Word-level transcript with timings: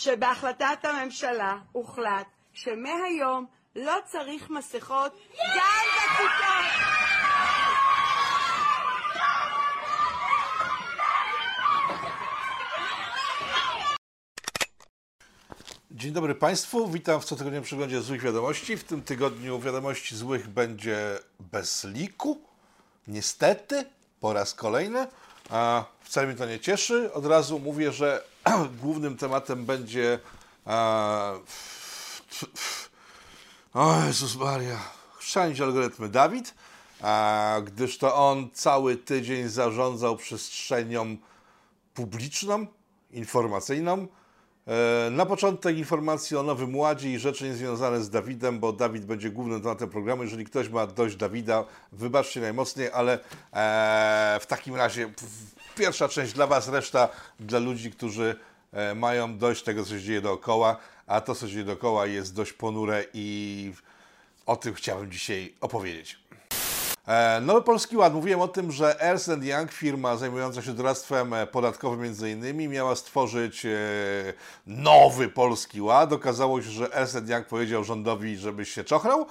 שבהחלטת 0.00 0.78
הממשלה 0.82 1.56
הוחלט 1.72 2.26
שמהיום 2.52 3.46
לא 3.76 3.98
צריך 4.06 4.50
מסכות 4.50 5.12
גם 5.38 5.86
בכיתות. 5.96 7.06
Dzień 15.90 16.12
dobry 16.12 16.34
Państwu, 16.34 16.88
witam 16.88 17.20
w 17.20 17.24
cotygodniowym 17.24 17.64
przeglądzie 17.64 18.02
złych 18.02 18.22
wiadomości. 18.22 18.76
W 18.76 18.84
tym 18.84 19.02
tygodniu 19.02 19.60
wiadomości 19.60 20.16
złych 20.16 20.48
będzie 20.48 21.18
bez 21.40 21.84
liku. 21.84 22.40
Niestety, 23.08 23.84
po 24.20 24.32
raz 24.32 24.54
kolejny. 24.54 25.06
A 25.50 25.84
wcale 26.00 26.26
mnie 26.26 26.36
to 26.36 26.46
nie 26.46 26.60
cieszy. 26.60 27.12
Od 27.12 27.26
razu 27.26 27.58
mówię, 27.58 27.92
że 27.92 28.22
głównym 28.81 29.17
tematem 29.17 29.65
będzie. 29.65 30.19
A, 30.65 31.33
o 33.73 34.03
Jezus 34.05 34.35
Maria. 34.35 34.77
Chrzanić 35.17 35.61
algorytmy 35.61 36.09
Dawid, 36.09 36.53
a, 37.01 37.57
gdyż 37.65 37.97
to 37.97 38.15
on 38.15 38.49
cały 38.53 38.95
tydzień 38.97 39.49
zarządzał 39.49 40.17
przestrzenią 40.17 41.17
publiczną, 41.93 42.65
informacyjną. 43.11 44.07
E, 44.67 45.09
Na 45.11 45.25
początek 45.25 45.77
informacje 45.77 46.39
o 46.39 46.43
Nowym 46.43 46.75
Ładzie 46.75 47.11
i 47.13 47.19
rzeczy 47.19 47.43
niezwiązane 47.49 48.01
z 48.03 48.09
Dawidem, 48.09 48.59
bo 48.59 48.73
Dawid 48.73 49.05
będzie 49.05 49.29
głównym 49.29 49.61
tematem 49.61 49.89
programu. 49.89 50.23
Jeżeli 50.23 50.45
ktoś 50.45 50.69
ma 50.69 50.87
dość 50.87 51.15
Dawida, 51.15 51.65
wybaczcie 51.91 52.41
najmocniej, 52.41 52.89
ale 52.93 53.13
e, 53.53 54.39
w 54.41 54.45
takim 54.45 54.75
razie 54.75 55.07
p- 55.07 55.13
pierwsza 55.75 56.09
część 56.09 56.33
dla 56.33 56.47
Was, 56.47 56.67
reszta 56.67 57.09
dla 57.39 57.59
ludzi, 57.59 57.91
którzy 57.91 58.35
e, 58.73 58.95
mają 58.95 59.37
dość 59.37 59.63
tego, 59.63 59.83
co 59.83 59.89
się 59.89 60.01
dzieje 60.01 60.21
dookoła, 60.21 60.77
a 61.07 61.21
to, 61.21 61.35
co 61.35 61.47
się 61.47 61.53
dzieje 61.53 61.65
dookoła 61.65 62.05
jest 62.05 62.35
dość 62.35 62.53
ponure 62.53 63.05
i 63.13 63.73
o 64.45 64.55
tym 64.55 64.73
chciałbym 64.73 65.11
dzisiaj 65.11 65.53
opowiedzieć. 65.61 66.19
E, 67.07 67.41
Nowy 67.41 67.61
Polski 67.61 67.97
Ład. 67.97 68.13
Mówiłem 68.13 68.41
o 68.41 68.47
tym, 68.47 68.71
że 68.71 69.01
Ernst 69.01 69.29
Young, 69.41 69.71
firma 69.71 70.17
zajmująca 70.17 70.61
się 70.61 70.73
doradztwem 70.73 71.33
e, 71.33 71.47
podatkowym 71.47 72.01
między 72.01 72.31
innymi, 72.31 72.67
miała 72.67 72.95
stworzyć 72.95 73.65
nowy 74.67 75.29
Polski 75.29 75.81
Ład. 75.81 76.13
Okazało 76.13 76.61
się, 76.61 76.69
że 76.69 76.93
Ernst 76.93 77.29
Young 77.29 77.47
powiedział 77.47 77.83
rządowi, 77.83 78.37
żeby 78.37 78.65
się 78.65 78.83
czochrał 78.83 79.25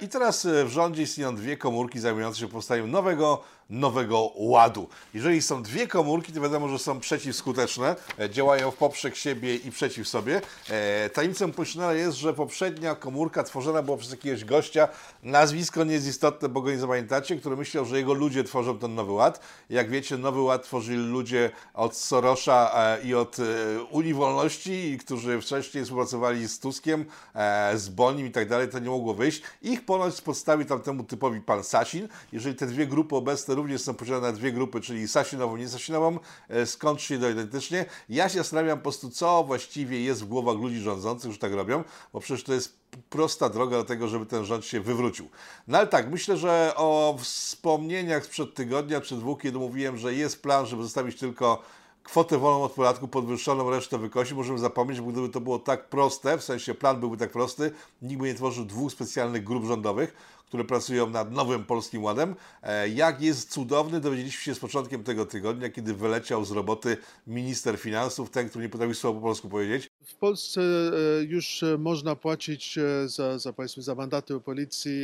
i 0.00 0.08
teraz 0.08 0.44
e, 0.44 0.64
w 0.64 0.68
rządzie 0.68 1.02
istnieją 1.02 1.36
dwie 1.36 1.56
komórki 1.56 2.00
zajmujące 2.00 2.40
się 2.40 2.48
powstaniem 2.48 2.90
nowego, 2.90 3.42
nowego 3.70 4.32
ładu. 4.34 4.88
Jeżeli 5.14 5.42
są 5.42 5.62
dwie 5.62 5.86
komórki, 5.86 6.32
to 6.32 6.40
wiadomo, 6.40 6.68
że 6.68 6.78
są 6.78 7.00
przeciwskuteczne, 7.00 7.96
e, 8.18 8.30
działają 8.30 8.70
w 8.70 8.76
poprzek 8.76 9.16
siebie 9.16 9.56
i 9.56 9.70
przeciw 9.70 10.08
sobie. 10.08 10.40
E, 10.70 11.10
Tajemnicą 11.10 11.52
Poliszynela 11.52 11.92
jest, 11.92 12.16
że 12.16 12.34
poprzednia 12.34 12.94
komórka 12.94 13.42
tworzona 13.42 13.82
była 13.82 13.96
przez 13.96 14.10
jakiegoś 14.10 14.44
gościa, 14.44 14.88
nazwisko 15.22 15.84
nie 15.84 15.94
jest 15.94 16.06
istotne, 16.06 16.48
bo 16.48 16.62
go 16.62 16.70
nie 16.70 16.78
zapamiętacie, 16.78 17.36
który 17.36 17.56
myślał, 17.56 17.84
że 17.84 17.98
jego 17.98 18.14
ludzie 18.14 18.44
tworzą 18.44 18.78
ten 18.78 18.94
nowy 18.94 19.12
ład. 19.12 19.40
Jak 19.70 19.90
wiecie, 19.90 20.18
nowy 20.18 20.40
ład 20.40 20.62
tworzyli 20.62 21.06
ludzie 21.06 21.50
od 21.74 21.96
Sorosza 21.96 22.72
e, 22.74 23.06
i 23.06 23.14
od 23.14 23.38
e, 23.38 23.42
Unii 23.90 24.14
Wolności, 24.14 24.98
którzy 25.00 25.40
wcześniej 25.40 25.84
współpracowali 25.84 26.48
z 26.48 26.58
Tuskiem, 26.58 27.04
e, 27.34 27.78
z 27.78 27.88
Bonim 27.88 28.26
i 28.26 28.30
tak 28.30 28.48
dalej, 28.48 28.68
to 28.68 28.78
nie 28.78 28.90
mogło 28.90 29.14
wyjść. 29.14 29.42
Ich 29.62 29.84
ponoć 29.84 30.20
podstawił 30.20 30.66
tamtemu 30.66 31.04
typowi 31.04 31.40
pan 31.40 31.64
Sasin. 31.64 32.08
Jeżeli 32.32 32.56
te 32.56 32.66
dwie 32.66 32.86
grupy 32.86 33.16
obecne 33.16 33.54
również 33.54 33.82
są 33.82 33.94
podzielone 33.94 34.26
na 34.26 34.32
dwie 34.32 34.52
grupy, 34.52 34.80
czyli 34.80 35.08
Sasinową 35.08 35.56
i 35.56 35.60
niesasinową, 35.60 36.18
e, 36.48 36.66
skąd 36.66 37.00
się 37.00 37.20
to 37.20 37.30
identycznie. 37.30 37.84
Ja 38.08 38.28
się 38.28 38.38
zastanawiam 38.38 38.78
po 38.78 38.82
prostu, 38.82 39.10
co 39.10 39.44
właściwie 39.44 40.00
jest 40.00 40.22
w 40.22 40.26
głowach 40.26 40.56
ludzi 40.56 40.80
rządzących, 40.80 41.32
że 41.32 41.38
tak 41.38 41.52
robią, 41.52 41.84
bo 42.12 42.20
przecież 42.20 42.44
to 42.44 42.54
jest 42.54 42.84
prosta 43.10 43.48
droga 43.48 43.76
do 43.76 43.84
tego, 43.84 44.08
żeby 44.08 44.26
ten 44.26 44.44
rząd 44.44 44.64
się 44.64 44.80
wywrócił. 44.80 45.28
No 45.68 45.78
ale 45.78 45.86
tak, 45.86 46.10
myślę, 46.10 46.36
że 46.36 46.72
o 46.76 47.16
wspomnieniach 47.20 48.24
sprzed 48.24 48.54
tygodnia 48.54 49.00
czy 49.00 49.16
dwóch, 49.16 49.42
kiedy 49.42 49.58
mówiłem, 49.58 49.96
że 49.96 50.14
jest 50.14 50.42
plan, 50.42 50.66
żeby 50.66 50.82
zostawić 50.82 51.18
tylko 51.18 51.62
kwotę 52.04 52.38
wolną 52.38 52.62
od 52.62 52.72
podatku, 52.72 53.08
podwyższoną 53.08 53.70
resztę 53.70 53.98
wykosi, 53.98 54.34
możemy 54.34 54.58
zapomnieć, 54.58 55.00
bo 55.00 55.10
gdyby 55.12 55.28
to 55.28 55.40
było 55.40 55.58
tak 55.58 55.88
proste, 55.88 56.38
w 56.38 56.44
sensie 56.44 56.74
plan 56.74 57.00
byłby 57.00 57.16
tak 57.16 57.30
prosty, 57.30 57.72
nikt 58.02 58.20
by 58.20 58.26
nie 58.26 58.34
tworzył 58.34 58.64
dwóch 58.64 58.92
specjalnych 58.92 59.44
grup 59.44 59.64
rządowych, 59.64 60.14
które 60.54 60.64
pracują 60.64 61.10
nad 61.10 61.32
nowym 61.32 61.64
Polskim 61.64 62.04
Ładem. 62.04 62.34
E, 62.62 62.88
Jak 62.88 63.22
jest 63.22 63.50
cudowny, 63.52 64.00
dowiedzieliśmy 64.00 64.42
się 64.42 64.54
z 64.54 64.58
początkiem 64.58 65.04
tego 65.04 65.26
tygodnia, 65.26 65.70
kiedy 65.70 65.94
wyleciał 65.94 66.44
z 66.44 66.50
roboty 66.50 66.96
minister 67.26 67.78
finansów, 67.78 68.30
ten, 68.30 68.48
który 68.48 68.64
nie 68.64 68.68
potrafił 68.68 68.94
słowa 68.94 69.20
po 69.20 69.26
polsku 69.26 69.48
powiedzieć. 69.48 69.90
W 70.04 70.14
Polsce 70.14 70.60
e, 70.60 71.22
już 71.24 71.62
e, 71.62 71.78
można 71.78 72.16
płacić 72.16 72.78
za, 73.06 73.38
za, 73.38 73.52
powiedzmy, 73.52 73.82
za 73.82 73.94
mandaty 73.94 74.40
policji, 74.40 75.02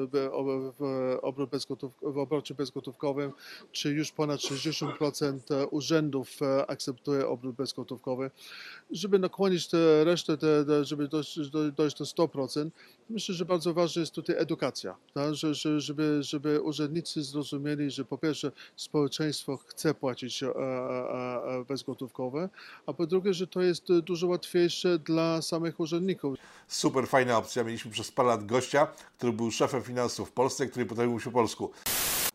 w- 0.00 0.72
w, 0.78 1.18
obrocie 2.16 2.54
bezgotówkowym, 2.54 3.32
czy 3.72 3.90
już 3.92 4.12
ponad 4.12 4.40
60% 4.40 5.66
urzędów 5.70 6.30
akceptuje 6.68 7.28
obrót 7.28 7.56
bezgotówkowy. 7.56 8.30
Żeby 8.90 9.18
nakłonić 9.18 9.68
tę 9.68 10.04
resztę, 10.04 10.38
te, 10.38 10.64
te, 10.64 10.84
żeby 10.84 11.08
dojść 11.08 11.50
do, 11.50 11.72
dojść 11.72 11.98
do 11.98 12.04
100%, 12.04 12.70
myślę, 13.10 13.34
że 13.34 13.44
bardzo 13.44 13.74
ważna 13.74 14.00
jest 14.00 14.12
tutaj 14.12 14.36
edukacja, 14.38 14.96
tak? 15.14 15.34
że, 15.34 15.54
że, 15.54 15.80
żeby, 15.80 16.18
żeby 16.22 16.60
urzędnicy 16.60 17.22
zrozumieli, 17.22 17.90
że 17.90 18.04
po 18.04 18.18
pierwsze 18.18 18.52
społeczeństwo 18.76 19.56
chce 19.56 19.94
płacić 19.94 20.42
e, 20.42 20.46
e, 20.46 20.50
e, 20.50 21.64
bezgotówkowe, 21.68 22.48
a 22.86 22.92
po 22.92 23.06
drugie, 23.06 23.34
że 23.34 23.46
to 23.46 23.62
jest 23.62 23.92
dużo 23.92 24.26
łatwiejsze 24.26 24.98
dla 24.98 25.42
samych 25.42 25.80
urzędników. 25.80 26.38
Super 26.68 27.08
fajna 27.08 27.38
opcja. 27.38 27.64
Mieliśmy 27.64 27.90
przez 27.90 28.12
parę 28.12 28.28
lat 28.28 28.46
gościa, 28.46 28.86
który 29.16 29.32
był 29.32 29.50
szefem 29.50 29.82
finansów 29.82 30.28
w 30.28 30.32
Polsce, 30.32 30.66
który 30.66 30.86
potrafił 30.86 31.10
mówić 31.10 31.24
po 31.24 31.30
polsku. 31.30 31.70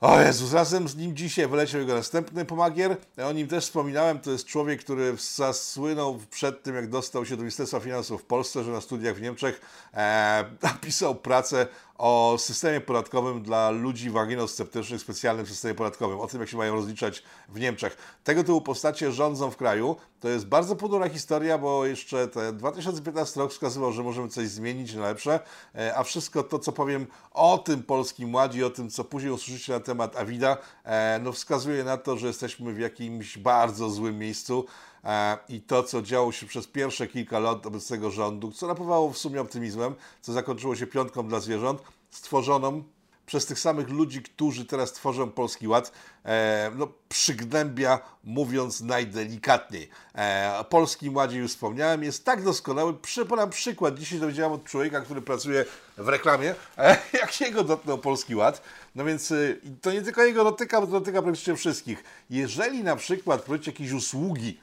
O 0.01 0.21
Jezus, 0.21 0.53
razem 0.53 0.87
z 0.87 0.95
nim 0.95 1.15
dzisiaj 1.15 1.47
wyleciał 1.47 1.81
jego 1.81 1.93
następny 1.93 2.45
pomagier. 2.45 2.97
O 3.17 3.31
nim 3.31 3.47
też 3.47 3.63
wspominałem. 3.63 4.19
To 4.19 4.31
jest 4.31 4.45
człowiek, 4.45 4.79
który 4.79 5.15
zasłynął 5.35 6.19
przed 6.31 6.63
tym, 6.63 6.75
jak 6.75 6.89
dostał 6.89 7.25
się 7.25 7.35
do 7.35 7.41
Ministerstwa 7.41 7.79
Finansów 7.79 8.21
w 8.21 8.25
Polsce, 8.25 8.63
że 8.63 8.71
na 8.71 8.81
studiach 8.81 9.15
w 9.15 9.21
Niemczech 9.21 9.61
e, 9.93 10.45
napisał 10.63 11.15
pracę 11.15 11.67
o 12.01 12.35
systemie 12.37 12.81
podatkowym 12.81 13.43
dla 13.43 13.69
ludzi 13.69 14.09
waginosceptycznych, 14.09 15.01
specjalnym 15.01 15.45
systemie 15.45 15.75
podatkowym, 15.75 16.19
o 16.19 16.27
tym, 16.27 16.39
jak 16.39 16.49
się 16.49 16.57
mają 16.57 16.75
rozliczać 16.75 17.23
w 17.49 17.59
Niemczech. 17.59 17.97
Tego 18.23 18.43
typu 18.43 18.61
postacie 18.61 19.11
rządzą 19.11 19.51
w 19.51 19.57
kraju. 19.57 19.95
To 20.19 20.29
jest 20.29 20.47
bardzo 20.47 20.75
ponura 20.75 21.09
historia, 21.09 21.57
bo 21.57 21.85
jeszcze 21.85 22.27
ten 22.27 22.57
2015 22.57 23.39
rok 23.39 23.51
wskazywał, 23.51 23.91
że 23.91 24.03
możemy 24.03 24.29
coś 24.29 24.47
zmienić 24.47 24.93
na 24.93 25.01
lepsze, 25.01 25.39
e, 25.75 25.97
a 25.97 26.03
wszystko 26.03 26.43
to, 26.43 26.59
co 26.59 26.71
powiem 26.71 27.07
o 27.31 27.57
tym 27.57 27.83
Polskim 27.83 28.35
Ładzie, 28.35 28.65
o 28.65 28.69
tym, 28.69 28.89
co 28.89 29.03
później 29.03 29.31
usłyszycie 29.31 29.73
na 29.73 29.79
temat 29.79 30.17
Awida, 30.17 30.57
e, 30.83 31.19
no 31.23 31.31
wskazuje 31.31 31.83
na 31.83 31.97
to, 31.97 32.17
że 32.17 32.27
jesteśmy 32.27 32.73
w 32.73 32.79
jakimś 32.79 33.37
bardzo 33.37 33.89
złym 33.89 34.17
miejscu. 34.17 34.65
E, 35.03 35.37
I 35.49 35.61
to, 35.61 35.83
co 35.83 36.01
działo 36.01 36.31
się 36.31 36.45
przez 36.45 36.67
pierwsze 36.67 37.07
kilka 37.07 37.39
lat 37.39 37.65
obecnego 37.65 38.11
rządu, 38.11 38.51
co 38.51 38.67
napawało 38.67 39.11
w 39.11 39.17
sumie 39.17 39.41
optymizmem, 39.41 39.95
co 40.21 40.33
zakończyło 40.33 40.75
się 40.75 40.87
piątką 40.87 41.27
dla 41.27 41.39
zwierząt, 41.39 41.81
stworzoną 42.09 42.83
przez 43.31 43.45
tych 43.45 43.59
samych 43.59 43.89
ludzi, 43.89 44.21
którzy 44.21 44.65
teraz 44.65 44.93
tworzą 44.93 45.31
Polski 45.31 45.67
Ład, 45.67 45.91
e, 46.25 46.71
no, 46.75 46.87
przygnębia, 47.09 47.99
mówiąc 48.23 48.81
najdelikatniej. 48.81 49.89
E, 50.15 50.53
o 50.59 50.63
Polskim 50.63 51.15
Ładzie 51.15 51.37
już 51.37 51.51
wspomniałem, 51.51 52.03
jest 52.03 52.25
tak 52.25 52.43
doskonały. 52.43 52.93
Podam 53.29 53.49
przykład. 53.49 53.99
Dzisiaj 53.99 54.19
dowiedziałem 54.19 54.51
od 54.51 54.63
człowieka, 54.63 55.01
który 55.01 55.21
pracuje 55.21 55.65
w 55.97 56.07
reklamie, 56.07 56.55
e, 56.77 56.97
jak 57.21 57.41
jego 57.41 57.63
dotknął 57.63 57.97
Polski 57.97 58.35
Ład. 58.35 58.61
No 58.95 59.05
więc 59.05 59.31
e, 59.31 59.35
to 59.81 59.91
nie 59.91 60.01
tylko 60.01 60.23
jego 60.23 60.43
dotyka, 60.43 60.81
bo 60.81 60.87
dotyka 60.87 61.21
praktycznie 61.21 61.55
wszystkich. 61.55 62.03
Jeżeli 62.29 62.83
na 62.83 62.95
przykład 62.95 63.41
prowadzicie 63.41 63.71
jakieś 63.71 63.91
usługi, 63.91 64.59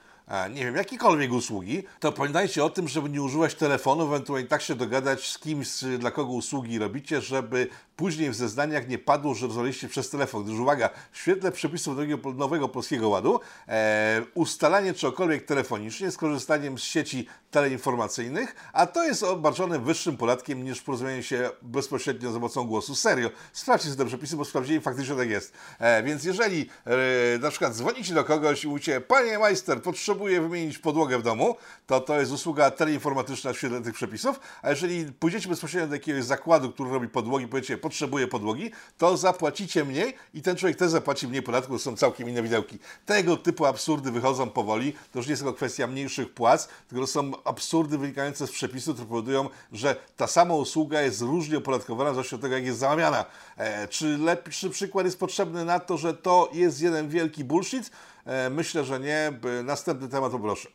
nie 0.50 0.65
wiem, 0.65 0.77
jakiekolwiek 0.77 1.33
usługi, 1.33 1.83
to 2.00 2.12
pamiętajcie 2.12 2.65
o 2.65 2.70
tym, 2.70 2.88
żeby 2.88 3.08
nie 3.08 3.23
używać 3.23 3.55
telefonu, 3.55 4.05
ewentualnie 4.05 4.49
tak 4.49 4.62
się 4.62 4.75
dogadać 4.75 5.31
z 5.31 5.38
kimś, 5.38 5.82
y, 5.82 5.99
dla 5.99 6.11
kogo 6.11 6.32
usługi 6.32 6.79
robicie, 6.79 7.20
żeby 7.20 7.69
później 7.97 8.31
w 8.31 8.35
zeznaniach 8.35 8.88
nie 8.88 8.99
padło, 8.99 9.35
że 9.35 9.47
rozmawialiście 9.47 9.88
przez 9.88 10.11
telefon. 10.11 10.44
Gdyż 10.44 10.58
uwaga, 10.58 10.91
w 11.12 11.19
świetle 11.19 11.53
przepisów 11.53 11.97
nowego, 12.35 12.69
Polskiego 12.69 13.08
Ładu, 13.08 13.41
e, 13.69 14.23
ustalanie 14.35 14.94
czegokolwiek 14.94 15.44
telefonicznie 15.44 16.11
z 16.11 16.17
korzystaniem 16.17 16.79
z 16.79 16.82
sieci 16.82 17.26
teleinformacyjnych, 17.50 18.70
a 18.73 18.87
to 18.87 19.05
jest 19.05 19.23
obarczone 19.23 19.79
wyższym 19.79 20.17
podatkiem 20.17 20.64
niż 20.64 20.82
porozumienie 20.82 21.23
się 21.23 21.50
bezpośrednio 21.62 22.32
za 22.32 22.38
pomocą 22.38 22.64
głosu. 22.64 22.94
Serio, 22.94 23.31
sprawdźcie 23.53 23.97
te 23.97 24.06
przepisy, 24.06 24.37
bo 24.37 24.44
sprawdzili 24.44 24.81
faktycznie 24.81 25.17
tak 25.17 25.31
jest. 25.31 25.53
E, 25.79 26.03
więc 26.03 26.25
jeżeli 26.25 26.70
e, 26.87 27.38
na 27.38 27.50
przykład 27.50 27.75
dzwonicie 27.75 28.14
do 28.14 28.25
kogoś 28.25 28.64
i 28.64 28.69
mówicie, 28.69 29.00
panie 29.00 29.38
majster, 29.38 29.82
potrzebuję 29.82 30.18
potrzebuje 30.19 30.41
wymienić 30.41 30.79
podłogę 30.79 31.19
w 31.19 31.23
domu, 31.23 31.56
to 31.87 32.00
to 32.00 32.20
jest 32.20 32.32
usługa 32.32 32.70
teleinformatyczna 32.70 33.53
w 33.53 33.56
świetle 33.56 33.82
tych 33.82 33.94
przepisów, 33.94 34.41
a 34.62 34.70
jeżeli 34.70 35.12
pójdziecie 35.12 35.49
bezpośrednio 35.49 35.88
do 35.88 35.94
jakiegoś 35.94 36.25
zakładu, 36.25 36.73
który 36.73 36.91
robi 36.91 37.09
podłogi, 37.09 37.49
powiecie, 37.49 37.79
potrzebuję 37.79 38.29
podłogi, 38.29 38.70
to 38.99 39.17
zapłacicie 39.17 39.85
mniej 39.85 40.15
i 40.35 40.43
ten 40.43 40.56
człowiek 40.56 40.79
też 40.79 40.91
zapłaci 40.91 41.29
mniej 41.29 41.43
podatku, 41.43 41.73
to 41.73 41.79
są 41.79 41.97
całkiem 41.97 42.29
inne 42.29 42.43
widełki. 42.43 42.79
Tego 43.06 43.37
typu 43.37 43.67
absurdy 43.67 44.11
wychodzą 44.11 44.50
powoli, 44.50 44.93
to 44.93 45.19
już 45.19 45.26
nie 45.26 45.32
jest 45.32 45.43
tylko 45.43 45.56
kwestia 45.56 45.87
mniejszych 45.87 46.35
płac, 46.35 46.69
tylko 46.88 47.06
są 47.06 47.32
absurdy 47.44 47.99
wynikające 47.99 48.47
z 48.47 48.50
przepisów, 48.50 48.94
które 48.94 49.09
powodują, 49.09 49.49
że 49.73 49.97
ta 50.17 50.26
sama 50.26 50.55
usługa 50.55 51.00
jest 51.00 51.20
różnie 51.20 51.59
opodatkowana 51.59 52.11
w 52.11 52.15
zależności 52.15 52.35
od 52.35 52.41
tego, 52.41 52.55
jak 52.55 52.65
jest 52.65 52.79
zamawiana. 52.79 53.25
E, 53.56 53.88
czy 53.88 54.19
lepszy 54.19 54.70
przykład 54.70 55.06
jest 55.06 55.19
potrzebny 55.19 55.65
na 55.65 55.81
to, 55.81 55.97
że 55.97 56.15
to 56.15 56.50
jest 56.53 56.81
jeden 56.81 57.09
wielki 57.09 57.44
bullshit? 57.44 57.91
E, 58.29 58.51
myślę, 58.51 58.85
że 58.85 59.01
nie. 59.01 59.33
Następny 59.65 60.09
temat 60.09 60.33
poproszę. 60.33 60.69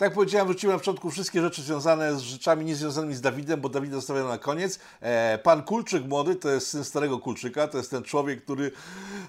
Tak 0.00 0.06
jak 0.06 0.14
powiedziałem, 0.14 0.46
wróciłem 0.46 0.74
na 0.74 0.78
początku 0.78 1.10
wszystkie 1.10 1.40
rzeczy 1.40 1.62
związane 1.62 2.16
z 2.16 2.20
rzeczami 2.20 2.64
niezwiązanymi 2.64 3.14
z 3.14 3.20
Dawidem, 3.20 3.60
bo 3.60 3.68
Dawida 3.68 3.96
zostawiam 3.96 4.28
na 4.28 4.38
koniec. 4.38 4.78
E, 5.00 5.38
pan 5.38 5.62
Kulczyk 5.62 6.04
młody 6.04 6.34
to 6.34 6.50
jest 6.50 6.68
syn 6.68 6.84
starego 6.84 7.18
Kulczyka, 7.18 7.68
to 7.68 7.78
jest 7.78 7.90
ten 7.90 8.02
człowiek, 8.02 8.44
który 8.44 8.70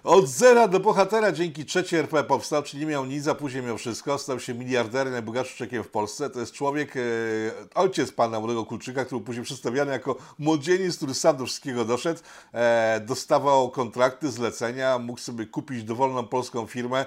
od 0.04 0.28
zera 0.28 0.68
do 0.68 0.80
bohatera 0.80 1.32
dzięki 1.32 1.66
trzeciej 1.66 2.00
RP 2.00 2.24
powstał, 2.24 2.64
czyli 2.64 2.86
nie 2.86 2.92
miał 2.92 3.06
nic, 3.06 3.28
a 3.28 3.36
później 3.36 3.64
miał 3.64 3.78
wszystko. 3.78 4.18
Stał 4.18 4.40
się 4.40 4.54
miliarderem, 4.54 5.14
najbogatszym 5.14 5.58
człowiekiem 5.58 5.84
w 5.84 5.90
Polsce. 5.90 6.30
To 6.30 6.40
jest 6.40 6.54
człowiek, 6.54 6.98
e, 6.98 7.00
ojciec 7.76 8.12
pana 8.12 8.40
młodego 8.40 8.66
Kulczyka, 8.66 9.06
który 9.06 9.20
był 9.20 9.26
później 9.26 9.46
przedstawiany 9.46 9.92
jako 9.92 10.16
młodzieniec, 10.40 10.98
który 10.98 11.14
sam 11.14 11.38
do 11.38 11.46
wszystkiego 11.46 11.86
doszedł. 11.86 12.20
Dostawał 13.02 13.72
kontrakty, 13.72 14.32
zlecenia, 14.32 15.00
mógł 15.00 15.20
sobie 15.20 15.46
kupić 15.46 15.84
dowolną 15.84 16.28
polską 16.28 16.66
firmę 16.66 17.06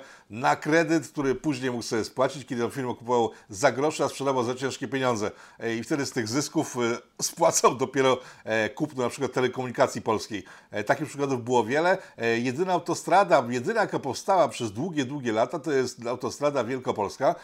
kredyt, 0.60 1.08
który 1.08 1.34
później 1.34 1.70
mógł 1.70 1.82
sobie 1.82 2.04
spłacić, 2.04 2.46
kiedy 2.46 2.64
on 2.64 2.70
firmę 2.70 2.94
kupował 2.94 3.30
za 3.48 3.72
grosze, 3.72 4.04
a 4.04 4.08
sprzedawał 4.08 4.44
za 4.44 4.54
ciężkie 4.54 4.88
pieniądze. 4.88 5.30
E, 5.58 5.76
I 5.76 5.82
wtedy 5.82 6.06
z 6.06 6.12
tych 6.12 6.28
zysków 6.28 6.76
e, 6.76 6.80
spłacał 7.22 7.74
dopiero 7.74 8.18
e, 8.44 8.70
kupno 8.70 9.02
na 9.02 9.08
przykład 9.10 9.32
telekomunikacji 9.32 10.02
polskiej. 10.02 10.44
Takich 10.86 11.08
przykładów 11.08 11.44
było 11.44 11.64
wiele. 11.64 11.98
Jedyna 12.42 12.72
autostrada, 12.72 13.44
jedyna 13.48 13.80
jaka 13.80 13.98
powstała 13.98 14.48
przez 14.48 14.72
długie, 14.72 15.04
długie 15.04 15.32
lata, 15.32 15.58
to 15.58 15.72
jest 15.72 16.06
autostrada 16.06 16.64
wielkopolska. 16.64 17.34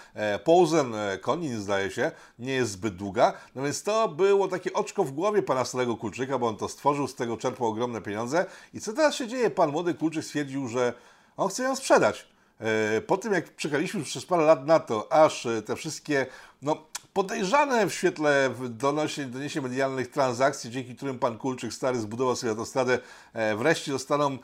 Połzen 0.44 0.94
Konin 1.20 1.60
zdaje 1.60 1.90
się, 1.90 2.12
nie 2.38 2.52
jest 2.52 2.70
zbyt 2.70 2.96
długa. 2.96 3.32
No 3.54 3.62
więc 3.62 3.82
to 3.82 4.08
było 4.08 4.48
takie 4.48 4.72
oczko 4.72 5.04
w 5.04 5.12
głowie 5.12 5.42
pana 5.42 5.64
starego 5.64 5.96
Kulczyka, 5.96 6.38
bo 6.38 6.48
on 6.48 6.56
to 6.56 6.68
stworzył, 6.68 7.08
z 7.08 7.14
tego 7.14 7.36
czerpał 7.36 7.68
ogromne 7.68 8.00
pieniądze. 8.00 8.46
I 8.74 8.80
co 8.80 8.92
teraz 8.92 9.14
się 9.14 9.28
dzieje? 9.28 9.50
Pan 9.50 9.70
młody 9.70 9.94
Kulczyk 9.94 10.24
stwierdził, 10.24 10.68
że 10.68 10.92
on 11.36 11.48
chce 11.48 11.62
ją 11.62 11.76
sprzedać. 11.76 12.26
E, 12.60 13.00
po 13.00 13.16
tym, 13.16 13.32
jak 13.32 13.56
czekaliśmy 13.56 14.04
przez 14.04 14.26
parę 14.26 14.44
lat 14.44 14.66
na 14.66 14.80
to, 14.80 15.12
aż 15.12 15.46
e, 15.46 15.62
te 15.62 15.76
wszystkie 15.76 16.26
no, 16.62 16.86
podejrzane 17.12 17.86
w 17.86 17.94
świetle 17.94 18.50
doniesień, 18.68 19.30
doniesień 19.30 19.62
medialnych 19.62 20.10
transakcji, 20.10 20.70
dzięki 20.70 20.96
którym 20.96 21.18
pan 21.18 21.38
Kulczyk 21.38 21.72
stary 21.72 22.00
zbudował 22.00 22.36
sobie 22.36 22.50
autostradę, 22.50 22.98
e, 23.32 23.56
wreszcie 23.56 23.92
zostaną 23.92 24.38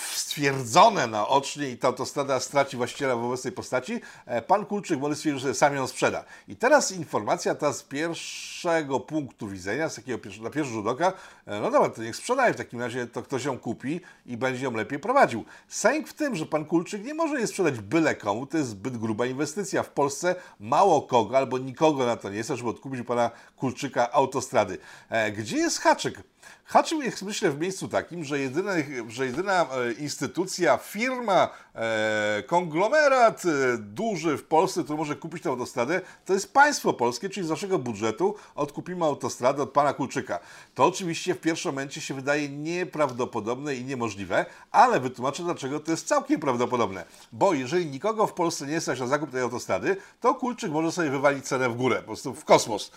stwierdzone 0.00 1.06
naocznie 1.06 1.70
i 1.70 1.78
ta 1.78 1.88
autostrada 1.88 2.40
straci 2.40 2.76
właściciela 2.76 3.16
w 3.16 3.24
obecnej 3.24 3.52
postaci, 3.52 4.00
e, 4.26 4.42
pan 4.42 4.66
Kulczyk 4.66 5.00
może 5.00 5.16
stwierdził, 5.16 5.48
że 5.48 5.54
sam 5.54 5.74
ją 5.74 5.86
sprzeda. 5.86 6.24
I 6.48 6.56
teraz 6.56 6.92
informacja 6.92 7.54
ta 7.54 7.72
z 7.72 7.82
pierwszego 7.82 9.00
punktu 9.00 9.48
widzenia, 9.48 9.88
z 9.88 9.94
takiego 9.94 10.18
na 10.42 10.50
pierwszy 10.50 10.72
rzut 10.72 10.86
oka, 10.86 11.12
e, 11.46 11.60
no 11.60 11.70
dobra, 11.70 11.88
to 11.88 12.02
niech 12.02 12.16
sprzedaje, 12.16 12.54
w 12.54 12.56
takim 12.56 12.80
razie 12.80 13.06
to 13.06 13.22
ktoś 13.22 13.44
ją 13.44 13.58
kupi 13.58 14.00
i 14.26 14.36
będzie 14.36 14.64
ją 14.64 14.72
lepiej 14.72 14.98
prowadził. 14.98 15.44
Sęk 15.68 16.08
w 16.08 16.12
tym, 16.12 16.36
że 16.36 16.46
pan 16.46 16.64
Kulczyk 16.64 17.04
nie 17.04 17.14
może 17.14 17.38
jej 17.38 17.46
sprzedać 17.46 17.80
byle 17.80 18.14
komu, 18.14 18.46
to 18.46 18.58
jest 18.58 18.70
zbyt 18.70 18.96
gruba 18.96 19.26
inwestycja. 19.26 19.82
W 19.82 19.90
Polsce 19.90 20.34
mało 20.60 21.02
kogo 21.02 21.36
albo 21.36 21.58
nikogo 21.58 22.06
na 22.06 22.16
to 22.16 22.30
nie 22.30 22.36
jest, 22.36 22.50
żeby 22.50 22.70
odkupić 22.70 23.06
pana 23.06 23.30
Kulczyka 23.56 24.12
autostrady. 24.12 24.78
E, 25.10 25.32
gdzie 25.32 25.56
jest 25.56 25.80
haczyk? 25.80 26.22
Haczył 26.68 27.02
jest, 27.02 27.22
myślę, 27.22 27.50
w 27.50 27.60
miejscu 27.60 27.88
takim, 27.88 28.24
że 28.24 28.38
jedyna, 28.38 28.72
że 29.08 29.26
jedyna 29.26 29.62
e, 29.62 29.92
instytucja, 29.92 30.76
firma, 30.76 31.48
e, 31.74 32.42
konglomerat 32.46 33.42
e, 33.44 33.78
duży 33.78 34.36
w 34.36 34.44
Polsce, 34.44 34.84
który 34.84 34.98
może 34.98 35.16
kupić 35.16 35.42
tę 35.42 35.48
autostradę, 35.48 36.00
to 36.24 36.32
jest 36.32 36.52
państwo 36.52 36.92
polskie, 36.92 37.28
czyli 37.28 37.46
z 37.46 37.50
naszego 37.50 37.78
budżetu 37.78 38.34
odkupimy 38.54 39.04
autostradę 39.04 39.62
od 39.62 39.70
pana 39.70 39.92
Kulczyka. 39.92 40.38
To 40.74 40.84
oczywiście 40.84 41.34
w 41.34 41.40
pierwszym 41.40 41.72
momencie 41.72 42.00
się 42.00 42.14
wydaje 42.14 42.48
nieprawdopodobne 42.48 43.74
i 43.74 43.84
niemożliwe, 43.84 44.46
ale 44.70 45.00
wytłumaczę, 45.00 45.42
dlaczego 45.42 45.80
to 45.80 45.90
jest 45.90 46.08
całkiem 46.08 46.40
prawdopodobne. 46.40 47.04
Bo 47.32 47.54
jeżeli 47.54 47.86
nikogo 47.86 48.26
w 48.26 48.32
Polsce 48.32 48.66
nie 48.66 48.80
stać 48.80 49.00
na 49.00 49.06
zakup 49.06 49.30
tej 49.30 49.40
autostrady, 49.40 49.96
to 50.20 50.34
Kulczyk 50.34 50.70
może 50.70 50.92
sobie 50.92 51.10
wywalić 51.10 51.46
cenę 51.46 51.68
w 51.68 51.76
górę, 51.76 51.96
po 51.96 52.06
prostu 52.06 52.34
w 52.34 52.44
kosmos 52.44 52.90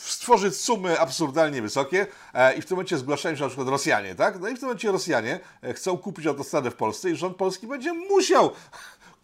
stworzyć 0.00 0.56
sumy 0.56 1.00
absurdalnie 1.00 1.62
wysokie 1.62 2.06
e, 2.34 2.54
i 2.54 2.62
w 2.62 2.66
tym 2.66 2.76
momencie 2.76 2.98
zgłaszają 2.98 3.36
się 3.36 3.42
na 3.42 3.48
przykład 3.48 3.68
Rosjanie, 3.68 4.14
tak? 4.14 4.40
No 4.40 4.48
i 4.48 4.54
w 4.54 4.58
tym 4.58 4.68
momencie 4.68 4.92
Rosjanie 4.92 5.40
e, 5.62 5.74
chcą 5.74 5.98
kupić 5.98 6.26
autostradę 6.26 6.70
w 6.70 6.74
Polsce 6.74 7.10
i 7.10 7.16
rząd 7.16 7.36
polski 7.36 7.66
będzie 7.66 7.92
musiał 7.92 8.50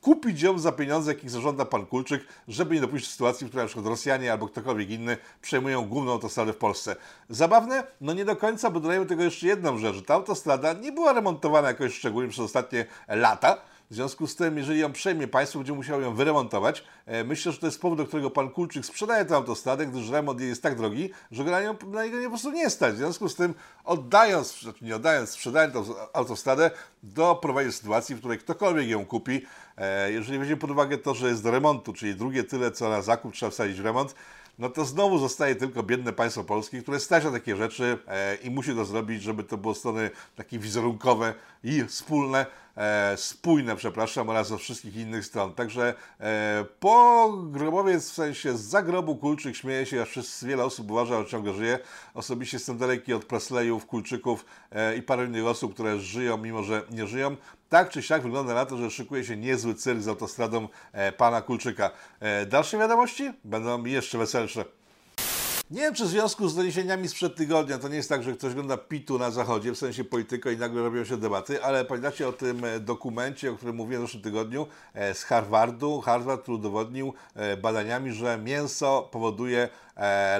kupić 0.05 0.43
ją 0.43 0.59
za 0.59 0.73
pieniądze, 0.73 1.13
jakich 1.13 1.31
zażąda 1.31 1.65
pan 1.65 1.87
Kulczyk, 1.87 2.27
żeby 2.49 2.75
nie 2.75 2.81
dopuścić 2.81 3.13
sytuacji, 3.13 3.47
w 3.47 3.49
której 3.49 3.65
na 3.65 3.69
przykład 3.69 3.87
Rosjanie 3.87 4.33
albo 4.33 4.49
ktokolwiek 4.49 4.91
inny 4.91 5.17
przejmują 5.43 5.89
główną 5.89 6.13
autostradę 6.13 6.53
w 6.53 6.57
Polsce. 6.57 6.97
Zabawne? 7.29 7.85
No 8.01 8.13
nie 8.13 8.25
do 8.25 8.37
końca, 8.37 8.71
bo 8.71 8.81
dodajemy 8.81 9.07
tego 9.07 9.23
jeszcze 9.23 9.47
jedną 9.47 9.79
rzecz, 9.79 9.97
że 9.97 10.03
ta 10.03 10.15
autostrada 10.15 10.73
nie 10.73 10.93
była 10.93 11.13
remontowana 11.13 11.69
jakoś 11.69 11.95
szczególnie 11.95 12.31
przez 12.31 12.45
ostatnie 12.45 12.87
lata, 13.09 13.57
w 13.91 13.95
związku 13.95 14.27
z 14.27 14.37
tym, 14.37 14.59
jeżeli 14.59 14.81
ją 14.81 14.93
przejmie 14.93 15.29
państwo, 15.29 15.59
będzie 15.59 15.73
musiało 15.73 16.01
ją 16.01 16.15
wyremontować. 16.15 16.85
E, 17.07 17.25
myślę, 17.25 17.53
że 17.53 17.59
to 17.59 17.67
jest 17.67 17.81
powód, 17.81 17.99
do 17.99 18.07
którego 18.07 18.31
pan 18.31 18.51
Kulczyk 18.51 18.87
sprzedaje 18.87 19.25
tę 19.25 19.35
autostradę, 19.35 19.87
gdyż 19.87 20.11
remont 20.11 20.41
jej 20.41 20.49
jest 20.49 20.63
tak 20.63 20.77
drogi, 20.77 21.11
że 21.31 21.45
na, 21.45 21.63
nią, 21.63 21.75
na 21.87 22.05
niego 22.05 22.19
nie 22.19 22.25
po 22.25 22.31
prostu 22.31 22.51
nie 22.51 22.71
stać. 22.71 22.95
W 22.95 22.99
związku 22.99 23.29
z 23.29 23.35
tym, 23.35 23.55
oddając, 23.85 24.61
znaczy 24.61 24.85
nie 24.85 24.97
oddając, 24.97 25.31
sprzedając 25.31 25.75
tę 25.75 25.95
autostradę, 26.13 26.71
doprowadzi 27.03 27.67
do 27.67 27.73
sytuacji, 27.73 28.15
w 28.15 28.19
której 28.19 28.39
ktokolwiek 28.39 28.89
ją 28.89 29.07
kupi, 29.07 29.47
e, 29.77 30.13
jeżeli 30.13 30.39
weźmie 30.39 30.57
pod 30.57 30.71
uwagę 30.71 30.99
to, 30.99 31.15
że 31.15 31.29
jest 31.29 31.43
do 31.43 31.51
remontu, 31.51 31.93
czyli 31.93 32.15
drugie 32.15 32.45
tyle, 32.45 32.71
co 32.71 32.89
na 32.89 33.03
zakup 33.03 33.33
trzeba 33.33 33.51
wsadzić 33.51 33.81
w 33.81 33.85
remont, 33.85 34.15
no 34.59 34.69
to 34.69 34.85
znowu 34.85 35.19
zostaje 35.19 35.55
tylko 35.55 35.83
biedne 35.83 36.13
państwo 36.13 36.45
polskie, 36.45 36.83
które 36.83 37.01
stać 37.01 37.25
na 37.25 37.31
takie 37.31 37.57
rzeczy 37.57 37.99
e, 38.09 38.35
i 38.35 38.51
musi 38.51 38.75
to 38.75 38.85
zrobić, 38.85 39.23
żeby 39.23 39.45
to 39.45 39.57
było 39.57 39.75
strony 39.75 40.11
takie 40.37 40.59
wizerunkowe 40.59 41.35
i 41.65 41.85
wspólne, 41.85 42.47
spójne, 43.17 43.77
przepraszam, 43.77 44.29
oraz 44.29 44.49
ze 44.49 44.59
wszystkich 44.59 44.97
innych 44.97 45.27
stron. 45.27 45.55
Także 45.55 45.95
e, 46.21 46.65
po 46.81 47.33
grobowiec, 47.47 48.11
w 48.11 48.15
sensie 48.15 48.57
z 48.57 48.61
zagrobu 48.61 49.17
Kulczyk 49.17 49.57
śmieje 49.57 49.87
się, 49.87 50.03
aż 50.03 50.45
wiele 50.45 50.65
osób 50.65 50.91
uważa, 50.91 51.23
że 51.23 51.27
ciągle 51.27 51.55
żyje. 51.55 51.79
Osobiście 52.15 52.57
jestem 52.57 52.79
daleki 52.79 53.15
od 53.15 53.25
Presleyów, 53.25 53.87
Kulczyków 53.87 54.45
e, 54.71 54.97
i 54.97 55.03
paru 55.03 55.25
innych 55.25 55.47
osób, 55.47 55.75
które 55.75 56.01
żyją, 56.01 56.39
mimo 56.39 56.63
że 56.63 56.83
nie 56.91 57.07
żyją. 57.07 57.37
Tak 57.69 57.91
czy 57.91 58.03
siak 58.03 58.23
wygląda 58.23 58.55
na 58.55 58.67
to, 58.67 58.77
że 58.77 58.91
szykuje 58.91 59.25
się 59.25 59.37
niezły 59.37 59.75
cyrk 59.75 60.01
z 60.01 60.09
autostradą 60.09 60.69
e, 60.93 61.13
pana 61.13 61.43
Kulczyka. 61.43 61.91
E, 62.21 62.47
dalsze 62.47 62.79
wiadomości 62.79 63.33
będą 63.45 63.85
jeszcze 63.85 64.19
weselsze. 64.19 64.65
Nie 65.71 65.81
wiem, 65.81 65.95
czy 65.95 66.05
w 66.05 66.09
związku 66.09 66.49
z 66.49 66.55
doniesieniami 66.55 67.09
sprzed 67.09 67.37
tygodnia 67.37 67.79
to 67.79 67.89
nie 67.89 67.97
jest 67.97 68.09
tak, 68.09 68.23
że 68.23 68.33
ktoś 68.33 68.53
ogląda 68.53 68.77
pitu 68.77 69.19
na 69.19 69.31
zachodzie, 69.31 69.73
w 69.73 69.79
sensie 69.79 70.05
polityka 70.05 70.51
i 70.51 70.57
nagle 70.57 70.83
robią 70.83 71.05
się 71.05 71.17
debaty, 71.17 71.65
ale 71.65 71.85
pamiętacie 71.85 72.29
o 72.29 72.33
tym 72.33 72.65
e, 72.65 72.81
dokumencie, 72.81 73.51
o 73.51 73.57
którym 73.57 73.77
mówiłem 73.77 74.03
w 74.03 74.07
zeszłym 74.07 74.23
tygodniu 74.23 74.67
z 75.15 75.23
Harvardu. 75.23 76.01
Harvard, 76.01 76.43
który 76.43 76.57
udowodnił 76.57 77.15
badaniami, 77.63 78.13
że 78.13 78.39
mięso 78.39 79.09
powoduje 79.13 79.69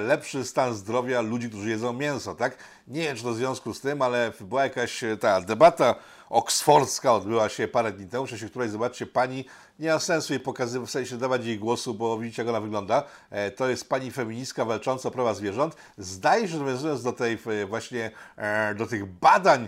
lepszy 0.01 0.45
stan 0.45 0.75
zdrowia 0.75 1.21
ludzi, 1.21 1.49
którzy 1.49 1.69
jedzą 1.69 1.93
mięso, 1.93 2.35
tak? 2.35 2.57
Nie 2.87 3.01
wiem, 3.01 3.17
czy 3.17 3.23
to 3.23 3.31
w 3.31 3.35
związku 3.35 3.73
z 3.73 3.81
tym, 3.81 4.01
ale 4.01 4.31
była 4.41 4.63
jakaś 4.63 5.03
ta 5.19 5.41
debata 5.41 5.95
oksfordzka 6.29 7.13
odbyła 7.13 7.49
się 7.49 7.67
parę 7.67 7.91
dni 7.91 8.07
temu, 8.07 8.27
w 8.27 8.29
czasie 8.29 8.49
której, 8.49 8.69
zobaczcie, 8.69 9.05
pani, 9.05 9.45
nie 9.79 9.89
ma 9.89 9.99
sensu 9.99 10.33
jej 10.33 10.39
pokazywać, 10.39 10.89
w 10.89 10.91
sensie 10.91 11.17
dawać 11.17 11.45
jej 11.45 11.59
głosu, 11.59 11.93
bo 11.93 12.17
widzicie, 12.17 12.41
jak 12.41 12.49
ona 12.49 12.61
wygląda. 12.61 13.03
E, 13.29 13.51
to 13.51 13.69
jest 13.69 13.89
pani 13.89 14.11
feministka 14.11 14.65
walcząca 14.65 15.09
o 15.09 15.11
prawa 15.11 15.33
zwierząt. 15.33 15.75
Zdaje 15.97 16.47
się, 16.47 16.59
nawiązując 16.59 17.03
do 17.03 17.13
tej 17.13 17.37
właśnie, 17.67 18.11
e, 18.37 18.75
do 18.75 18.87
tych 18.87 19.05
badań, 19.05 19.67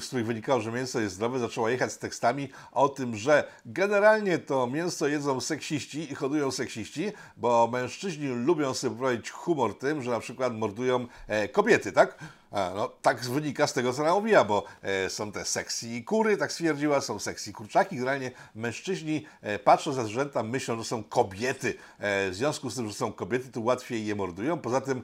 z 0.00 0.06
których 0.06 0.26
wynikało, 0.26 0.60
że 0.60 0.72
mięso 0.72 1.00
jest 1.00 1.14
zdrowe, 1.14 1.38
zaczęła 1.38 1.70
jechać 1.70 1.92
z 1.92 1.98
tekstami 1.98 2.48
o 2.72 2.88
tym, 2.88 3.16
że 3.16 3.44
generalnie 3.66 4.38
to 4.38 4.66
mięso 4.66 5.08
jedzą 5.08 5.40
seksiści 5.40 6.12
i 6.12 6.14
hodują 6.14 6.50
seksiści, 6.50 7.12
bo 7.36 7.68
mężczyźni 7.72 8.28
lubią 8.28 8.74
sobie 8.74 8.96
prowadzić 8.96 9.30
humor 9.30 9.78
tym, 9.78 10.02
że 10.02 10.10
na 10.10 10.20
przykład 10.20 10.54
mordują 10.54 11.06
e, 11.28 11.48
kobiety, 11.48 11.92
tak? 11.92 12.18
No, 12.54 12.88
tak 13.02 13.20
wynika 13.20 13.66
z 13.66 13.72
tego, 13.72 13.92
co 13.92 14.02
ona 14.02 14.14
mówiła, 14.14 14.44
bo 14.44 14.64
e, 14.82 15.10
są 15.10 15.32
te 15.32 15.44
sexy 15.44 16.02
kury, 16.02 16.36
tak 16.36 16.52
stwierdziła, 16.52 17.00
są 17.00 17.18
sexy 17.18 17.52
kurczaki. 17.52 17.96
Generalnie 17.96 18.30
mężczyźni 18.54 19.26
e, 19.42 19.58
patrząc 19.58 19.96
na 19.96 20.04
zwierzęta 20.04 20.42
myślą, 20.42 20.78
że 20.78 20.84
są 20.84 21.04
kobiety. 21.04 21.74
E, 21.98 22.30
w 22.30 22.34
związku 22.34 22.70
z 22.70 22.76
tym, 22.76 22.88
że 22.88 22.94
są 22.94 23.12
kobiety, 23.12 23.48
to 23.48 23.60
łatwiej 23.60 24.06
je 24.06 24.14
mordują. 24.14 24.58
Poza 24.58 24.80
tym 24.80 25.02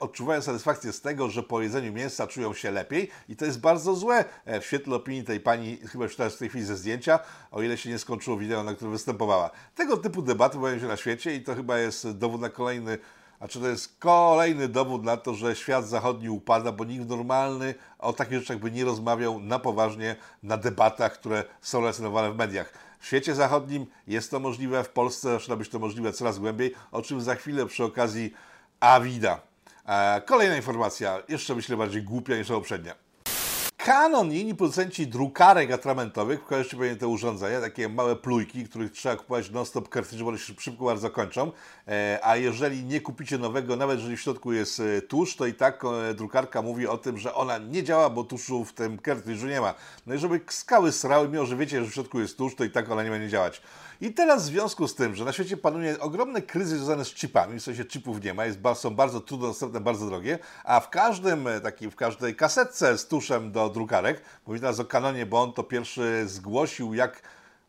odczuwają 0.00 0.42
satysfakcję 0.42 0.92
z 0.92 1.00
tego, 1.00 1.30
że 1.30 1.42
po 1.42 1.62
jedzeniu 1.62 1.92
mięsa 1.92 2.26
czują 2.26 2.54
się 2.54 2.70
lepiej 2.70 3.10
i 3.28 3.36
to 3.36 3.44
jest 3.44 3.60
bardzo 3.60 3.94
złe 3.94 4.24
w 4.46 4.64
świetle 4.64 4.96
opinii 4.96 5.24
tej 5.24 5.40
pani, 5.40 5.76
chyba 5.76 6.04
już 6.04 6.16
teraz 6.16 6.34
w 6.34 6.38
tej 6.38 6.48
chwili 6.48 6.64
ze 6.64 6.76
zdjęcia, 6.76 7.18
o 7.50 7.62
ile 7.62 7.76
się 7.76 7.90
nie 7.90 7.98
skończyło 7.98 8.36
wideo, 8.36 8.64
na 8.64 8.74
którym 8.74 8.92
występowała. 8.92 9.50
Tego 9.74 9.96
typu 9.96 10.22
debaty 10.22 10.58
pojawiają 10.58 10.82
się 10.82 10.88
na 10.88 10.96
świecie 10.96 11.34
i 11.34 11.42
to 11.42 11.54
chyba 11.54 11.78
jest 11.78 12.10
dowód 12.10 12.40
na 12.40 12.48
kolejny 12.48 12.98
a 13.44 13.48
czy 13.48 13.60
to 13.60 13.68
jest 13.68 13.98
kolejny 13.98 14.68
dowód 14.68 15.04
na 15.04 15.16
to, 15.16 15.34
że 15.34 15.56
świat 15.56 15.88
zachodni 15.88 16.28
upada, 16.28 16.72
bo 16.72 16.84
nikt 16.84 17.08
normalny 17.08 17.74
o 17.98 18.12
takich 18.12 18.38
rzeczach 18.38 18.58
by 18.58 18.70
nie 18.70 18.84
rozmawiał 18.84 19.40
na 19.40 19.58
poważnie 19.58 20.16
na 20.42 20.56
debatach, 20.56 21.12
które 21.12 21.44
są 21.60 21.80
relacjonowane 21.80 22.32
w 22.32 22.36
mediach. 22.36 22.72
W 23.00 23.06
świecie 23.06 23.34
zachodnim 23.34 23.86
jest 24.06 24.30
to 24.30 24.40
możliwe, 24.40 24.84
w 24.84 24.88
Polsce 24.88 25.28
zaczyna 25.30 25.56
być 25.56 25.68
to 25.68 25.78
możliwe 25.78 26.12
coraz 26.12 26.38
głębiej, 26.38 26.74
o 26.92 27.02
czym 27.02 27.20
za 27.20 27.34
chwilę 27.34 27.66
przy 27.66 27.84
okazji 27.84 28.34
Avida. 28.80 29.40
E, 29.86 30.22
kolejna 30.26 30.56
informacja, 30.56 31.22
jeszcze 31.28 31.54
myślę 31.54 31.76
bardziej 31.76 32.02
głupia 32.02 32.36
niż 32.36 32.48
poprzednia. 32.48 33.03
Canon 33.84 34.32
i 34.32 34.40
inni 34.40 34.54
producenci 34.54 35.06
drukarek 35.06 35.70
atramentowych, 35.70 36.44
kojarzycie 36.44 36.76
pewnie 36.76 36.96
te 36.96 37.08
urządzenia, 37.08 37.60
takie 37.60 37.88
małe 37.88 38.16
plujki, 38.16 38.64
których 38.64 38.92
trzeba 38.92 39.16
kupować 39.16 39.50
non-stop 39.50 39.88
kartridże, 39.88 40.24
bo 40.24 40.28
one 40.30 40.38
się 40.38 40.54
szybko 40.58 40.84
bardzo 40.84 41.10
kończą. 41.10 41.52
E, 41.88 42.18
a 42.22 42.36
jeżeli 42.36 42.84
nie 42.84 43.00
kupicie 43.00 43.38
nowego, 43.38 43.76
nawet 43.76 43.98
jeżeli 43.98 44.16
w 44.16 44.20
środku 44.20 44.52
jest 44.52 44.80
e, 44.80 45.02
tusz, 45.02 45.36
to 45.36 45.46
i 45.46 45.54
tak 45.54 45.84
e, 45.84 46.14
drukarka 46.14 46.62
mówi 46.62 46.86
o 46.86 46.98
tym, 46.98 47.18
że 47.18 47.34
ona 47.34 47.58
nie 47.58 47.82
działa, 47.82 48.10
bo 48.10 48.24
tuszu 48.24 48.64
w 48.64 48.72
tym 48.72 48.98
kartridżu 48.98 49.46
nie 49.46 49.60
ma. 49.60 49.74
No 50.06 50.14
i 50.14 50.18
żeby 50.18 50.40
skały 50.48 50.92
srały, 50.92 51.28
mimo 51.28 51.46
że 51.46 51.56
wiecie, 51.56 51.84
że 51.84 51.90
w 51.90 51.94
środku 51.94 52.20
jest 52.20 52.38
tusz, 52.38 52.54
to 52.54 52.64
i 52.64 52.70
tak 52.70 52.90
ona 52.90 53.02
nie 53.02 53.10
będzie 53.10 53.28
działać. 53.28 53.62
I 54.00 54.12
teraz 54.12 54.42
w 54.42 54.46
związku 54.46 54.88
z 54.88 54.94
tym, 54.94 55.14
że 55.14 55.24
na 55.24 55.32
świecie 55.32 55.56
panuje 55.56 56.00
ogromny 56.00 56.42
kryzys 56.42 56.78
związany 56.78 57.04
z 57.04 57.14
chipami, 57.14 57.60
w 57.60 57.62
sensie 57.62 57.84
chipów 57.84 58.24
nie 58.24 58.34
ma, 58.34 58.44
jest, 58.44 58.58
są 58.74 58.90
bardzo 58.90 59.20
trudno 59.20 59.46
dostępne, 59.46 59.80
bardzo 59.80 60.06
drogie, 60.06 60.38
a 60.64 60.80
w 60.80 60.90
każdym 60.90 61.48
takim, 61.62 61.90
w 61.90 61.96
każdej 61.96 62.36
kasetce 62.36 62.98
z 62.98 63.06
tuszem 63.08 63.52
do 63.52 63.68
drukarek, 63.68 64.22
mówię 64.46 64.60
teraz 64.60 64.80
o 64.80 64.84
Canonie, 64.84 65.26
bo 65.26 65.42
on 65.42 65.52
to 65.52 65.62
pierwszy 65.62 66.28
zgłosił, 66.28 66.94
jak 66.94 67.22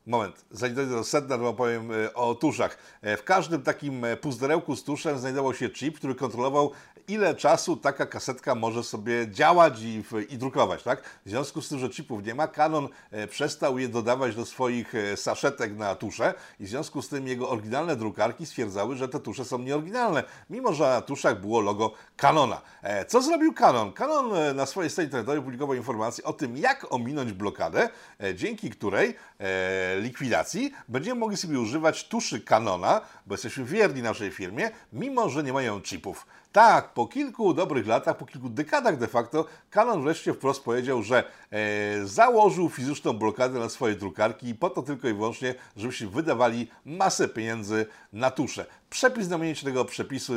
Moment, 0.08 0.46
zanim 0.51 0.75
dojdę 0.75 0.91
do 0.91 1.03
sedna, 1.03 1.38
to 1.38 1.53
powiem 1.53 1.89
o 2.13 2.36
tuszach. 2.36 2.77
W 3.03 3.24
każdym 3.24 3.62
takim 3.62 4.05
puzderełku 4.22 4.75
z 4.75 4.84
tuszem 4.84 5.20
znajdował 5.20 5.53
się 5.53 5.70
chip, 5.70 5.98
który 5.98 6.15
kontrolował 6.15 6.72
ile 7.07 7.35
czasu 7.35 7.77
taka 7.77 8.05
kasetka 8.05 8.55
może 8.55 8.83
sobie 8.83 9.27
działać 9.31 9.81
i, 9.81 10.03
i, 10.29 10.38
drukować, 10.38 10.83
tak? 10.83 11.03
W 11.25 11.29
związku 11.29 11.62
z 11.62 11.69
tym, 11.69 11.79
że 11.79 11.89
chipów 11.89 12.25
nie 12.25 12.35
ma, 12.35 12.47
Canon 12.47 12.89
e, 13.12 13.27
przestał 13.27 13.79
je 13.79 13.88
dodawać 13.88 14.35
do 14.35 14.45
swoich 14.45 14.95
e, 14.95 15.17
saszetek 15.17 15.77
na 15.77 15.95
tusze 15.95 16.33
i 16.59 16.65
w 16.65 16.69
związku 16.69 17.01
z 17.01 17.09
tym 17.09 17.27
jego 17.27 17.50
oryginalne 17.50 17.95
drukarki 17.95 18.45
stwierdzały, 18.45 18.95
że 18.95 19.09
te 19.09 19.19
tusze 19.19 19.45
są 19.45 19.59
nieoryginalne, 19.59 20.24
mimo 20.50 20.74
że 20.74 20.83
na 20.83 21.01
tuszach 21.01 21.41
było 21.41 21.62
logo 21.62 21.93
Canona. 22.17 22.62
E, 22.81 23.05
co 23.05 23.21
zrobił 23.21 23.53
Canon? 23.53 23.93
Canon 23.93 24.55
na 24.55 24.65
swojej 24.65 24.89
stronie 24.89 25.05
internetowej 25.05 25.41
publikował 25.41 25.75
informacje 25.75 26.24
o 26.24 26.33
tym, 26.33 26.57
jak 26.57 26.93
ominąć 26.93 27.33
blokadę, 27.33 27.89
dzięki 28.35 28.69
której 28.69 29.15
likwidacji 30.01 30.71
będziemy 30.88 31.19
mogli 31.19 31.38
sobie 31.38 31.59
używać 31.59 32.07
tuszy 32.07 32.41
Canona, 32.41 33.01
bo 33.25 33.33
jesteśmy 33.33 33.65
wierni 33.65 34.01
naszej 34.01 34.31
firmie, 34.31 34.71
mimo 34.93 35.29
że 35.29 35.43
nie 35.43 35.53
mają 35.53 35.81
chipów. 35.81 36.25
Tak, 36.55 36.93
po 36.93 37.07
kilku 37.07 37.53
dobrych 37.53 37.88
latach, 37.88 38.17
po 38.17 38.25
kilku 38.25 38.50
dekadach 38.50 38.97
de 38.97 39.07
facto, 39.07 39.45
Canon 39.69 40.03
wreszcie 40.03 40.33
wprost 40.33 40.63
powiedział, 40.63 41.03
że 41.03 41.24
e, 41.51 42.05
założył 42.05 42.69
fizyczną 42.69 43.13
blokadę 43.13 43.59
na 43.59 43.69
swoje 43.69 43.95
drukarki 43.95 44.55
po 44.55 44.69
to 44.69 44.81
tylko 44.81 45.07
i 45.07 45.13
wyłącznie, 45.13 45.55
żebyście 45.77 46.07
wydawali 46.07 46.67
masę 46.85 47.27
pieniędzy 47.27 47.85
na 48.13 48.31
tusze. 48.31 48.65
Przepis 48.89 49.29
na 49.29 49.35
ominięcie 49.35 49.65
tego 49.65 49.85
przepisu 49.85 50.33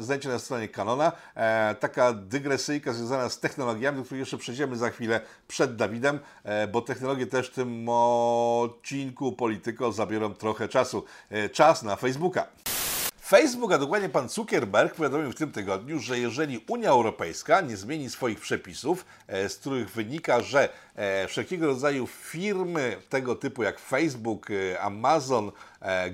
znajdziecie 0.00 0.28
na, 0.28 0.34
na 0.34 0.38
stronie 0.38 0.68
Canona. 0.68 1.12
E, 1.34 1.74
taka 1.74 2.12
dygresyjka 2.12 2.92
związana 2.92 3.28
z 3.28 3.40
technologiami, 3.40 3.98
do 3.98 4.04
których 4.04 4.20
jeszcze 4.20 4.38
przejdziemy 4.38 4.76
za 4.76 4.90
chwilę 4.90 5.20
przed 5.48 5.76
Dawidem, 5.76 6.18
e, 6.44 6.68
bo 6.68 6.80
technologie 6.80 7.26
też 7.26 7.50
w 7.50 7.54
tym 7.54 7.88
odcinku 7.88 9.32
Polityko 9.32 9.92
zabiorą 9.92 10.34
trochę 10.34 10.68
czasu. 10.68 11.04
E, 11.30 11.48
czas 11.48 11.82
na 11.82 11.96
Facebooka. 11.96 12.46
Facebook, 13.32 13.72
a 13.72 13.78
dokładnie 13.78 14.08
pan 14.08 14.28
Zuckerberg, 14.28 14.94
powiadomił 14.94 15.32
w 15.32 15.34
tym 15.34 15.52
tygodniu, 15.52 15.98
że 15.98 16.18
jeżeli 16.18 16.64
Unia 16.68 16.90
Europejska 16.90 17.60
nie 17.60 17.76
zmieni 17.76 18.10
swoich 18.10 18.40
przepisów, 18.40 19.04
e, 19.26 19.48
z 19.48 19.56
których 19.56 19.90
wynika, 19.90 20.40
że 20.40 20.68
e, 20.96 21.26
wszelkiego 21.28 21.66
rodzaju 21.66 22.06
firmy 22.06 22.96
tego 23.08 23.34
typu 23.34 23.62
jak 23.62 23.78
Facebook, 23.78 24.50
e, 24.50 24.80
Amazon, 24.80 25.52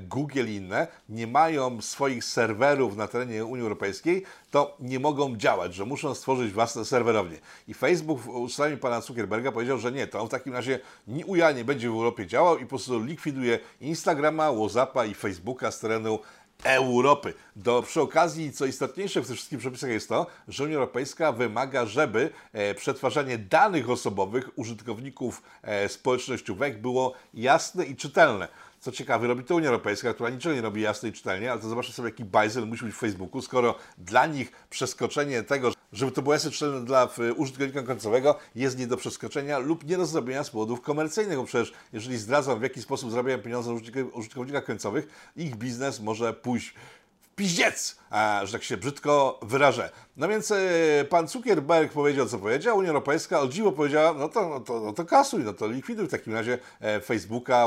Google 0.08 0.46
i 0.46 0.54
inne 0.54 0.86
nie 1.08 1.26
mają 1.26 1.80
swoich 1.80 2.24
serwerów 2.24 2.96
na 2.96 3.08
terenie 3.08 3.44
Unii 3.44 3.62
Europejskiej, 3.62 4.24
to 4.50 4.76
nie 4.80 5.00
mogą 5.00 5.36
działać, 5.36 5.74
że 5.74 5.84
muszą 5.84 6.14
stworzyć 6.14 6.52
własne 6.52 6.84
serwerownie. 6.84 7.38
I 7.68 7.74
Facebook 7.74 8.20
w 8.20 8.28
ustaleniu 8.28 8.78
pana 8.78 9.00
Zuckerberga 9.00 9.52
powiedział, 9.52 9.78
że 9.78 9.92
nie, 9.92 10.06
to 10.06 10.20
on 10.20 10.28
w 10.28 10.30
takim 10.30 10.52
razie 10.52 10.80
ni 11.08 11.24
UJA 11.24 11.52
nie 11.52 11.64
będzie 11.64 11.90
w 11.90 11.92
Europie 11.92 12.26
działał 12.26 12.58
i 12.58 12.62
po 12.62 12.68
prostu 12.68 13.04
likwiduje 13.04 13.58
Instagrama, 13.80 14.52
Whatsappa 14.52 15.04
i 15.04 15.14
Facebooka 15.14 15.70
z 15.70 15.80
terenu 15.80 16.18
Europy. 16.64 17.34
Do, 17.56 17.82
przy 17.82 18.00
okazji, 18.00 18.52
co 18.52 18.66
istotniejsze 18.66 19.22
w 19.22 19.26
tych 19.26 19.36
wszystkich 19.36 19.58
przepisach 19.58 19.90
jest 19.90 20.08
to, 20.08 20.26
że 20.48 20.64
Unia 20.64 20.74
Europejska 20.74 21.32
wymaga, 21.32 21.86
żeby 21.86 22.30
e, 22.52 22.74
przetwarzanie 22.74 23.38
danych 23.38 23.90
osobowych 23.90 24.58
użytkowników 24.58 25.42
e, 25.62 25.88
społecznościówek 25.88 26.80
było 26.80 27.14
jasne 27.34 27.84
i 27.84 27.96
czytelne. 27.96 28.48
Co 28.80 28.92
ciekawe, 28.92 29.26
robi 29.26 29.44
to 29.44 29.54
Unia 29.54 29.68
Europejska, 29.68 30.14
która 30.14 30.30
niczego 30.30 30.54
nie 30.54 30.60
robi 30.60 30.82
jasno 30.82 31.08
i 31.08 31.12
czytelnie, 31.12 31.52
ale 31.52 31.60
to 31.60 31.68
zobaczcie 31.68 31.92
sobie, 31.92 32.08
jaki 32.08 32.24
bajzel 32.24 32.66
musi 32.66 32.84
być 32.84 32.94
w 32.94 32.98
Facebooku, 32.98 33.42
skoro 33.42 33.74
dla 33.98 34.26
nich 34.26 34.52
przeskoczenie 34.70 35.42
tego, 35.42 35.72
żeby 35.92 36.12
to 36.12 36.22
było 36.22 36.38
czytelne 36.38 36.84
dla 36.84 37.08
użytkownika 37.36 37.82
końcowego, 37.82 38.38
jest 38.54 38.78
nie 38.78 38.86
do 38.86 38.96
przeskoczenia 38.96 39.58
lub 39.58 39.84
nie 39.84 39.96
do 39.96 40.06
zrobienia 40.06 40.44
z 40.44 40.50
powodów 40.50 40.80
komercyjnych, 40.80 41.38
bo 41.38 41.44
przecież 41.44 41.72
jeżeli 41.92 42.18
zdradzą, 42.18 42.58
w 42.58 42.62
jaki 42.62 42.82
sposób 42.82 43.10
zarabiają 43.10 43.38
pieniądze 43.38 43.78
użytkownika 44.12 44.60
końcowych, 44.60 45.08
ich 45.36 45.56
biznes 45.56 46.00
może 46.00 46.34
pójść 46.34 46.74
piździec, 47.38 47.96
że 48.44 48.52
tak 48.52 48.62
się 48.62 48.76
brzydko 48.76 49.40
wyrażę. 49.42 49.90
No 50.16 50.28
więc 50.28 50.50
e, 50.50 50.56
pan 51.08 51.28
Zuckerberg 51.28 51.92
powiedział, 51.92 52.26
co 52.26 52.38
powiedział, 52.38 52.78
Unia 52.78 52.88
Europejska 52.88 53.40
o 53.40 53.48
dziwo 53.48 53.72
powiedziała, 53.72 54.14
no 54.18 54.28
to, 54.28 54.48
no 54.48 54.60
to, 54.60 54.80
no 54.80 54.92
to 54.92 55.04
kasuj, 55.04 55.44
no 55.44 55.52
to 55.52 55.66
likwiduj 55.66 56.06
w 56.06 56.10
takim 56.10 56.34
razie 56.34 56.58
e, 56.80 57.00
Facebooka, 57.00 57.66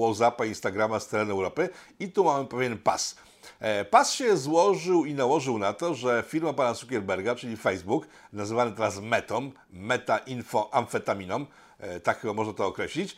Whatsappa, 0.00 0.44
Instagrama 0.44 1.00
z 1.00 1.08
terenu 1.08 1.32
Europy 1.32 1.68
i 2.00 2.08
tu 2.08 2.24
mamy 2.24 2.46
pewien 2.46 2.78
pas. 2.78 3.16
E, 3.60 3.84
pas 3.84 4.12
się 4.12 4.36
złożył 4.36 5.04
i 5.04 5.14
nałożył 5.14 5.58
na 5.58 5.72
to, 5.72 5.94
że 5.94 6.24
firma 6.26 6.52
pana 6.52 6.74
Zuckerberga, 6.74 7.34
czyli 7.34 7.56
Facebook, 7.56 8.06
nazywany 8.32 8.72
teraz 8.72 9.00
Metą, 9.00 9.50
Meta 9.70 10.18
Info 10.18 10.74
Amfetaminą, 10.74 11.46
tak 12.02 12.20
chyba 12.20 12.34
można 12.34 12.52
to 12.52 12.66
określić, 12.66 13.16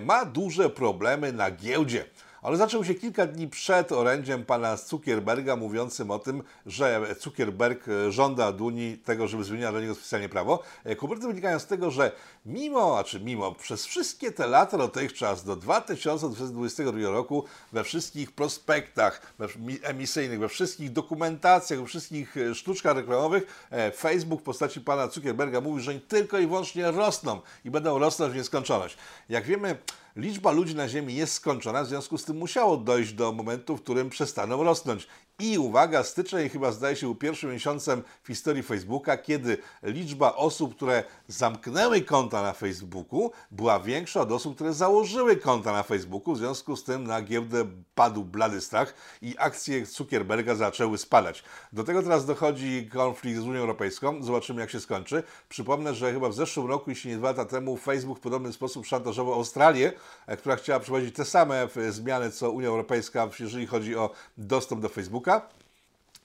ma 0.00 0.24
duże 0.24 0.70
problemy 0.70 1.32
na 1.32 1.50
giełdzie 1.50 2.04
ale 2.48 2.56
zaczął 2.56 2.84
się 2.84 2.94
kilka 2.94 3.26
dni 3.26 3.48
przed 3.48 3.92
orędziem 3.92 4.44
pana 4.44 4.76
Zuckerberga 4.76 5.56
mówiącym 5.56 6.10
o 6.10 6.18
tym, 6.18 6.42
że 6.66 7.14
Zuckerberg 7.20 7.88
e, 7.88 8.12
żąda 8.12 8.46
od 8.46 8.60
Unii 8.60 8.98
tego, 8.98 9.28
żeby 9.28 9.44
zmieniła 9.44 9.70
dla 9.70 9.80
niego 9.80 9.94
specjalnie 9.94 10.28
prawo. 10.28 10.62
E, 10.84 10.96
kłopoty 10.96 11.26
wynikają 11.26 11.58
z 11.58 11.66
tego, 11.66 11.90
że 11.90 12.12
mimo, 12.46 12.98
a 12.98 13.04
czy 13.04 13.20
mimo, 13.20 13.52
przez 13.52 13.86
wszystkie 13.86 14.32
te 14.32 14.46
lata 14.46 14.78
dotychczas, 14.78 15.44
do 15.44 15.56
2022 15.56 17.10
roku, 17.10 17.44
we 17.72 17.84
wszystkich 17.84 18.32
prospektach 18.32 19.34
emisyjnych, 19.82 20.40
we 20.40 20.48
wszystkich 20.48 20.92
dokumentacjach, 20.92 21.80
we 21.80 21.86
wszystkich 21.86 22.36
e, 22.36 22.54
sztuczkach 22.54 22.96
reklamowych, 22.96 23.68
Facebook 23.96 24.40
w 24.40 24.44
postaci 24.44 24.80
pana 24.80 25.08
Zuckerberga 25.08 25.60
mówi, 25.60 25.82
że 25.82 25.94
tylko 26.00 26.38
i 26.38 26.46
wyłącznie 26.46 26.90
rosną 26.90 27.40
i 27.64 27.70
będą 27.70 27.98
rosnąć 27.98 28.32
w 28.32 28.36
nieskończoność. 28.36 28.96
Jak 29.28 29.44
wiemy, 29.44 29.78
liczba 30.18 30.50
ludzi 30.50 30.74
na 30.74 30.88
Ziemi 30.88 31.14
jest 31.14 31.32
skończona, 31.32 31.84
w 31.84 31.86
związku 31.86 32.18
z 32.18 32.24
tym 32.24 32.36
musiało 32.36 32.76
dojść 32.76 33.12
do 33.12 33.32
momentu, 33.32 33.76
w 33.76 33.82
którym 33.82 34.10
przestaną 34.10 34.64
rosnąć. 34.64 35.06
I 35.42 35.58
uwaga, 35.58 36.02
styczeń 36.02 36.48
chyba 36.48 36.72
zdaje 36.72 36.96
się 36.96 37.06
był 37.06 37.14
pierwszym 37.14 37.50
miesiącem 37.50 38.02
w 38.22 38.26
historii 38.26 38.62
Facebooka, 38.62 39.16
kiedy 39.16 39.58
liczba 39.82 40.34
osób, 40.34 40.76
które 40.76 41.04
zamknęły 41.28 42.00
konta 42.00 42.42
na 42.42 42.52
Facebooku, 42.52 43.30
była 43.50 43.80
większa 43.80 44.20
od 44.20 44.32
osób, 44.32 44.54
które 44.54 44.72
założyły 44.72 45.36
konta 45.36 45.72
na 45.72 45.82
Facebooku. 45.82 46.34
W 46.34 46.38
związku 46.38 46.76
z 46.76 46.84
tym 46.84 47.04
na 47.04 47.22
giełdę 47.22 47.64
padł 47.94 48.24
blady 48.24 48.60
strach 48.60 48.94
i 49.22 49.34
akcje 49.38 49.86
Zuckerberga 49.86 50.54
zaczęły 50.54 50.98
spadać. 50.98 51.44
Do 51.72 51.84
tego 51.84 52.02
teraz 52.02 52.26
dochodzi 52.26 52.88
konflikt 52.92 53.40
z 53.40 53.44
Unią 53.44 53.60
Europejską. 53.60 54.22
Zobaczymy, 54.22 54.60
jak 54.60 54.70
się 54.70 54.80
skończy. 54.80 55.22
Przypomnę, 55.48 55.94
że 55.94 56.12
chyba 56.12 56.28
w 56.28 56.34
zeszłym 56.34 56.66
roku, 56.66 56.90
jeśli 56.90 57.10
nie 57.10 57.16
dwa 57.16 57.28
lata 57.28 57.44
temu, 57.44 57.76
Facebook 57.76 58.18
w 58.18 58.20
podobny 58.22 58.52
sposób 58.52 58.86
szantażował 58.86 59.34
Australię, 59.34 59.92
e, 60.26 60.36
która 60.36 60.56
chciała 60.56 60.80
przeprowadzić 60.80 61.14
te 61.14 61.24
same 61.24 61.68
e, 61.76 61.92
zmiany, 61.92 62.30
co 62.30 62.50
Unia 62.50 62.68
Europejska, 62.68 63.28
jeżeli 63.40 63.66
chodzi 63.66 63.96
o 63.96 64.10
dostęp 64.36 64.82
do 64.82 64.88
Facebooka. 64.88 65.27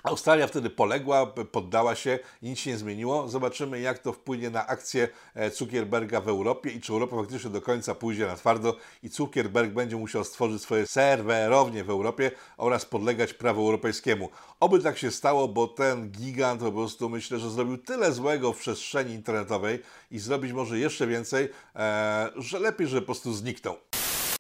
Australia 0.04 0.48
wtedy 0.48 0.70
poległa, 0.70 1.26
poddała 1.26 1.96
się 1.96 2.20
nic 2.42 2.60
się 2.60 2.72
nie 2.72 2.78
zmieniło. 2.78 3.28
Zobaczymy, 3.28 3.80
jak 3.80 4.00
to 4.00 4.14
wpłynie 4.14 4.50
na 4.50 4.68
akcję 4.68 5.08
e, 5.36 5.50
Zuckerberga 5.50 6.22
w 6.22 6.28
Europie 6.28 6.70
i 6.70 6.82
czy 6.82 6.94
Europa 6.94 7.16
faktycznie 7.16 7.50
do 7.50 7.62
końca 7.62 7.96
pójdzie 7.96 8.28
na 8.28 8.36
twardo 8.36 8.78
i 9.04 9.10
Zuckerberg 9.10 9.72
będzie 9.72 9.98
musiał 9.98 10.24
stworzyć 10.24 10.62
swoje 10.62 10.88
serwerownie 10.88 11.84
w 11.84 11.90
Europie 11.90 12.32
oraz 12.58 12.86
podlegać 12.86 13.34
prawu 13.34 13.62
europejskiemu. 13.62 14.30
Oby 14.60 14.80
tak 14.80 14.98
się 14.98 15.12
stało, 15.12 15.48
bo 15.48 15.68
ten 15.68 16.12
gigant 16.12 16.62
po 16.62 16.72
prostu 16.72 17.10
myślę, 17.10 17.40
że 17.40 17.50
zrobił 17.50 17.78
tyle 17.78 18.12
złego 18.12 18.54
w 18.54 18.60
przestrzeni 18.60 19.14
internetowej 19.14 19.80
i 20.12 20.20
zrobić 20.20 20.52
może 20.52 20.80
jeszcze 20.80 21.08
więcej, 21.08 21.50
e, 21.76 22.30
że 22.36 22.60
lepiej, 22.60 22.88
że 22.88 23.00
po 23.00 23.06
prostu 23.06 23.34
zniknął. 23.34 23.76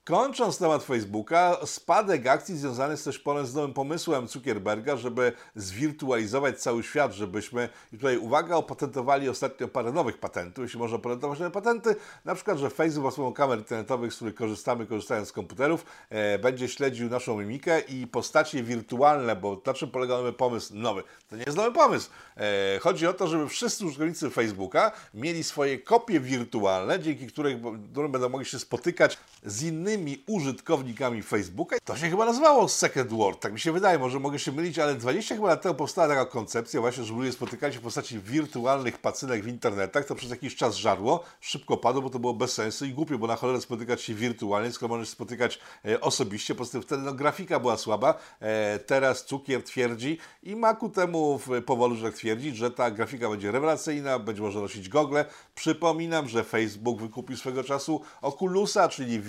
Kończąc 0.05 0.57
temat 0.57 0.83
Facebooka, 0.83 1.57
spadek 1.65 2.27
akcji 2.27 2.57
związany 2.57 2.93
jest 2.93 3.05
też 3.05 3.23
z 3.43 3.55
nowym 3.55 3.73
pomysłem 3.73 4.27
Zuckerberga, 4.27 4.97
żeby 4.97 5.31
zwirtualizować 5.55 6.59
cały 6.59 6.83
świat, 6.83 7.13
żebyśmy, 7.13 7.69
i 7.93 7.97
tutaj 7.97 8.17
uwaga, 8.17 8.55
opatentowali 8.55 9.29
ostatnio 9.29 9.67
parę 9.67 9.91
nowych 9.91 10.17
patentów, 10.17 10.63
jeśli 10.63 10.79
można 10.79 10.95
opatentować 10.95 11.39
nowe 11.39 11.51
patenty, 11.51 11.95
na 12.25 12.35
przykład, 12.35 12.57
że 12.57 12.69
Facebook 12.69 13.11
za 13.11 13.15
pomocą 13.15 13.33
kamer 13.33 13.59
internetowych, 13.59 14.13
z 14.13 14.15
których 14.15 14.35
korzystamy, 14.35 14.85
korzystając 14.85 15.27
z 15.27 15.31
komputerów, 15.31 15.85
e, 16.09 16.39
będzie 16.39 16.67
śledził 16.67 17.09
naszą 17.09 17.37
mimikę 17.37 17.79
i 17.79 18.07
postacie 18.07 18.63
wirtualne, 18.63 19.35
bo 19.35 19.61
na 19.65 19.73
czym 19.73 19.91
polega 19.91 20.17
nowy 20.17 20.33
pomysł? 20.33 20.75
Nowy. 20.75 21.03
To 21.29 21.35
nie 21.35 21.43
jest 21.43 21.57
nowy 21.57 21.71
pomysł. 21.71 22.09
E, 22.37 22.79
chodzi 22.79 23.07
o 23.07 23.13
to, 23.13 23.27
żeby 23.27 23.49
wszyscy 23.49 23.85
użytkownicy 23.85 24.29
Facebooka 24.29 24.91
mieli 25.13 25.43
swoje 25.43 25.79
kopie 25.79 26.19
wirtualne, 26.19 26.99
dzięki 26.99 27.27
których, 27.27 27.57
którym 27.91 28.11
będą 28.11 28.29
mogli 28.29 28.45
się 28.45 28.59
spotykać 28.59 29.17
z 29.45 29.63
innymi 29.63 29.92
użytkownikami 30.27 31.23
Facebooka. 31.23 31.75
To 31.85 31.97
się 31.97 32.09
chyba 32.09 32.25
nazywało 32.25 32.69
Second 32.69 33.13
World, 33.13 33.39
tak 33.39 33.53
mi 33.53 33.59
się 33.59 33.71
wydaje, 33.71 33.99
może 33.99 34.19
mogę 34.19 34.39
się 34.39 34.51
mylić, 34.51 34.79
ale 34.79 34.95
20 34.95 35.35
chyba 35.35 35.47
lat 35.47 35.61
temu 35.61 35.75
powstała 35.75 36.07
taka 36.07 36.25
koncepcja 36.25 36.81
właśnie, 36.81 37.03
że 37.03 37.13
ludzie 37.13 37.31
spotykali 37.31 37.73
się 37.73 37.79
w 37.79 37.83
postaci 37.83 38.19
wirtualnych 38.19 38.97
pacynek 38.97 39.43
w 39.43 39.47
internetach, 39.47 40.05
to 40.05 40.15
przez 40.15 40.29
jakiś 40.29 40.55
czas 40.55 40.75
żarło, 40.75 41.23
szybko 41.41 41.77
padło, 41.77 42.01
bo 42.01 42.09
to 42.09 42.19
było 42.19 42.33
bez 42.33 42.53
sensu 42.53 42.85
i 42.85 42.93
głupio, 42.93 43.17
bo 43.17 43.27
na 43.27 43.35
cholerę 43.35 43.61
spotykać 43.61 44.01
się 44.01 44.13
wirtualnie, 44.13 44.71
skoro 44.71 44.95
możesz 44.95 45.09
spotykać 45.09 45.59
e, 45.85 46.01
osobiście, 46.01 46.53
po 46.53 46.57
prostu 46.57 46.81
wtedy 46.81 47.03
no, 47.03 47.13
grafika 47.13 47.59
była 47.59 47.77
słaba, 47.77 48.19
e, 48.39 48.79
teraz 48.79 49.25
Cukier 49.25 49.63
twierdzi 49.63 50.17
i 50.43 50.55
ma 50.55 50.73
ku 50.75 50.89
temu 50.89 51.39
powolu, 51.65 51.95
że 51.95 52.05
tak 52.05 52.15
twierdzi, 52.15 52.55
że 52.55 52.71
ta 52.71 52.91
grafika 52.91 53.29
będzie 53.29 53.51
rewelacyjna, 53.51 54.19
będzie 54.19 54.41
można 54.41 54.61
nosić 54.61 54.89
gogle. 54.89 55.25
Przypominam, 55.55 56.29
że 56.29 56.43
Facebook 56.43 57.01
wykupił 57.01 57.37
swego 57.37 57.63
czasu 57.63 58.01
Oculusa, 58.21 58.89
czyli 58.89 59.19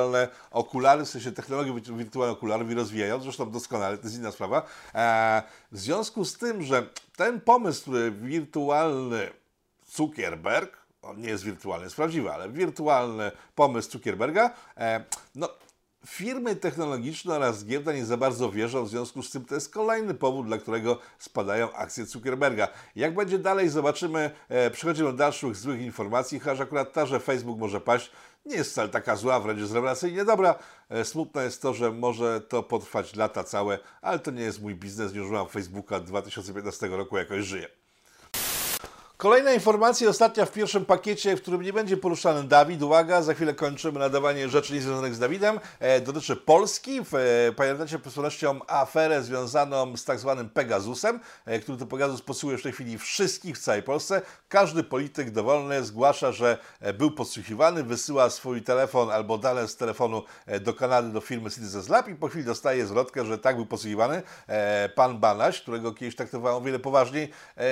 wirtualne 0.00 0.28
okulary, 0.50 1.04
w 1.04 1.08
sensie 1.08 1.32
technologię 1.32 1.72
wirtualnych 1.72 2.36
okularów 2.36 2.70
i 2.70 2.74
rozwijają, 2.74 3.20
zresztą 3.20 3.50
doskonale, 3.50 3.98
to 3.98 4.04
jest 4.04 4.16
inna 4.16 4.32
sprawa. 4.32 4.66
E, 4.94 5.42
w 5.72 5.78
związku 5.78 6.24
z 6.24 6.38
tym, 6.38 6.62
że 6.62 6.86
ten 7.16 7.40
pomysł, 7.40 7.82
który 7.82 8.10
wirtualny 8.10 9.30
Zuckerberg, 9.88 10.76
on 11.02 11.20
nie 11.20 11.28
jest 11.28 11.44
wirtualny, 11.44 11.84
jest 11.84 11.96
prawdziwy, 11.96 12.32
ale 12.32 12.48
wirtualny 12.48 13.32
pomysł 13.54 13.90
Zuckerberga, 13.90 14.50
e, 14.76 15.04
no 15.34 15.48
Firmy 16.06 16.56
technologiczne 16.56 17.34
oraz 17.34 17.64
giełda 17.64 17.92
nie 17.92 18.04
za 18.04 18.16
bardzo 18.16 18.50
wierzą, 18.50 18.84
w 18.84 18.88
związku 18.88 19.22
z 19.22 19.30
tym 19.30 19.44
to 19.44 19.54
jest 19.54 19.72
kolejny 19.72 20.14
powód, 20.14 20.46
dla 20.46 20.58
którego 20.58 20.98
spadają 21.18 21.72
akcje 21.72 22.06
Zuckerberga. 22.06 22.68
Jak 22.96 23.14
będzie 23.14 23.38
dalej, 23.38 23.68
zobaczymy. 23.68 24.30
E, 24.48 24.70
przechodzimy 24.70 25.10
do 25.10 25.16
dalszych 25.16 25.56
złych 25.56 25.80
informacji, 25.80 26.40
chociaż 26.40 26.60
akurat 26.60 26.92
ta, 26.92 27.06
że 27.06 27.20
Facebook 27.20 27.58
może 27.58 27.80
paść, 27.80 28.10
nie 28.46 28.56
jest 28.56 28.70
wcale 28.70 28.88
taka 28.88 29.16
zła, 29.16 29.40
wręcz 29.40 29.60
jest 29.60 29.72
rewelacyjnie 29.72 30.24
dobra. 30.24 30.54
E, 30.88 31.04
smutne 31.04 31.44
jest 31.44 31.62
to, 31.62 31.74
że 31.74 31.92
może 31.92 32.40
to 32.40 32.62
potrwać 32.62 33.16
lata 33.16 33.44
całe, 33.44 33.78
ale 34.02 34.18
to 34.18 34.30
nie 34.30 34.42
jest 34.42 34.62
mój 34.62 34.74
biznes, 34.74 35.14
nie 35.14 35.22
używam 35.22 35.48
Facebooka 35.48 35.96
od 35.96 36.04
2015 36.04 36.88
roku, 36.88 37.18
jakoś 37.18 37.44
żyję. 37.44 37.79
Kolejna 39.20 39.52
informacja, 39.52 40.08
ostatnia 40.08 40.44
w 40.46 40.52
pierwszym 40.52 40.84
pakiecie, 40.84 41.36
w 41.36 41.42
którym 41.42 41.62
nie 41.62 41.72
będzie 41.72 41.96
poruszany 41.96 42.44
Dawid. 42.44 42.82
Uwaga, 42.82 43.22
za 43.22 43.34
chwilę 43.34 43.54
kończymy 43.54 43.98
nadawanie 43.98 44.48
rzeczy 44.48 44.74
niezwiązanych 44.74 45.14
z 45.14 45.18
Dawidem. 45.18 45.60
E, 45.80 46.00
dotyczy 46.00 46.36
Polski. 46.36 46.98
E, 46.98 47.52
pamiętacie 47.52 47.98
z 47.98 48.00
pewnością 48.00 48.60
aferę 48.66 49.22
związaną 49.22 49.96
z 49.96 50.04
tak 50.04 50.18
zwanym 50.18 50.50
Pegasusem, 50.50 51.20
e, 51.44 51.58
który 51.58 51.78
to 51.78 51.86
Pegasus 51.86 52.22
podsłuchuje 52.22 52.58
w 52.58 52.62
tej 52.62 52.72
chwili 52.72 52.98
wszystkich 52.98 53.56
w 53.56 53.60
całej 53.60 53.82
Polsce. 53.82 54.22
Każdy 54.48 54.82
polityk 54.82 55.30
dowolny 55.30 55.84
zgłasza, 55.84 56.32
że 56.32 56.58
e, 56.80 56.92
był 56.92 57.10
podsłuchiwany, 57.10 57.84
wysyła 57.84 58.30
swój 58.30 58.62
telefon 58.62 59.10
albo 59.10 59.38
dane 59.38 59.68
z 59.68 59.76
telefonu 59.76 60.22
e, 60.46 60.60
do 60.60 60.74
Kanady, 60.74 61.08
do 61.08 61.20
firmy 61.20 61.50
Citizens 61.50 61.88
Lab 61.88 62.08
i 62.08 62.14
po 62.14 62.28
chwili 62.28 62.44
dostaje 62.44 62.86
zwrotkę, 62.86 63.24
że 63.24 63.38
tak 63.38 63.56
był 63.56 63.66
podsłuchiwany. 63.66 64.22
E, 64.46 64.88
pan 64.88 65.18
Banaś, 65.18 65.60
którego 65.60 65.92
kiedyś 65.92 66.16
traktowałem 66.16 66.58
o 66.58 66.60
wiele 66.60 66.78
poważniej 66.78 67.30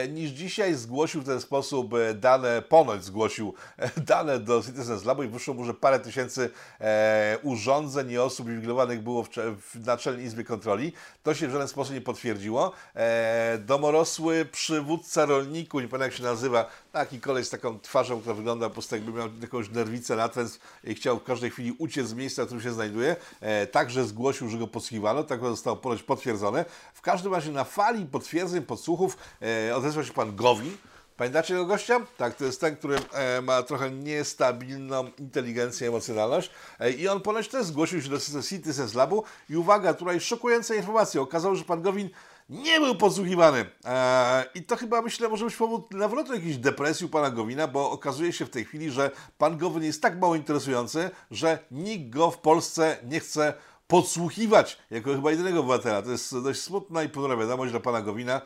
niż 0.08 0.30
dzisiaj, 0.30 0.74
zgłosił 0.74 1.22
ten 1.24 1.37
ten 1.38 1.46
sposób 1.46 1.94
e, 1.94 2.14
dane, 2.14 2.62
ponoć 2.62 3.04
zgłosił 3.04 3.54
e, 3.76 4.00
dane 4.00 4.38
do 4.38 4.62
Citizens 4.62 5.04
Labu 5.04 5.22
i 5.22 5.28
wyszło 5.28 5.54
mu, 5.54 5.64
że 5.64 5.74
parę 5.74 6.00
tysięcy 6.00 6.50
e, 6.80 7.38
urządzeń 7.42 8.10
i 8.10 8.18
osób 8.18 8.48
inwigilowanych 8.48 9.02
było 9.02 9.22
w, 9.22 9.28
w 9.74 9.86
Naczelnej 9.86 10.24
Izbie 10.24 10.44
Kontroli. 10.44 10.92
To 11.22 11.34
się 11.34 11.48
w 11.48 11.50
żaden 11.50 11.68
sposób 11.68 11.94
nie 11.94 12.00
potwierdziło. 12.00 12.72
E, 12.94 13.58
domorosły 13.58 14.44
przywódca 14.44 15.26
rolników, 15.26 15.82
nie 15.82 15.88
pamiętam 15.88 16.10
jak 16.10 16.18
się 16.18 16.22
nazywa, 16.22 16.66
taki 16.92 17.20
koleś 17.20 17.46
z 17.46 17.50
taką 17.50 17.80
twarzą, 17.80 18.20
która 18.20 18.34
wygląda 18.34 18.68
po 18.68 18.72
prostu 18.72 18.94
jakby 18.94 19.12
miał 19.12 19.28
jakąś 19.42 19.70
nerwicę, 19.70 20.16
natręt 20.16 20.60
i 20.84 20.94
chciał 20.94 21.18
w 21.18 21.24
każdej 21.24 21.50
chwili 21.50 21.72
uciec 21.78 22.06
z 22.06 22.14
miejsca, 22.14 22.42
w 22.42 22.46
którym 22.46 22.62
się 22.62 22.72
znajduje. 22.72 23.16
E, 23.40 23.66
także 23.66 24.04
zgłosił, 24.04 24.48
że 24.48 24.58
go 24.58 24.66
podsłuchiwano, 24.66 25.24
tak 25.24 25.40
zostało 25.40 25.76
ponoć 25.76 26.02
potwierdzone. 26.02 26.64
W 26.94 27.00
każdym 27.00 27.34
razie 27.34 27.52
na 27.52 27.64
fali 27.64 28.06
potwierdzeń, 28.06 28.62
podsłuchów 28.62 29.16
e, 29.42 29.76
odezwał 29.76 30.04
się 30.04 30.12
pan 30.12 30.36
Gowin, 30.36 30.76
Pamiętacie 31.18 31.54
tego 31.54 31.66
gościa? 31.66 32.00
Tak, 32.16 32.34
to 32.34 32.44
jest 32.44 32.60
ten, 32.60 32.76
który 32.76 32.96
e, 33.12 33.42
ma 33.42 33.62
trochę 33.62 33.90
niestabilną 33.90 35.10
inteligencję, 35.18 35.88
emocjonalność 35.88 36.50
e, 36.80 36.90
i 36.90 37.08
on 37.08 37.20
ponoć 37.20 37.48
też 37.48 37.66
zgłosił 37.66 38.02
się 38.02 38.08
do 38.08 38.42
Citizens 38.42 38.94
Labu 38.94 39.24
i 39.50 39.56
uwaga, 39.56 39.94
tutaj 39.94 40.20
szokująca 40.20 40.74
informacja, 40.74 41.20
okazało 41.20 41.54
się, 41.54 41.58
że 41.58 41.64
pan 41.64 41.82
Gowin 41.82 42.10
nie 42.48 42.80
był 42.80 42.94
podsłuchiwany. 42.94 43.66
E, 43.84 44.44
I 44.54 44.62
to 44.62 44.76
chyba 44.76 45.02
myślę 45.02 45.28
może 45.28 45.44
być 45.44 45.56
powód 45.56 45.94
nawrotu 45.94 46.34
jakiejś 46.34 46.56
depresji 46.56 47.08
pana 47.08 47.30
Gowina, 47.30 47.68
bo 47.68 47.90
okazuje 47.90 48.32
się 48.32 48.46
w 48.46 48.50
tej 48.50 48.64
chwili, 48.64 48.90
że 48.90 49.10
pan 49.38 49.58
Gowin 49.58 49.84
jest 49.84 50.02
tak 50.02 50.20
mało 50.20 50.34
interesujący, 50.34 51.10
że 51.30 51.58
nikt 51.70 52.10
go 52.10 52.30
w 52.30 52.38
Polsce 52.38 52.96
nie 53.04 53.20
chce 53.20 53.54
podsłuchiwać 53.88 54.78
jako 54.90 55.10
chyba 55.12 55.30
jedynego 55.30 55.60
obywatela. 55.60 56.02
To 56.02 56.10
jest 56.10 56.42
dość 56.42 56.60
smutna 56.60 57.02
i 57.02 57.08
ponura 57.08 57.36
wiadomość 57.36 57.70
dla 57.70 57.80
pana 57.80 58.02
Gowina. 58.02 58.40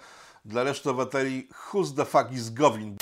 Dla 0.44 0.62
reszty 0.62 0.90
obywateli, 0.90 1.48
who's 1.48 1.96
the 1.96 2.04
fuck 2.04 2.32
is 2.32 2.50
Govin? 2.50 2.96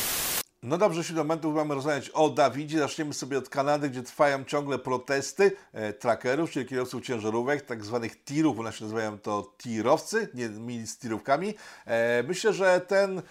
No 0.62 0.79
dobrze, 0.79 1.14
do 1.14 1.24
momentu 1.24 1.53
mamy 1.53 1.74
rozmawiać 1.74 2.11
o 2.11 2.31
Dawidzie. 2.31 2.79
Zaczniemy 2.79 3.14
sobie 3.14 3.38
od 3.38 3.48
Kanady, 3.48 3.90
gdzie 3.90 4.03
trwają 4.03 4.44
ciągle 4.44 4.79
protesty 4.79 5.53
e, 5.72 5.92
trackerów, 5.92 6.50
czyli 6.50 6.66
kierowców 6.66 7.03
ciężarówek, 7.03 7.62
tak 7.62 7.85
zwanych 7.85 8.24
tirów, 8.24 8.59
one 8.59 8.72
się 8.72 8.85
nazywają 8.85 9.18
to 9.18 9.55
tirowcy, 9.59 10.29
nie 10.35 10.48
mili 10.48 10.87
z 10.87 10.98
tirówkami. 10.98 11.55
E, 11.87 12.22
myślę, 12.22 12.53
że 12.53 12.81
ten 12.81 13.22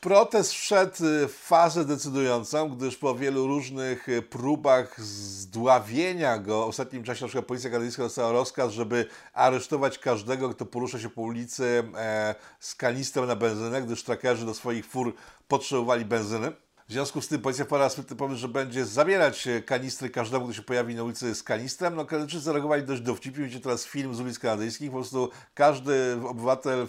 Protest 0.00 0.52
wszedł 0.52 0.96
w 1.28 1.32
fazę 1.32 1.84
decydującą, 1.84 2.68
gdyż 2.68 2.96
po 2.96 3.14
wielu 3.14 3.46
różnych 3.46 4.08
e, 4.08 4.22
próbach 4.22 5.00
zdławienia 5.00 6.38
go, 6.38 6.66
w 6.66 6.68
ostatnim 6.68 7.04
czasie 7.04 7.24
na 7.24 7.28
przykład 7.28 7.46
policja 7.46 7.70
kanadyjska 7.70 8.02
dostała 8.02 8.32
rozkaz, 8.32 8.72
żeby 8.72 9.06
aresztować 9.32 9.98
każdego, 9.98 10.48
kto 10.48 10.66
porusza 10.66 10.98
się 10.98 11.10
po 11.10 11.22
ulicy 11.22 11.84
e, 11.96 12.34
z 12.60 12.74
kanistrem 12.74 13.26
na 13.26 13.36
benzynę, 13.36 13.82
gdyż 13.82 14.02
trackerzy 14.02 14.46
do 14.46 14.54
swoich 14.54 14.86
fur 14.86 15.14
potrzebowali 15.48 16.04
benzyny. 16.04 16.52
W 16.88 16.92
związku 16.92 17.20
z 17.20 17.28
tym 17.28 17.40
policja 17.40 17.64
podała 17.64 17.90
sprytny 17.90 18.16
pomysł, 18.16 18.40
że 18.40 18.48
będzie 18.48 18.86
zabierać 18.86 19.46
e, 19.46 19.62
kanistry 19.62 20.10
każdemu, 20.10 20.44
kto 20.44 20.54
się 20.54 20.62
pojawi 20.62 20.94
na 20.94 21.02
ulicy 21.02 21.34
z 21.34 21.42
kanistrem. 21.42 21.94
No 21.96 22.04
Kanadyjczycy 22.04 22.42
zareagowali 22.42 22.82
dość 22.82 23.02
dowcipnie. 23.02 23.44
Widzicie 23.44 23.62
teraz 23.62 23.86
film 23.86 24.14
z 24.14 24.20
ulic 24.20 24.38
kanadyjskich. 24.38 24.90
Po 24.90 24.96
prostu 24.96 25.30
każdy 25.54 26.18
obywatel, 26.28 26.86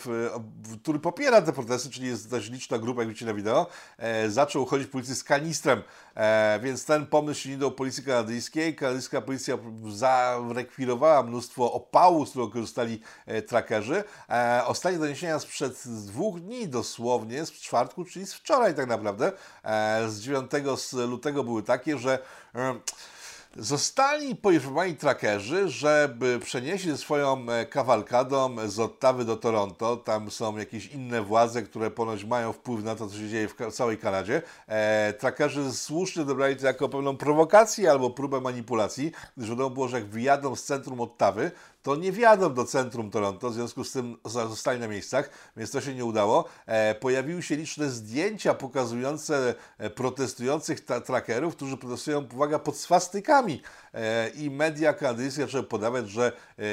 który 0.81 0.99
popiera 0.99 1.41
te 1.41 1.53
protesty, 1.53 1.89
czyli 1.89 2.07
jest 2.07 2.29
dość 2.29 2.49
liczna 2.49 2.77
grupa, 2.77 3.01
jak 3.01 3.07
widzicie 3.09 3.25
na 3.25 3.33
wideo, 3.33 3.67
e, 3.97 4.29
zaczął 4.29 4.65
chodzić 4.65 4.87
po 4.87 4.97
ulicy 4.97 5.15
z 5.15 5.23
kanistrem. 5.23 5.83
E, 6.15 6.59
więc 6.63 6.85
ten 6.85 7.07
pomysł 7.07 7.41
się 7.41 7.49
nie 7.49 7.57
do 7.57 7.71
policji 7.71 8.03
kanadyjskiej. 8.03 8.75
Kanadyjska 8.75 9.21
policja 9.21 9.57
zarekwirowała 10.47 11.23
mnóstwo 11.23 11.73
opału, 11.73 12.25
z 12.25 12.29
którego 12.29 12.51
korzystali 12.51 13.01
e, 13.25 13.41
trackerzy. 13.41 14.03
E, 14.29 14.61
ostatnie 14.65 14.99
doniesienia 14.99 15.39
sprzed 15.39 15.87
dwóch 15.87 16.39
dni 16.39 16.67
dosłownie, 16.67 17.45
z 17.45 17.51
czwartku, 17.51 18.05
czyli 18.05 18.27
z 18.27 18.33
wczoraj 18.33 18.75
tak 18.75 18.87
naprawdę, 18.87 19.31
e, 19.63 19.88
z 20.07 20.19
9 20.19 20.51
lutego 20.93 21.43
były 21.43 21.63
takie, 21.63 21.97
że 21.97 22.19
Zostali 23.57 24.35
poinformowani 24.35 24.95
trackerzy, 24.95 25.69
żeby 25.69 26.39
przenieśli 26.39 26.97
swoją 26.97 27.49
e, 27.49 27.65
kawalkadą 27.65 28.55
z 28.67 28.79
Ottawy 28.79 29.25
do 29.25 29.37
Toronto. 29.37 29.97
Tam 29.97 30.31
są 30.31 30.57
jakieś 30.57 30.85
inne 30.85 31.21
władze, 31.21 31.63
które 31.63 31.91
ponoć 31.91 32.23
mają 32.23 32.53
wpływ 32.53 32.83
na 32.83 32.95
to, 32.95 33.07
co 33.07 33.17
się 33.17 33.29
dzieje 33.29 33.47
w 33.47 33.73
całej 33.73 33.97
Kanadzie. 33.97 34.41
E, 34.67 35.13
trackerzy 35.13 35.73
słusznie 35.73 36.25
dobrali 36.25 36.55
to 36.55 36.65
jako 36.65 36.89
pewną 36.89 37.17
prowokację 37.17 37.91
albo 37.91 38.09
próbę 38.09 38.41
manipulacji, 38.41 39.11
gdyż 39.37 39.49
wiadomo 39.49 39.69
było, 39.69 39.87
że 39.87 39.99
jak 39.99 40.09
wyjadą 40.09 40.55
z 40.55 40.63
centrum 40.63 41.01
Ottawy, 41.01 41.51
to 41.81 41.95
nie 41.95 42.11
wjadą 42.11 42.53
do 42.53 42.65
centrum 42.65 43.11
Toronto, 43.11 43.49
w 43.49 43.53
związku 43.53 43.83
z 43.83 43.91
tym 43.91 44.17
zostali 44.23 44.79
na 44.79 44.87
miejscach, 44.87 45.29
więc 45.57 45.71
to 45.71 45.81
się 45.81 45.95
nie 45.95 46.05
udało. 46.05 46.45
E, 46.65 46.95
pojawiły 46.95 47.43
się 47.43 47.55
liczne 47.55 47.89
zdjęcia 47.89 48.53
pokazujące 48.53 49.55
e, 49.77 49.89
protestujących 49.89 50.79
trackerów, 51.05 51.55
którzy 51.55 51.77
protestują, 51.77 52.27
uwaga, 52.33 52.59
pod 52.59 52.77
swastykami. 52.77 53.61
E, 53.93 54.29
I 54.29 54.49
media 54.49 54.93
kanadyjskie 54.93 55.41
zaczęły 55.41 55.63
podawać, 55.63 56.09
że 56.09 56.31
e, 56.59 56.63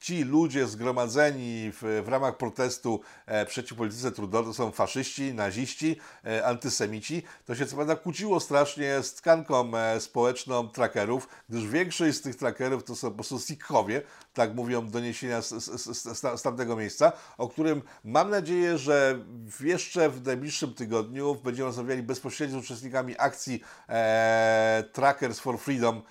ci 0.00 0.24
ludzie 0.24 0.66
zgromadzeni 0.66 1.72
w, 1.72 2.02
w 2.04 2.08
ramach 2.08 2.36
protestu 2.36 3.00
e, 3.26 3.46
przeciw 3.46 3.78
polityce 3.78 4.12
Trudeau 4.12 4.44
to 4.44 4.54
są 4.54 4.70
faszyści, 4.70 5.34
naziści, 5.34 5.96
antysemici. 6.44 7.22
To 7.44 7.54
się 7.54 7.66
co 7.66 7.76
prawda 7.76 7.96
kłóciło 7.96 8.40
strasznie 8.40 9.02
z 9.02 9.14
tkanką 9.14 9.72
społeczną 9.98 10.68
trackerów, 10.68 11.28
gdyż 11.48 11.66
większość 11.66 12.16
z 12.16 12.20
tych 12.20 12.36
trackerów 12.36 12.84
to 12.84 12.96
są 12.96 13.08
po 13.08 13.14
prostu 13.14 13.38
sikhowie, 13.38 14.02
tak 14.34 14.54
mówią 14.54 14.88
doniesienia 14.88 15.42
z, 15.42 15.48
z, 15.48 15.98
z, 15.98 16.18
z 16.38 16.42
tamtego 16.42 16.76
miejsca, 16.76 17.12
o 17.38 17.48
którym 17.48 17.82
mam 18.04 18.30
nadzieję, 18.30 18.78
że 18.78 19.18
jeszcze 19.60 20.10
w 20.10 20.26
najbliższym 20.26 20.74
tygodniu 20.74 21.36
będziemy 21.44 21.66
rozmawiali 21.66 22.02
bezpośrednio 22.02 22.60
z 22.60 22.64
uczestnikami 22.64 23.14
akcji 23.18 23.62
e, 23.88 24.84
Trackers 24.92 25.40
for 25.40 25.58
Freedom 25.58 26.02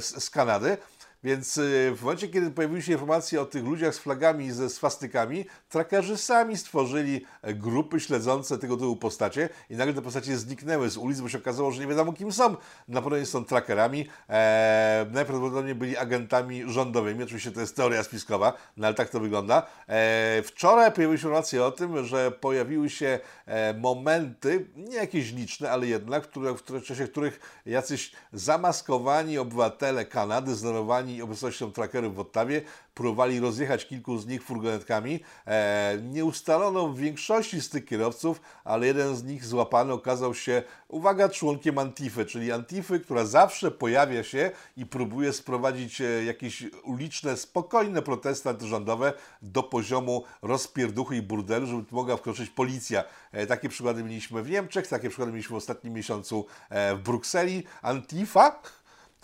z, 0.00 0.30
Kanady. 0.30 0.76
Więc 1.24 1.56
y, 1.56 1.92
w 1.96 2.02
momencie, 2.02 2.28
kiedy 2.28 2.50
pojawiły 2.50 2.82
się 2.82 2.92
informacje 2.92 3.40
o 3.40 3.44
tych 3.44 3.64
ludziach 3.64 3.94
z 3.94 3.98
flagami 3.98 4.50
ze 4.50 4.70
swastykami, 4.70 5.44
trackerzy 5.68 6.16
sami 6.16 6.56
stworzyli 6.56 7.26
e, 7.42 7.54
grupy 7.54 8.00
śledzące 8.00 8.58
tego 8.58 8.76
typu 8.76 8.96
postacie 8.96 9.48
i 9.70 9.76
nagle 9.76 9.94
te 9.94 10.02
postacie 10.02 10.38
zniknęły 10.38 10.90
z 10.90 10.96
ulic, 10.96 11.20
bo 11.20 11.28
się 11.28 11.38
okazało, 11.38 11.70
że 11.70 11.80
nie 11.80 11.86
wiadomo 11.86 12.12
kim 12.12 12.32
są. 12.32 12.56
Na 12.88 13.02
pewno 13.02 13.26
są 13.26 13.44
trackerami. 13.44 14.08
Eee, 14.28 15.06
najprawdopodobniej 15.10 15.74
byli 15.74 15.96
agentami 15.96 16.62
rządowymi. 16.66 17.22
Oczywiście 17.22 17.50
to 17.50 17.60
jest 17.60 17.76
teoria 17.76 18.02
spiskowa, 18.02 18.52
no 18.76 18.86
ale 18.86 18.94
tak 18.94 19.08
to 19.08 19.20
wygląda. 19.20 19.66
Eee, 19.88 20.42
wczoraj 20.42 20.92
pojawiły 20.92 21.18
się 21.18 21.20
informacje 21.20 21.64
o 21.64 21.70
tym, 21.70 22.04
że 22.04 22.30
pojawiły 22.30 22.90
się 22.90 23.20
e, 23.46 23.74
momenty, 23.74 24.66
nie 24.76 24.96
jakieś 24.96 25.32
liczne, 25.32 25.70
ale 25.70 25.86
jednak, 25.86 26.24
w, 26.24 26.28
które, 26.28 26.54
w 26.54 26.84
czasie 26.84 27.08
których 27.08 27.60
jacyś 27.66 28.12
zamaskowani 28.32 29.38
obywatele 29.38 30.04
Kanady, 30.04 30.54
zdenerwowani 30.54 31.13
obecnością 31.22 31.72
trackerów 31.72 32.14
w 32.14 32.20
Ottawie, 32.20 32.62
próbowali 32.94 33.40
rozjechać 33.40 33.86
kilku 33.86 34.18
z 34.18 34.26
nich 34.26 34.42
furgonetkami. 34.42 35.20
E, 35.46 35.98
nie 36.02 36.24
ustalono 36.24 36.94
większości 36.94 37.60
z 37.60 37.68
tych 37.68 37.84
kierowców, 37.84 38.40
ale 38.64 38.86
jeden 38.86 39.16
z 39.16 39.24
nich 39.24 39.44
złapany 39.44 39.92
okazał 39.92 40.34
się, 40.34 40.62
uwaga, 40.88 41.28
członkiem 41.28 41.78
Antify, 41.78 42.26
czyli 42.26 42.52
Antify, 42.52 43.00
która 43.00 43.24
zawsze 43.24 43.70
pojawia 43.70 44.22
się 44.22 44.50
i 44.76 44.86
próbuje 44.86 45.32
sprowadzić 45.32 46.00
e, 46.00 46.24
jakieś 46.24 46.64
uliczne, 46.84 47.36
spokojne 47.36 48.02
protesty 48.02 48.48
antyrządowe 48.48 49.12
do 49.42 49.62
poziomu 49.62 50.24
rozpierduchy 50.42 51.16
i 51.16 51.22
burdelu, 51.22 51.66
żeby 51.66 51.84
mogła 51.90 52.16
wkroczyć 52.16 52.50
policja. 52.50 53.04
E, 53.32 53.46
takie 53.46 53.68
przykłady 53.68 54.04
mieliśmy 54.04 54.42
w 54.42 54.50
Niemczech, 54.50 54.86
takie 54.86 55.08
przykłady 55.08 55.32
mieliśmy 55.32 55.54
w 55.54 55.56
ostatnim 55.56 55.94
miesiącu 55.94 56.46
e, 56.70 56.96
w 56.96 56.98
Brukseli. 56.98 57.64
Antifa 57.82 58.62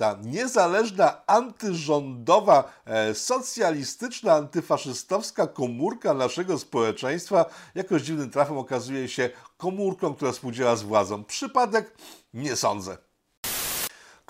ta 0.01 0.19
niezależna, 0.23 1.27
antyrządowa, 1.27 2.73
e, 2.85 3.15
socjalistyczna, 3.15 4.33
antyfaszystowska 4.33 5.47
komórka 5.47 6.15
naszego 6.15 6.59
społeczeństwa 6.59 7.45
jakoś 7.75 8.03
dziwnym 8.03 8.31
trafem 8.31 8.59
okazuje 8.59 9.09
się 9.09 9.31
komórką, 9.57 10.15
która 10.15 10.33
współdziała 10.33 10.77
z 10.77 10.83
władzą. 10.83 11.25
Przypadek? 11.25 11.97
Nie 12.35 12.57
sądzę. 12.57 13.10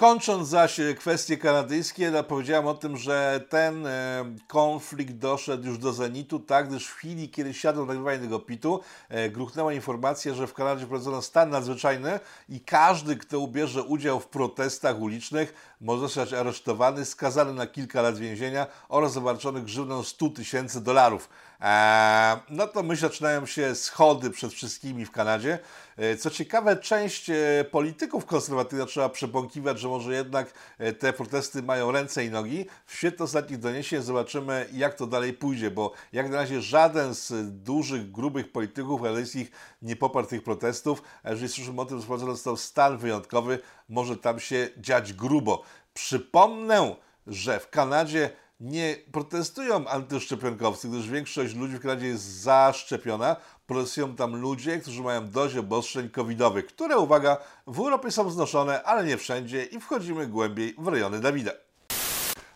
Kończąc 0.00 0.48
zaś 0.48 0.80
kwestie 0.98 1.36
kanadyjskie, 1.36 2.10
no, 2.10 2.24
powiedziałem 2.24 2.66
o 2.66 2.74
tym, 2.74 2.96
że 2.96 3.44
ten 3.48 3.86
e, 3.86 4.24
konflikt 4.48 5.14
doszedł 5.14 5.66
już 5.66 5.78
do 5.78 5.92
zenitu, 5.92 6.38
tak, 6.38 6.68
gdyż 6.68 6.86
w 6.86 6.94
chwili, 6.94 7.28
kiedy 7.28 7.54
siadł 7.54 7.86
nagrywanie 7.86 8.18
tego 8.18 8.38
pitu, 8.38 8.80
e, 9.08 9.30
gruchnęła 9.30 9.72
informacja, 9.72 10.34
że 10.34 10.46
w 10.46 10.54
Kanadzie 10.54 10.84
wprowadzono 10.84 11.22
stan 11.22 11.50
nadzwyczajny 11.50 12.20
i 12.48 12.60
każdy, 12.60 13.16
kto 13.16 13.40
ubierze 13.40 13.82
udział 13.82 14.20
w 14.20 14.26
protestach 14.26 15.00
ulicznych, 15.00 15.69
może 15.80 16.00
zostać 16.00 16.32
aresztowany, 16.32 17.04
skazany 17.04 17.52
na 17.52 17.66
kilka 17.66 18.02
lat 18.02 18.18
więzienia 18.18 18.66
oraz 18.88 19.12
zobaczony 19.12 19.62
grzywną 19.62 20.02
100 20.02 20.28
tysięcy 20.28 20.80
dolarów. 20.80 21.28
Eee, 21.60 22.38
no 22.50 22.66
to 22.66 22.82
myślę, 22.82 23.08
zaczynają 23.08 23.46
się 23.46 23.74
schody 23.74 24.30
przed 24.30 24.52
wszystkimi 24.52 25.06
w 25.06 25.10
Kanadzie. 25.10 25.58
E, 25.96 26.16
co 26.16 26.30
ciekawe, 26.30 26.76
część 26.76 27.30
e, 27.30 27.64
polityków 27.70 28.26
konserwatywnych 28.26 28.88
trzeba 28.88 29.08
przebąkiwać, 29.08 29.80
że 29.80 29.88
może 29.88 30.14
jednak 30.14 30.52
e, 30.78 30.92
te 30.92 31.12
protesty 31.12 31.62
mają 31.62 31.92
ręce 31.92 32.24
i 32.24 32.30
nogi. 32.30 32.66
W 32.86 32.94
świetle 32.94 33.24
ostatnich 33.24 33.58
doniesień 33.58 34.02
zobaczymy, 34.02 34.68
jak 34.72 34.94
to 34.94 35.06
dalej 35.06 35.32
pójdzie, 35.32 35.70
bo 35.70 35.92
jak 36.12 36.30
na 36.30 36.36
razie 36.36 36.62
żaden 36.62 37.14
z 37.14 37.32
dużych, 37.62 38.10
grubych 38.10 38.52
polityków 38.52 39.02
kanadyjskich 39.02 39.50
nie 39.82 39.96
poparł 39.96 40.26
tych 40.26 40.42
protestów. 40.42 41.02
A 41.22 41.30
jeżeli 41.30 41.48
słyszymy 41.48 41.80
o 41.80 41.84
tym, 41.84 42.00
że 42.00 42.18
został 42.18 42.56
stan 42.56 42.98
wyjątkowy, 42.98 43.58
może 43.88 44.16
tam 44.16 44.40
się 44.40 44.68
dziać 44.76 45.12
grubo. 45.12 45.62
Przypomnę, 45.94 46.96
że 47.26 47.61
w 47.61 47.70
Kanadzie 47.70 48.31
nie 48.61 48.96
protestują 49.12 49.88
antyszczepionkowcy, 49.88 50.88
gdyż 50.88 51.09
większość 51.09 51.55
ludzi 51.55 51.76
w 51.76 51.81
Kanadzie 51.81 52.07
jest 52.07 52.24
zaszczepiona. 52.24 53.37
Protestują 53.66 54.16
tam 54.16 54.37
ludzie, 54.37 54.79
którzy 54.79 55.03
mają 55.03 55.31
dość 55.31 55.57
obostrzeń 55.57 56.11
covidowych, 56.11 56.66
które, 56.66 56.98
uwaga, 56.98 57.37
w 57.66 57.79
Europie 57.79 58.11
są 58.11 58.31
znoszone, 58.31 58.83
ale 58.83 59.05
nie 59.05 59.16
wszędzie 59.16 59.64
i 59.64 59.81
wchodzimy 59.81 60.26
głębiej 60.26 60.74
w 60.79 60.88
rejony 60.88 61.20
Dawida. 61.20 61.53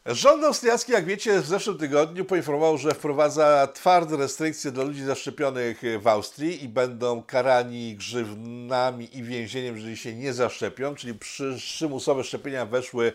Rząd 0.07 0.45
austriacki, 0.45 0.93
jak 0.93 1.05
wiecie, 1.05 1.40
w 1.40 1.47
zeszłym 1.47 1.79
tygodniu 1.79 2.25
poinformował, 2.25 2.79
że 2.79 2.95
wprowadza 2.95 3.69
twarde 3.75 4.17
restrykcje 4.17 4.71
dla 4.71 4.85
ludzi 4.85 5.05
zaszczepionych 5.05 5.83
w 6.01 6.07
Austrii 6.07 6.64
i 6.64 6.69
będą 6.69 7.23
karani 7.23 7.97
grzywnami 7.97 9.19
i 9.19 9.23
więzieniem, 9.23 9.77
jeżeli 9.77 9.97
się 9.97 10.14
nie 10.14 10.33
zaszczepią, 10.33 10.95
czyli 10.95 11.14
przymusowe 11.57 12.25
szczepienia 12.25 12.67
weszły 12.67 13.07
e, 13.07 13.12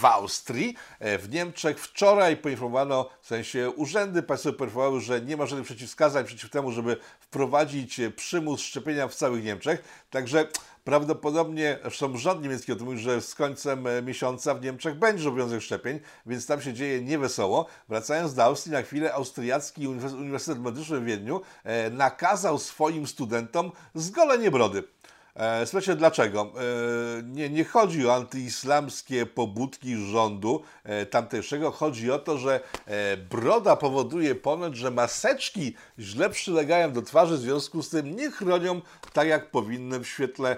w 0.00 0.04
Austrii. 0.04 0.76
E, 0.98 1.18
w 1.18 1.30
Niemczech 1.30 1.80
wczoraj 1.80 2.36
poinformowano, 2.36 3.10
w 3.20 3.26
sensie 3.26 3.70
urzędy 3.70 4.22
państwowe 4.22 4.58
poinformowały, 4.58 5.00
że 5.00 5.20
nie 5.20 5.36
ma 5.36 5.46
żadnych 5.46 5.66
przeciwwskazań 5.66 6.24
przeciw 6.24 6.50
temu, 6.50 6.72
żeby 6.72 6.96
wprowadzić 7.20 8.00
przymus 8.16 8.60
szczepienia 8.60 9.08
w 9.08 9.14
całych 9.14 9.44
Niemczech. 9.44 10.04
Także 10.10 10.46
Prawdopodobnie, 10.84 11.78
zresztą 11.82 12.16
rząd 12.16 12.42
niemiecki 12.42 12.72
o 12.72 12.76
tym 12.76 12.84
mówi, 12.84 12.98
że 12.98 13.20
z 13.20 13.34
końcem 13.34 13.86
e, 13.86 14.02
miesiąca 14.02 14.54
w 14.54 14.62
Niemczech 14.62 14.98
będzie 14.98 15.28
obowiązek 15.28 15.62
szczepień, 15.62 16.00
więc 16.26 16.46
tam 16.46 16.62
się 16.62 16.72
dzieje 16.72 17.02
niewesoło. 17.02 17.66
Wracając 17.88 18.34
do 18.34 18.44
Austrii, 18.44 18.72
na 18.72 18.82
chwilę 18.82 19.14
Austriacki 19.14 19.88
Uniwersytet 19.88 20.62
Medyczny 20.62 21.00
w 21.00 21.04
Wiedniu 21.04 21.40
e, 21.64 21.90
nakazał 21.90 22.58
swoim 22.58 23.06
studentom 23.06 23.72
zgolenie 23.94 24.50
brody. 24.50 24.82
E, 25.40 25.66
słuchajcie, 25.66 25.96
dlaczego? 25.96 26.52
E, 26.56 27.22
nie, 27.22 27.50
nie 27.50 27.64
chodzi 27.64 28.06
o 28.06 28.14
antyislamskie 28.14 29.26
pobudki 29.26 29.96
rządu 29.96 30.62
e, 30.84 31.06
tamtejszego. 31.06 31.70
Chodzi 31.70 32.10
o 32.10 32.18
to, 32.18 32.38
że 32.38 32.60
broda 33.30 33.76
powoduje 33.76 34.34
ponoć, 34.34 34.76
że 34.76 34.90
maseczki 34.90 35.74
źle 35.98 36.30
przylegają 36.30 36.92
do 36.92 37.02
twarzy, 37.02 37.36
w 37.36 37.40
związku 37.40 37.82
z 37.82 37.90
tym 37.90 38.16
nie 38.16 38.30
chronią 38.30 38.80
tak, 39.12 39.28
jak 39.28 39.50
powinny 39.50 39.98
w 39.98 40.06
świetle 40.06 40.56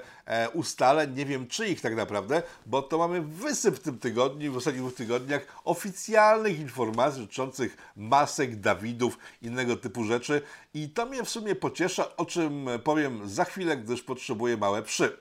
ustaleń. 0.53 1.15
Nie 1.15 1.27
wiem, 1.27 1.47
czy 1.47 1.69
ich 1.69 1.81
tak 1.81 1.97
naprawdę, 1.97 2.43
bo 2.67 2.83
to 2.83 2.99
mamy 2.99 3.23
wysyp 3.23 3.77
w 3.77 3.81
tym 3.81 3.99
tygodniu, 3.99 4.53
w 4.53 4.57
ostatnich 4.57 4.83
dwóch 4.83 4.95
tygodniach 4.95 5.47
oficjalnych 5.65 6.61
informacji 6.61 7.21
dotyczących 7.21 7.77
masek, 7.97 8.61
Dawidów, 8.61 9.19
innego 9.43 9.77
typu 9.77 10.05
rzeczy. 10.05 10.43
I 10.75 10.89
to 10.89 11.07
mnie 11.07 11.25
w 11.25 11.31
sumie 11.31 11.55
pociesza, 11.55 12.17
o 12.17 12.27
czym 12.27 12.67
powiem 12.85 13.29
za 13.29 13.45
chwilę, 13.45 13.77
gdyż 13.77 14.03
potrzebuję 14.03 14.57
małe 14.57 14.83
przy. 14.83 15.19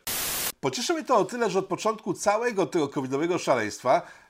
Pocieszy 0.60 0.94
mnie 0.94 1.04
to 1.04 1.18
o 1.18 1.26
tyle, 1.26 1.50
że 1.50 1.60
od 1.60 1.66
początku 1.66 2.14
całego 2.14 2.66
tego 2.66 2.88
covidowego 2.88 3.38
szaleństwa 3.38 4.02
E, 4.02 4.21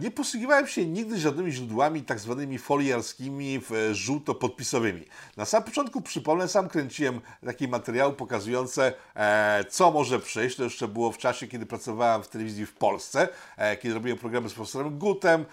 nie 0.00 0.10
posługiwałem 0.10 0.66
się 0.66 0.86
nigdy 0.86 1.18
żadnymi 1.18 1.52
źródłami 1.52 2.02
tak 2.02 2.18
zwanymi 2.18 2.58
foliarskimi, 2.58 3.60
żółto-podpisowymi. 3.92 5.04
Na 5.36 5.44
sam 5.44 5.62
początku, 5.62 6.00
przypomnę, 6.00 6.48
sam 6.48 6.68
kręciłem 6.68 7.20
taki 7.46 7.68
materiał 7.68 8.12
pokazujące, 8.12 8.92
e, 9.14 9.64
co 9.70 9.90
może 9.90 10.20
przyjść. 10.20 10.56
To 10.56 10.64
jeszcze 10.64 10.88
było 10.88 11.12
w 11.12 11.18
czasie, 11.18 11.46
kiedy 11.46 11.66
pracowałem 11.66 12.22
w 12.22 12.28
telewizji 12.28 12.66
w 12.66 12.72
Polsce, 12.72 13.28
e, 13.56 13.76
kiedy 13.76 13.94
robiłem 13.94 14.18
programy 14.18 14.48
z 14.48 14.54
profesorem 14.54 14.98
Gutem, 14.98 15.44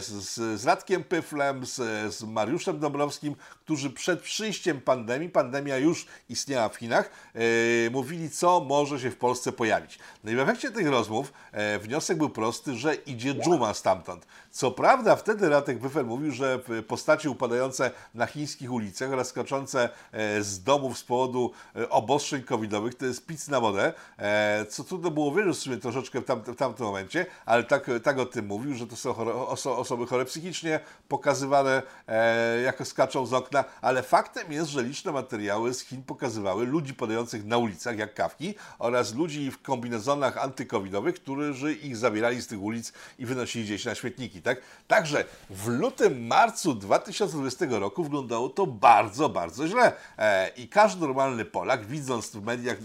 z, 0.00 0.34
z 0.60 0.66
Radkiem 0.66 1.04
Pyflem, 1.04 1.66
z, 1.66 1.74
z 2.14 2.22
Mariuszem 2.22 2.78
Dąbrowskim, 2.78 3.36
którzy 3.64 3.90
przed 3.90 4.20
przyjściem 4.20 4.80
pandemii, 4.80 5.28
pandemia 5.28 5.78
już 5.78 6.06
istniała 6.28 6.68
w 6.68 6.76
Chinach, 6.76 7.10
mówili, 7.90 8.30
co 8.30 8.60
może 8.60 9.00
się 9.00 9.10
w 9.10 9.16
Polsce 9.16 9.52
pojawić. 9.52 9.98
No 10.24 10.30
i 10.30 10.36
w 10.36 10.38
efekcie 10.38 10.70
tych 10.70 10.88
rozmów 10.88 11.32
wniosek 11.80 12.18
był 12.18 12.30
prosty, 12.30 12.74
że 12.74 12.94
i 12.94 13.17
idzie 13.18 13.34
dżuma 13.34 13.74
stamtąd. 13.74 14.26
Co 14.50 14.70
prawda 14.70 15.16
wtedy 15.16 15.48
Ratek 15.48 15.78
Wyfel 15.78 16.06
mówił, 16.06 16.32
że 16.32 16.58
postacie 16.88 17.30
upadające 17.30 17.90
na 18.14 18.26
chińskich 18.26 18.72
ulicach 18.72 19.12
oraz 19.12 19.28
skaczące 19.28 19.88
e, 20.12 20.42
z 20.42 20.62
domów 20.62 20.98
z 20.98 21.02
powodu 21.02 21.52
e, 21.76 21.88
obostrzeń 21.88 22.42
covidowych 22.42 22.94
to 22.94 23.06
jest 23.06 23.26
pic 23.26 23.48
na 23.48 23.60
wodę, 23.60 23.92
e, 24.18 24.66
co 24.68 24.84
trudno 24.84 25.10
było 25.10 25.32
wierzyć 25.32 25.56
w 25.56 25.60
sumie 25.62 25.76
troszeczkę 25.76 26.20
w, 26.20 26.24
tam, 26.24 26.40
w 26.40 26.56
tamtym 26.56 26.86
momencie, 26.86 27.26
ale 27.46 27.64
tak, 27.64 27.90
tak 28.02 28.18
o 28.18 28.26
tym 28.26 28.46
mówił, 28.46 28.74
że 28.74 28.86
to 28.86 28.96
są 28.96 29.12
chore, 29.12 29.34
oso, 29.34 29.78
osoby 29.78 30.06
chore 30.06 30.24
psychicznie, 30.24 30.80
pokazywane 31.08 31.82
jako 32.64 32.84
skaczą 32.84 33.26
z 33.26 33.32
okna, 33.32 33.64
ale 33.82 34.02
faktem 34.02 34.52
jest, 34.52 34.70
że 34.70 34.82
liczne 34.82 35.12
materiały 35.12 35.74
z 35.74 35.80
Chin 35.80 36.02
pokazywały 36.02 36.66
ludzi 36.66 36.94
padających 36.94 37.44
na 37.44 37.58
ulicach, 37.58 37.98
jak 37.98 38.14
kawki, 38.14 38.54
oraz 38.78 39.14
ludzi 39.14 39.50
w 39.50 39.62
kombinezonach 39.62 40.36
antykowidowych, 40.36 41.14
którzy 41.14 41.74
ich 41.74 41.96
zabierali 41.96 42.42
z 42.42 42.46
tych 42.46 42.62
ulic 42.62 42.92
i 43.18 43.26
wynosili 43.26 43.64
gdzieś 43.64 43.84
na 43.84 43.94
śmietniki. 43.94 44.42
Tak? 44.42 44.60
Także 44.88 45.24
w 45.50 45.66
lutym, 45.66 46.26
marcu 46.26 46.74
2020 46.74 47.66
roku 47.70 48.04
wyglądało 48.04 48.48
to 48.48 48.66
bardzo, 48.66 49.28
bardzo 49.28 49.68
źle. 49.68 49.92
E, 50.18 50.50
I 50.56 50.68
każdy 50.68 51.00
normalny 51.00 51.44
Polak, 51.44 51.86
widząc 51.86 52.30
w 52.30 52.42
mediach 52.42 52.76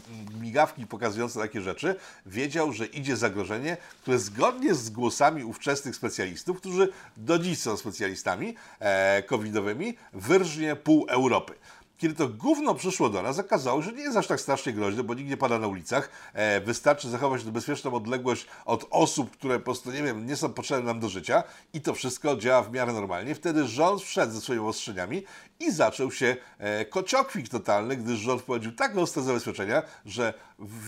migawki 0.42 0.88
pokazujące 0.88 1.40
takie 1.40 1.62
rzeczy, 1.62 1.96
wiedział, 2.26 2.74
że 2.74 2.86
idzie 2.86 3.18
zagrożenie, 3.18 3.78
które 4.02 4.20
zgodnie 4.20 4.76
z 4.76 4.90
głosami 4.90 5.44
ówczesnych 5.44 5.96
specjalistów, 5.96 6.58
którzy 6.58 6.90
do 7.18 7.40
dziś 7.40 7.60
są 7.60 7.78
specjalistami 7.78 8.56
e, 8.80 9.24
covidowymi, 9.24 9.98
wyrżnie 10.14 10.76
pół 10.76 11.06
Europy. 11.10 11.54
Kiedy 11.98 12.16
to 12.16 12.28
gówno 12.28 12.76
przyszło 12.76 13.10
do 13.10 13.22
nas, 13.22 13.40
okazało 13.40 13.82
się, 13.82 13.90
że 13.90 13.96
nie 13.96 14.04
jest 14.04 14.18
aż 14.18 14.28
tak 14.28 14.42
strasznie 14.42 14.74
groźne, 14.74 15.04
bo 15.04 15.14
nikt 15.14 15.30
nie 15.30 15.38
pada 15.38 15.60
na 15.60 15.68
ulicach. 15.68 16.10
E, 16.34 16.62
wystarczy 16.62 17.10
zachować 17.10 17.44
bezpieczną 17.44 17.94
odległość 17.94 18.48
od 18.66 18.86
osób, 18.90 19.32
które 19.32 19.60
po 19.60 19.66
prostu, 19.66 19.92
nie 19.92 20.04
wiem, 20.04 20.26
nie 20.26 20.36
są 20.36 20.54
potrzebne 20.54 20.86
nam 20.86 21.00
do 21.00 21.10
życia 21.10 21.44
i 21.74 21.82
to 21.82 21.94
wszystko 21.94 22.38
działa 22.38 22.64
w 22.64 22.72
miarę 22.72 22.94
normalnie. 22.94 23.36
Wtedy 23.36 23.68
rząd 23.68 24.02
wszedł 24.02 24.34
ze 24.34 24.42
swoimi 24.42 24.68
ostrzeniami 24.68 25.24
i 25.60 25.72
zaczął 25.72 26.12
się 26.12 26.36
e, 26.58 26.86
kociokwik 26.86 27.50
totalny, 27.50 27.98
gdyż 27.98 28.20
rząd 28.20 28.42
wprowadził 28.42 28.72
tak 28.72 28.98
ostre 28.98 29.24
zabezpieczenia, 29.24 29.82
że 30.06 30.34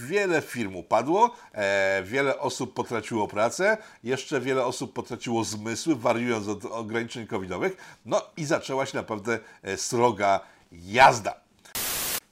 wiele 0.08 0.42
firm 0.42 0.76
upadło, 0.76 1.36
e, 1.54 2.04
wiele 2.04 2.40
osób 2.40 2.74
potraciło 2.74 3.28
pracę, 3.28 3.78
jeszcze 4.04 4.42
wiele 4.42 4.66
osób 4.66 4.94
potraciło 4.94 5.44
zmysły, 5.44 5.96
wariując 5.96 6.48
od 6.48 6.66
ograniczeń 6.66 7.28
covidowych, 7.28 7.78
no 8.06 8.22
i 8.38 8.46
zaczęła 8.46 8.86
się 8.86 8.98
naprawdę 8.98 9.40
e, 9.64 9.78
sroga 9.78 10.55
jazda. 10.72 11.45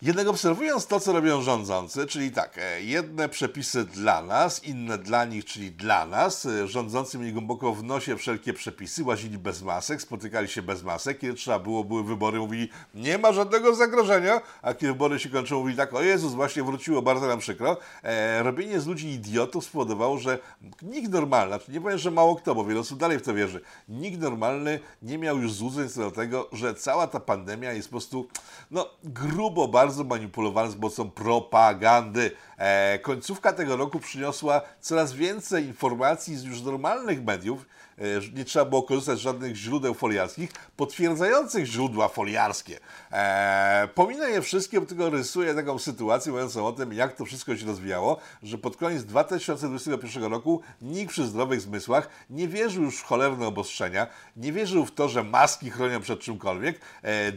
Jednak 0.04 0.28
obserwując 0.28 0.88
to, 0.88 1.00
co 1.00 1.14
robią 1.14 1.42
rządzący, 1.42 2.08
czyli 2.08 2.32
tak, 2.32 2.58
e, 2.58 2.82
jedne 2.82 3.30
przepisy 3.30 3.86
dla 3.86 4.24
nas, 4.24 4.64
inne 4.64 4.98
dla 4.98 5.26
nich, 5.26 5.46
czyli 5.46 5.72
dla 5.72 6.06
nas, 6.06 6.46
e, 6.46 6.68
rządzący 6.68 7.18
mieli 7.18 7.34
głęboko 7.34 7.74
w 7.74 7.84
nosie 7.84 8.18
wszelkie 8.18 8.54
przepisy, 8.54 9.04
łazili 9.04 9.38
bez 9.38 9.62
masek, 9.62 10.02
spotykali 10.02 10.48
się 10.48 10.62
bez 10.62 10.84
masek, 10.84 11.20
kiedy 11.20 11.34
trzeba 11.34 11.60
było, 11.60 11.84
były 11.84 12.04
wybory, 12.04 12.40
mówili, 12.40 12.70
nie 12.96 13.18
ma 13.18 13.34
żadnego 13.34 13.76
zagrożenia, 13.76 14.42
a 14.62 14.74
kiedy 14.74 14.94
wybory 14.94 15.20
się 15.20 15.30
kończą, 15.30 15.60
mówili 15.60 15.78
tak, 15.78 15.94
o 15.94 16.02
Jezus, 16.02 16.34
właśnie 16.34 16.64
wróciło, 16.64 17.02
bardzo 17.02 17.28
nam 17.28 17.40
przykro. 17.40 17.78
E, 18.04 18.44
robienie 18.44 18.80
z 18.80 18.88
ludzi 18.88 19.08
idiotów 19.08 19.66
spowodowało, 19.66 20.18
że 20.18 20.40
nikt 20.82 21.12
normalny, 21.12 21.56
znaczy 21.56 21.72
nie 21.72 21.82
powiem, 21.82 21.98
że 21.98 22.12
mało 22.12 22.36
kto, 22.36 22.56
bo 22.56 22.66
wiele 22.66 22.80
osób 22.80 23.00
dalej 23.00 23.20
w 23.20 23.22
to 23.22 23.34
wierzy, 23.34 23.62
nikt 23.90 24.22
normalny 24.22 24.80
nie 25.02 25.18
miał 25.18 25.38
już 25.38 25.54
złudzeń 25.54 25.90
co 25.90 26.02
do 26.02 26.12
tego, 26.12 26.50
że 26.52 26.76
cała 26.76 27.08
ta 27.08 27.20
pandemia 27.20 27.74
jest 27.74 27.88
po 27.88 27.92
prostu, 27.92 28.28
no, 28.72 28.90
grubo 29.04 29.68
bardzo 29.68 29.93
bardzo 29.94 30.04
manipulowany 30.04 30.72
z 30.72 30.76
mocą 30.76 31.12
propagandy. 31.12 32.32
E, 32.64 33.00
końcówka 33.00 33.54
tego 33.54 33.78
roku 33.78 34.00
przyniosła 34.00 34.62
coraz 34.82 35.14
więcej 35.14 35.66
informacji 35.66 36.38
z 36.38 36.44
już 36.44 36.62
normalnych 36.62 37.24
mediów, 37.24 37.66
E, 37.98 38.04
nie 38.36 38.46
trzeba 38.46 38.66
było 38.66 38.84
korzystać 38.84 39.18
z 39.18 39.22
żadnych 39.22 39.56
źródeł 39.56 39.94
foliarskich, 39.94 40.52
potwierdzających 40.78 41.66
źródła 41.66 42.08
foliarskie. 42.08 42.80
Eee, 43.12 43.88
pominę 43.88 44.30
je 44.30 44.42
wszystkie, 44.42 44.80
bo 44.80 44.86
tylko 44.86 45.10
rysuję 45.10 45.56
taką 45.56 45.80
sytuację 45.80 46.32
mówiącą 46.32 46.68
o 46.68 46.72
tym, 46.72 46.94
jak 46.94 47.16
to 47.16 47.26
wszystko 47.26 47.58
się 47.58 47.66
rozwijało, 47.66 48.18
że 48.44 48.58
pod 48.58 48.78
koniec 48.78 49.04
2021 49.04 50.24
roku 50.24 50.62
nikt 50.82 51.12
przy 51.12 51.26
zdrowych 51.26 51.62
zmysłach 51.62 52.10
nie 52.30 52.48
wierzył 52.48 52.84
już 52.84 52.98
w 52.98 53.04
cholerne 53.04 53.48
obostrzenia, 53.48 54.08
nie 54.38 54.52
wierzył 54.52 54.86
w 54.86 54.92
to, 54.92 55.10
że 55.10 55.24
maski 55.24 55.70
chronią 55.70 56.02
przed 56.02 56.20
czymkolwiek. 56.20 56.80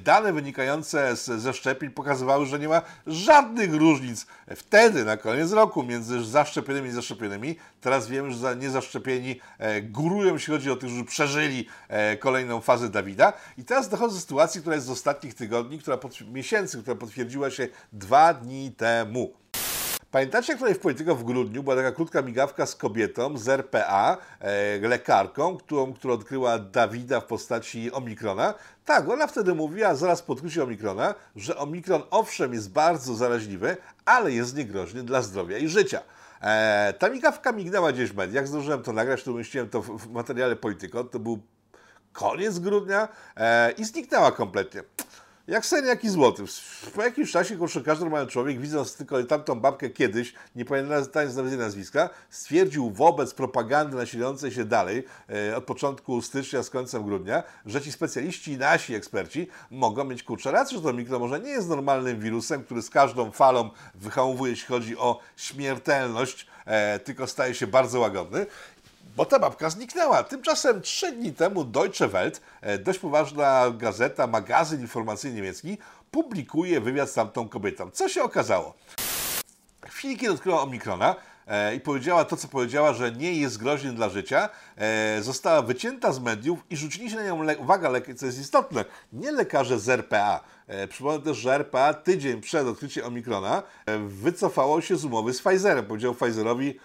Dane 0.04 0.32
wynikające 0.32 1.16
z, 1.16 1.24
ze 1.24 1.52
szczepień 1.52 1.90
pokazywały, 1.90 2.46
że 2.46 2.58
nie 2.58 2.68
ma 2.68 2.82
żadnych 3.06 3.74
różnic 3.74 4.26
wtedy, 4.56 5.04
na 5.04 5.15
koniec 5.16 5.52
roku, 5.52 5.82
między 5.82 6.24
zaszczepionymi 6.24 6.88
i 6.88 6.92
zaszczepionymi. 6.92 7.56
Teraz 7.80 8.08
wiemy, 8.08 8.32
że 8.32 8.56
niezaszczepieni 8.56 9.40
e, 9.58 9.82
górują 9.82 10.34
jeśli 10.34 10.52
chodzi 10.52 10.70
o 10.70 10.76
tych, 10.76 10.88
którzy 10.88 11.04
przeżyli 11.04 11.66
e, 11.88 12.16
kolejną 12.16 12.60
fazę 12.60 12.88
Dawida. 12.88 13.32
I 13.58 13.64
teraz 13.64 13.88
dochodzę 13.88 14.14
do 14.14 14.20
sytuacji, 14.20 14.60
która 14.60 14.74
jest 14.74 14.86
z 14.86 14.90
ostatnich 14.90 15.34
tygodni, 15.34 15.78
która 15.78 15.96
pod, 15.96 16.20
miesięcy, 16.20 16.82
która 16.82 16.96
potwierdziła 16.96 17.50
się 17.50 17.68
dwa 17.92 18.34
dni 18.34 18.72
temu. 18.72 19.32
Pamiętacie, 20.10 20.52
jak 20.52 20.58
tutaj 20.58 20.74
w 20.74 20.78
Polityko 20.78 21.14
w 21.14 21.24
grudniu 21.24 21.62
była 21.62 21.76
taka 21.76 21.92
krótka 21.92 22.22
migawka 22.22 22.66
z 22.66 22.76
kobietą 22.76 23.38
z 23.38 23.48
RPA, 23.48 24.16
e, 24.40 24.88
lekarką, 24.88 25.56
którą, 25.56 25.92
która 25.92 26.14
odkryła 26.14 26.58
Dawida 26.58 27.20
w 27.20 27.24
postaci 27.24 27.92
Omikrona? 27.92 28.54
Tak, 28.84 29.08
ona 29.08 29.26
wtedy 29.26 29.54
mówiła, 29.54 29.94
zaraz 29.94 30.22
po 30.22 30.32
odkryciu 30.32 30.62
Omikrona, 30.62 31.14
że 31.36 31.56
Omikron 31.56 32.02
owszem 32.10 32.52
jest 32.52 32.72
bardzo 32.72 33.14
zaraźliwy, 33.14 33.76
ale 34.06 34.32
jest 34.32 34.56
niegroźny 34.56 35.02
dla 35.02 35.22
zdrowia 35.22 35.58
i 35.58 35.68
życia. 35.68 36.02
E, 36.40 36.94
ta 36.98 37.08
migawka 37.08 37.52
mignęła 37.52 37.92
gdzieś 37.92 38.10
w 38.10 38.16
mediach, 38.16 38.48
zdążyłem 38.48 38.82
to 38.82 38.92
nagrać, 38.92 39.22
to 39.22 39.32
umieściłem 39.32 39.68
to 39.68 39.82
w, 39.82 39.98
w 39.98 40.10
materiale 40.10 40.56
Polityko, 40.56 41.04
to 41.04 41.18
był 41.18 41.42
koniec 42.12 42.58
grudnia 42.58 43.08
e, 43.36 43.72
i 43.72 43.84
zniknęła 43.84 44.32
kompletnie. 44.32 44.82
Jak 45.48 45.66
sen, 45.66 45.86
jak 45.86 46.04
i 46.04 46.08
złoty. 46.08 46.44
Po 46.94 47.02
jakimś 47.02 47.32
czasie, 47.32 47.56
każdy 47.84 48.04
normalny 48.04 48.30
człowiek, 48.30 48.60
widząc 48.60 48.96
tylko 48.96 49.24
tamtą 49.24 49.60
babkę 49.60 49.90
kiedyś, 49.90 50.34
nie 50.56 50.64
pamiętam 50.64 51.02
nawet 51.14 51.48
jej 51.48 51.58
nazwiska, 51.58 52.10
stwierdził 52.30 52.90
wobec 52.90 53.34
propagandy 53.34 53.96
nasilającej 53.96 54.50
się 54.50 54.64
dalej, 54.64 55.04
e, 55.30 55.56
od 55.56 55.64
początku 55.64 56.22
stycznia 56.22 56.62
z 56.62 56.70
końcem 56.70 57.04
grudnia, 57.04 57.42
że 57.66 57.80
ci 57.80 57.92
specjaliści 57.92 58.56
nasi 58.56 58.94
eksperci 58.94 59.48
mogą 59.70 60.04
mieć, 60.04 60.22
kurczę, 60.22 60.50
rację, 60.50 60.76
że 60.76 60.82
to 60.82 60.92
mikro 60.92 61.18
może 61.18 61.40
nie 61.40 61.50
jest 61.50 61.68
normalnym 61.68 62.20
wirusem, 62.20 62.64
który 62.64 62.82
z 62.82 62.90
każdą 62.90 63.30
falą 63.30 63.70
wyhamowuje, 63.94 64.50
jeśli 64.50 64.66
chodzi 64.66 64.96
o 64.96 65.20
śmiertelność, 65.36 66.46
e, 66.64 66.98
tylko 66.98 67.26
staje 67.26 67.54
się 67.54 67.66
bardzo 67.66 68.00
łagodny 68.00 68.46
bo 69.16 69.24
ta 69.24 69.38
babka 69.38 69.70
zniknęła. 69.70 70.22
Tymczasem 70.22 70.82
trzy 70.82 71.12
dni 71.12 71.32
temu 71.32 71.64
Deutsche 71.64 72.08
Welt, 72.08 72.40
e, 72.60 72.78
dość 72.78 72.98
poważna 72.98 73.70
gazeta, 73.78 74.26
magazyn 74.26 74.80
informacyjny 74.80 75.36
niemiecki, 75.36 75.78
publikuje 76.10 76.80
wywiad 76.80 77.10
z 77.10 77.14
tamtą 77.14 77.48
kobietą. 77.48 77.90
Co 77.90 78.08
się 78.08 78.22
okazało? 78.22 78.74
W 79.88 79.94
chwili, 79.94 80.16
kiedy 80.16 80.32
odkryła 80.32 80.62
Omikrona, 80.62 81.14
e, 81.46 81.74
i 81.74 81.80
powiedziała 81.80 82.24
to, 82.24 82.36
co 82.36 82.48
powiedziała, 82.48 82.92
że 82.92 83.12
nie 83.12 83.32
jest 83.32 83.58
groźny 83.58 83.92
dla 83.92 84.08
życia, 84.08 84.48
e, 84.76 85.22
została 85.22 85.62
wycięta 85.62 86.12
z 86.12 86.20
mediów 86.20 86.58
i 86.70 86.76
rzucili 86.76 87.10
się 87.10 87.16
na 87.16 87.24
nią, 87.24 87.42
le- 87.42 87.56
uwaga, 87.58 87.88
le- 87.88 88.14
co 88.14 88.26
jest 88.26 88.38
istotne, 88.40 88.84
nie 89.12 89.32
lekarze 89.32 89.78
z 89.78 89.88
RPA. 89.88 90.40
Przypomnę 90.88 91.20
też, 91.22 91.36
że 91.36 91.54
RPA 91.54 91.94
tydzień 91.94 92.40
przed 92.40 92.66
odkryciem 92.66 93.04
Omikrona 93.06 93.62
wycofało 94.08 94.80
się 94.80 94.96
z 94.96 95.04
umowy 95.04 95.34
z 95.34 95.42
Pfizerem. 95.42 95.86
Powiedział 95.86 96.14
Pfizerowi, 96.14 96.78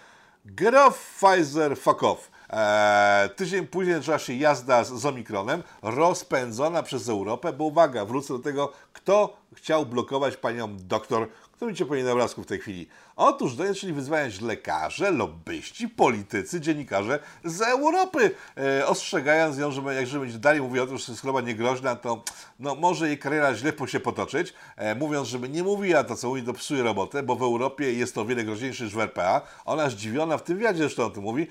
Off 0.78 1.20
Pfizer, 1.20 1.78
fuck 1.78 2.04
off. 2.04 2.32
Eee, 2.50 3.30
tydzień 3.30 3.68
później 3.68 3.96
zaczęła 3.96 4.20
się 4.20 4.34
jazda 4.34 4.84
z, 4.84 4.94
z 4.94 5.06
Omikronem, 5.06 5.64
rozpędzona 5.82 6.84
przez 6.84 7.10
Europę, 7.10 7.54
bo 7.54 7.64
uwaga, 7.64 8.06
wrócę 8.06 8.34
do 8.34 8.40
tego, 8.40 8.72
kto 8.94 9.38
chciał 9.56 9.86
blokować 9.86 10.38
panią 10.38 10.78
doktor, 10.78 11.28
kto 11.62 11.68
widzicie 11.68 11.86
po 11.86 11.96
na 11.96 12.12
obrazku 12.12 12.44
w 12.44 12.46
tej 12.46 12.60
chwili. 12.60 12.88
Otóż 13.16 13.56
zaczęli 13.56 13.94
wyzwaniać 13.94 14.42
lekarze, 14.42 15.12
lobbyści, 15.12 15.90
politycy, 15.90 16.62
dziennikarze 16.62 17.20
z 17.44 17.62
Europy, 17.62 18.32
e, 18.58 18.88
ostrzegając 18.88 19.58
ją, 19.58 19.72
że 19.72 19.82
jak 19.82 20.10
będzie 20.10 20.38
dalej 20.38 20.62
mówiła 20.62 20.84
o 20.84 20.88
tym, 20.88 20.98
że 20.98 21.12
jest 21.12 21.22
choroba 21.22 21.42
niegroźna, 21.42 21.96
to 21.96 22.24
no, 22.60 22.76
może 22.76 23.08
jej 23.08 23.18
kariera 23.18 23.56
źle 23.56 23.74
się 23.88 24.00
potoczyć, 24.00 24.54
e, 24.76 24.96
mówiąc, 24.96 25.28
żeby 25.28 25.50
nie 25.50 25.64
mówiła 25.64 26.04
to, 26.04 26.16
co 26.16 26.28
mówi, 26.28 26.44
to 26.44 26.54
psuje 26.54 26.84
robotę, 26.84 27.24
bo 27.24 27.36
w 27.36 27.42
Europie 27.42 27.94
jest 27.94 28.16
to 28.16 28.22
o 28.22 28.26
wiele 28.26 28.44
groźniejsze 28.44 28.84
niż 28.84 28.94
w 28.94 29.00
RPA. 29.00 29.42
Ona 29.66 29.90
zdziwiona 29.90 30.38
w 30.38 30.44
tym 30.44 30.58
wywiadzie 30.58 30.80
zresztą 30.80 31.04
o 31.04 31.10
tym 31.10 31.24
mówi. 31.24 31.48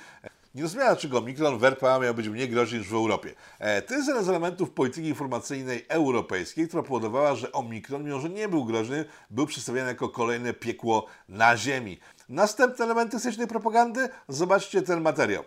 Nie 0.54 0.62
rozumiała, 0.62 0.90
dlaczego 0.90 1.20
mikron 1.20 1.58
w 1.58 1.64
RPA 1.64 1.98
miał 1.98 2.14
być 2.14 2.28
mniej 2.28 2.48
groźny 2.48 2.78
niż 2.78 2.88
w 2.88 2.94
Europie. 2.94 3.34
E, 3.58 3.82
to 3.82 3.94
jest 3.94 4.08
jeden 4.08 4.24
z 4.24 4.28
elementów 4.28 4.70
polityki 4.70 5.08
informacyjnej 5.08 5.84
europejskiej, 5.88 6.68
która 6.68 6.82
powodowała, 6.82 7.34
że 7.34 7.52
Omikron, 7.52 8.04
mimo 8.04 8.20
że 8.20 8.30
nie 8.30 8.48
był 8.48 8.64
groźny, 8.64 9.04
był 9.30 9.46
przedstawiany 9.46 9.88
jako 9.88 10.08
kolejne 10.08 10.54
piekło 10.54 11.06
na 11.28 11.56
ziemi. 11.56 11.98
Następne 12.28 12.84
elementy 12.84 13.36
tej 13.36 13.46
propagandy? 13.46 14.08
Zobaczcie 14.28 14.82
ten 14.82 15.00
materiał. 15.00 15.44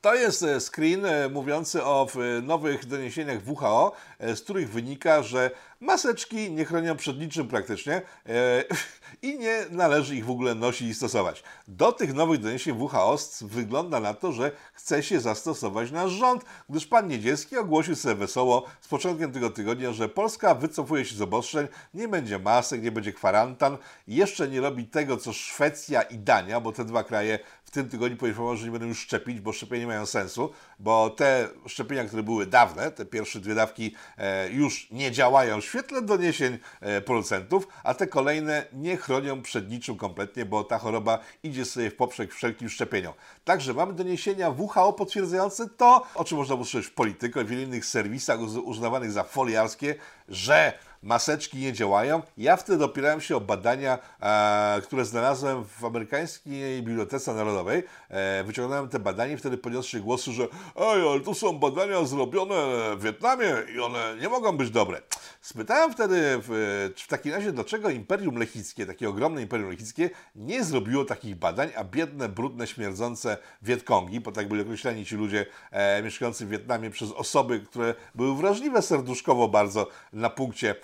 To 0.00 0.14
jest 0.14 0.42
e, 0.42 0.60
screen 0.60 1.04
e, 1.06 1.28
mówiący 1.28 1.84
o 1.84 2.06
nowych 2.42 2.86
doniesieniach 2.86 3.38
WHO, 3.46 3.92
e, 4.18 4.36
z 4.36 4.42
których 4.42 4.70
wynika, 4.70 5.22
że 5.22 5.50
maseczki 5.80 6.50
nie 6.50 6.64
chronią 6.64 6.96
przed 6.96 7.18
niczym 7.18 7.48
praktycznie 7.48 8.02
e, 8.26 8.64
i 9.28 9.38
nie 9.38 9.66
należy 9.70 10.16
ich 10.16 10.24
w 10.24 10.30
ogóle 10.30 10.54
nosić 10.54 10.88
i 10.88 10.94
stosować. 10.94 11.42
Do 11.68 11.92
tych 11.92 12.14
nowych 12.14 12.40
doniesień 12.40 12.78
WHO 12.78 13.18
wygląda 13.40 14.00
na 14.00 14.14
to, 14.14 14.32
że 14.32 14.52
chce 14.72 15.02
się 15.02 15.20
zastosować 15.20 15.90
nasz 15.90 16.10
rząd, 16.10 16.44
gdyż 16.68 16.86
pan 16.86 17.08
Niedzielski 17.08 17.56
ogłosił 17.56 17.96
sobie 17.96 18.14
wesoło 18.14 18.64
z 18.80 18.88
początkiem 18.88 19.32
tego 19.32 19.50
tygodnia, 19.50 19.92
że 19.92 20.08
Polska 20.08 20.54
wycofuje 20.54 21.04
się 21.04 21.16
z 21.16 21.22
obostrzeń, 21.22 21.68
nie 21.94 22.08
będzie 22.08 22.38
masek, 22.38 22.82
nie 22.82 22.92
będzie 22.92 23.12
kwarantan, 23.12 23.78
jeszcze 24.08 24.48
nie 24.48 24.60
robi 24.60 24.84
tego, 24.84 25.16
co 25.16 25.32
Szwecja 25.32 26.02
i 26.02 26.18
Dania, 26.18 26.60
bo 26.60 26.72
te 26.72 26.84
dwa 26.84 27.04
kraje 27.04 27.38
w 27.68 27.70
tym 27.70 27.88
tygodniu 27.88 28.16
poinformowały, 28.16 28.56
że 28.56 28.64
nie 28.64 28.70
będą 28.70 28.86
już 28.86 28.98
szczepić, 28.98 29.40
bo 29.40 29.52
szczepienia 29.52 29.80
nie 29.80 29.86
mają 29.86 30.06
sensu, 30.06 30.52
bo 30.78 31.10
te 31.10 31.48
szczepienia, 31.66 32.04
które 32.04 32.22
były 32.22 32.46
dawne, 32.46 32.90
te 32.90 33.04
pierwsze 33.06 33.40
dwie 33.40 33.54
dawki 33.54 33.94
e, 34.18 34.50
już 34.50 34.90
nie 34.90 35.12
działają 35.12 35.60
w 35.60 35.64
świetle 35.64 36.02
doniesień 36.02 36.58
e, 36.80 37.00
producentów, 37.00 37.68
a 37.84 37.94
te 37.94 38.06
kolejne 38.06 38.64
nie 38.72 38.96
chronią 38.96 39.42
przed 39.42 39.70
niczym 39.70 39.96
kompletnie, 39.96 40.44
bo 40.44 40.64
ta 40.64 40.78
choroba 40.78 41.18
idzie 41.42 41.64
sobie 41.64 41.90
w 41.90 41.96
poprzek 41.96 42.34
wszelkim 42.34 42.68
szczepieniom. 42.68 43.12
Także 43.44 43.74
mamy 43.74 43.92
doniesienia 43.92 44.50
WHO 44.50 44.92
potwierdzające 44.92 45.68
to, 45.68 46.06
o 46.14 46.24
czym 46.24 46.38
można 46.38 46.54
usłyszeć 46.54 46.90
w 46.90 46.94
Polityko 46.94 47.40
i 47.40 47.44
w 47.44 47.52
innych 47.52 47.86
serwisach 47.86 48.40
uznawanych 48.64 49.12
za 49.12 49.24
foliarskie, 49.24 49.94
że 50.28 50.78
maseczki 51.02 51.58
nie 51.58 51.72
działają. 51.72 52.22
Ja 52.36 52.56
wtedy 52.56 52.84
opierałem 52.84 53.20
się 53.20 53.36
o 53.36 53.40
badania, 53.40 53.98
e, 54.20 54.80
które 54.82 55.04
znalazłem 55.04 55.64
w 55.64 55.84
amerykańskiej 55.84 56.82
Bibliotece 56.82 57.34
Narodowej. 57.34 57.82
E, 58.08 58.44
wyciągnąłem 58.44 58.88
te 58.88 58.98
badania 58.98 59.34
i 59.34 59.36
wtedy 59.36 59.58
się 59.82 60.00
głosy, 60.00 60.32
że 60.32 60.42
ej, 60.76 61.08
ale 61.08 61.20
to 61.20 61.34
są 61.34 61.58
badania 61.58 62.04
zrobione 62.04 62.54
w 62.96 63.02
Wietnamie 63.02 63.54
i 63.76 63.80
one 63.80 64.16
nie 64.20 64.28
mogą 64.28 64.56
być 64.56 64.70
dobre. 64.70 65.02
Spytałem 65.40 65.92
wtedy 65.92 66.20
w, 66.22 66.90
w 66.96 67.08
takim 67.08 67.32
razie, 67.32 67.52
dlaczego 67.52 67.90
Imperium 67.90 68.36
Lechickie, 68.36 68.86
takie 68.86 69.08
ogromne 69.08 69.42
Imperium 69.42 69.70
Lechickie, 69.70 70.10
nie 70.34 70.64
zrobiło 70.64 71.04
takich 71.04 71.36
badań, 71.36 71.70
a 71.76 71.84
biedne, 71.84 72.28
brudne, 72.28 72.66
śmierdzące 72.66 73.36
Wietkongi, 73.62 74.20
bo 74.20 74.32
tak 74.32 74.48
byli 74.48 74.62
określeni 74.62 75.06
ci 75.06 75.16
ludzie 75.16 75.46
e, 75.70 76.02
mieszkający 76.02 76.46
w 76.46 76.48
Wietnamie 76.48 76.90
przez 76.90 77.12
osoby, 77.12 77.60
które 77.60 77.94
były 78.14 78.36
wrażliwe 78.36 78.82
serduszkowo 78.82 79.48
bardzo 79.48 79.88
na 80.12 80.30
punkcie 80.30 80.74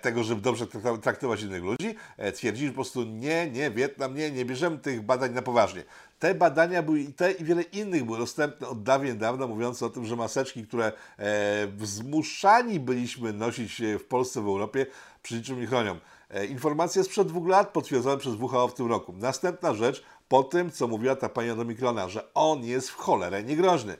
tego, 0.00 0.24
żeby 0.24 0.40
dobrze 0.40 0.66
traktować 1.02 1.42
innych 1.42 1.62
ludzi, 1.62 1.94
e, 2.16 2.32
twierdzi, 2.32 2.66
że 2.66 2.70
po 2.70 2.74
prostu 2.74 3.04
nie, 3.04 3.50
nie, 3.50 3.70
Wietnam, 3.70 4.14
nie, 4.14 4.30
nie 4.30 4.44
bierzemy 4.44 4.78
tych 4.78 5.02
badań 5.02 5.32
na 5.32 5.42
poważnie. 5.42 5.84
Te 6.18 6.34
badania 6.34 6.82
były 6.82 7.00
i 7.00 7.12
te 7.12 7.32
i 7.32 7.44
wiele 7.44 7.62
innych 7.62 8.04
były 8.04 8.18
dostępne 8.18 8.68
od 8.68 8.82
dawien 8.82 9.18
dawna, 9.18 9.46
mówiące 9.46 9.86
o 9.86 9.90
tym, 9.90 10.06
że 10.06 10.16
maseczki, 10.16 10.66
które 10.66 10.92
e, 11.18 11.68
zmuszani 11.82 12.80
byliśmy 12.80 13.32
nosić 13.32 13.82
w 13.98 14.04
Polsce, 14.04 14.40
w 14.40 14.46
Europie, 14.46 14.86
przy 15.22 15.34
niczym 15.34 15.60
nie 15.60 15.66
chronią. 15.66 15.98
E, 16.30 16.46
informacja 16.46 17.04
sprzed 17.04 17.28
dwóch 17.28 17.48
lat 17.48 17.68
potwierdzona 17.68 18.16
przez 18.16 18.34
WHO 18.34 18.68
w 18.68 18.74
tym 18.74 18.88
roku. 18.88 19.12
Następna 19.12 19.74
rzecz, 19.74 20.02
po 20.28 20.42
tym, 20.42 20.70
co 20.70 20.88
mówiła 20.88 21.16
ta 21.16 21.28
pani 21.28 21.50
od 21.50 21.58
Omikrona, 21.58 22.08
że 22.08 22.34
on 22.34 22.64
jest 22.64 22.90
w 22.90 22.94
cholerę 22.94 23.44
niegroźny. 23.44 23.96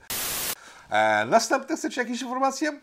E, 0.91 1.27
następne, 1.27 1.77
chcecie 1.77 2.01
jakieś 2.01 2.23
informacje? 2.23 2.81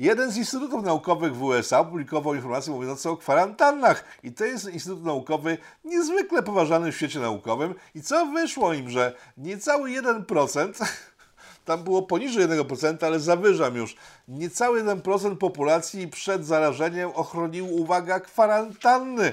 Jeden 0.00 0.30
z 0.30 0.36
instytutów 0.36 0.84
naukowych 0.84 1.36
w 1.36 1.42
USA 1.42 1.80
opublikował 1.80 2.34
informację 2.34 2.72
mówiącą 2.72 3.10
o 3.10 3.16
kwarantannach 3.16 4.04
i 4.22 4.32
to 4.32 4.44
jest 4.44 4.68
instytut 4.68 5.04
naukowy 5.04 5.58
niezwykle 5.84 6.42
poważany 6.42 6.92
w 6.92 6.96
świecie 6.96 7.20
naukowym 7.20 7.74
i 7.94 8.02
co 8.02 8.26
wyszło 8.26 8.72
im, 8.72 8.90
że 8.90 9.16
niecały 9.36 9.90
1% 9.90 10.84
tam 11.64 11.84
było 11.84 12.02
poniżej 12.02 12.48
1%, 12.48 13.06
ale 13.06 13.20
zawyżam 13.20 13.76
już. 13.76 13.96
Niecały 14.28 14.84
1% 14.84 15.36
populacji 15.36 16.08
przed 16.08 16.46
zarażeniem 16.46 17.10
ochronił, 17.14 17.74
uwaga, 17.74 18.20
kwarantanny. 18.20 19.32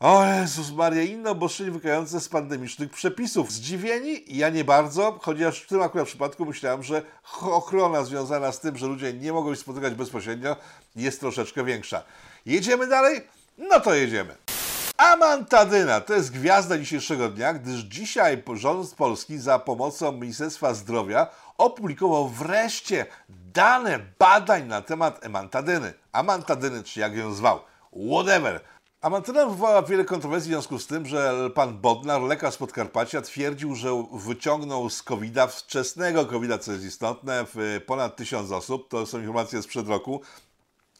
O 0.00 0.24
Jezus 0.24 0.72
Maria, 0.72 1.02
inne 1.02 1.30
obostrzenia 1.30 1.70
wynikające 1.70 2.20
z 2.20 2.28
pandemicznych 2.28 2.90
przepisów. 2.90 3.52
Zdziwieni? 3.52 4.24
Ja 4.26 4.48
nie 4.48 4.64
bardzo, 4.64 5.18
chociaż 5.22 5.60
w 5.60 5.66
tym 5.66 5.82
akurat 5.82 6.06
przypadku 6.06 6.46
myślałem, 6.46 6.82
że 6.82 7.02
ochrona 7.40 8.04
związana 8.04 8.52
z 8.52 8.60
tym, 8.60 8.76
że 8.76 8.86
ludzie 8.86 9.12
nie 9.12 9.32
mogą 9.32 9.54
się 9.54 9.60
spotykać 9.60 9.94
bezpośrednio 9.94 10.56
jest 10.96 11.20
troszeczkę 11.20 11.64
większa. 11.64 12.02
Jedziemy 12.46 12.86
dalej? 12.86 13.20
No 13.58 13.80
to 13.80 13.94
jedziemy. 13.94 14.36
Amantadyna 14.96 16.00
to 16.00 16.14
jest 16.14 16.32
gwiazda 16.32 16.78
dzisiejszego 16.78 17.28
dnia, 17.28 17.54
gdyż 17.54 17.80
dzisiaj 17.80 18.42
rząd 18.54 18.94
Polski 18.94 19.38
za 19.38 19.58
pomocą 19.58 20.12
Ministerstwa 20.12 20.74
Zdrowia 20.74 21.26
opublikował 21.56 22.28
wreszcie 22.28 23.06
dane 23.28 23.98
badań 24.18 24.66
na 24.66 24.82
temat 24.82 25.26
amantadyny. 25.26 25.94
Amantadyny, 26.12 26.84
czy 26.84 27.00
jak 27.00 27.16
ją 27.16 27.34
zwał, 27.34 27.60
whatever. 28.10 28.60
Amantyna 29.00 29.46
wywołała 29.46 29.82
wiele 29.82 30.04
kontrowersji 30.04 30.50
w 30.50 30.52
związku 30.52 30.78
z 30.78 30.86
tym, 30.86 31.06
że 31.06 31.50
pan 31.54 31.78
Bodnar, 31.78 32.22
lekarz 32.22 32.54
z 32.54 32.56
Podkarpacia, 32.56 33.22
twierdził, 33.22 33.74
że 33.74 34.04
wyciągnął 34.12 34.90
z 34.90 35.02
COVID-a, 35.02 35.46
wczesnego 35.46 36.26
COVID-a, 36.26 36.58
co 36.58 36.72
jest 36.72 36.84
istotne, 36.84 37.44
w 37.54 37.80
ponad 37.86 38.16
tysiąc 38.16 38.50
osób. 38.50 38.88
To 38.88 39.06
są 39.06 39.18
informacje 39.18 39.62
sprzed 39.62 39.88
roku. 39.88 40.20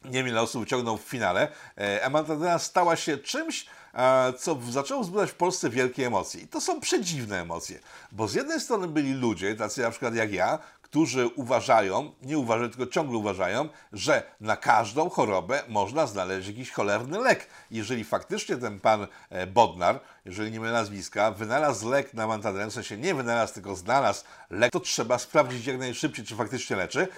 Niewiele 0.04 0.40
osób 0.40 0.60
wyciągnął 0.60 0.96
w 0.96 1.00
finale. 1.02 1.48
E, 1.78 2.04
Amantadyna 2.04 2.58
stała 2.58 2.96
się 2.96 3.18
czymś, 3.18 3.66
e, 3.94 4.32
co 4.32 4.58
zaczęło 4.70 5.02
wzbudzać 5.02 5.30
w 5.30 5.34
Polsce 5.34 5.70
wielkie 5.70 6.06
emocje. 6.06 6.40
I 6.40 6.48
to 6.48 6.60
są 6.60 6.80
przedziwne 6.80 7.40
emocje, 7.40 7.78
bo 8.12 8.28
z 8.28 8.34
jednej 8.34 8.60
strony 8.60 8.88
byli 8.88 9.12
ludzie, 9.12 9.54
tacy 9.54 9.82
na 9.82 9.90
przykład 9.90 10.14
jak 10.14 10.32
ja, 10.32 10.58
którzy 10.90 11.26
uważają, 11.26 12.12
nie 12.22 12.38
uważają, 12.38 12.70
tylko 12.70 12.86
ciągle 12.86 13.18
uważają, 13.18 13.68
że 13.92 14.22
na 14.40 14.56
każdą 14.56 15.10
chorobę 15.10 15.62
można 15.68 16.06
znaleźć 16.06 16.48
jakiś 16.48 16.70
cholerny 16.70 17.18
lek. 17.18 17.46
Jeżeli 17.70 18.04
faktycznie 18.04 18.56
ten 18.56 18.80
pan 18.80 19.06
e, 19.30 19.46
Bodnar, 19.46 20.00
jeżeli 20.24 20.50
nie 20.50 20.60
ma 20.60 20.72
nazwiska, 20.72 21.30
wynalazł 21.30 21.88
lek 21.88 22.14
na 22.14 22.26
mantadren, 22.26 22.70
w 22.70 22.74
sensie 22.74 22.96
nie 22.96 23.14
wynalazł, 23.14 23.54
tylko 23.54 23.76
znalazł 23.76 24.24
lek, 24.50 24.72
to 24.72 24.80
trzeba 24.80 25.18
sprawdzić 25.18 25.66
jak 25.66 25.78
najszybciej, 25.78 26.24
czy 26.24 26.36
faktycznie 26.36 26.76
leczy 26.76 27.08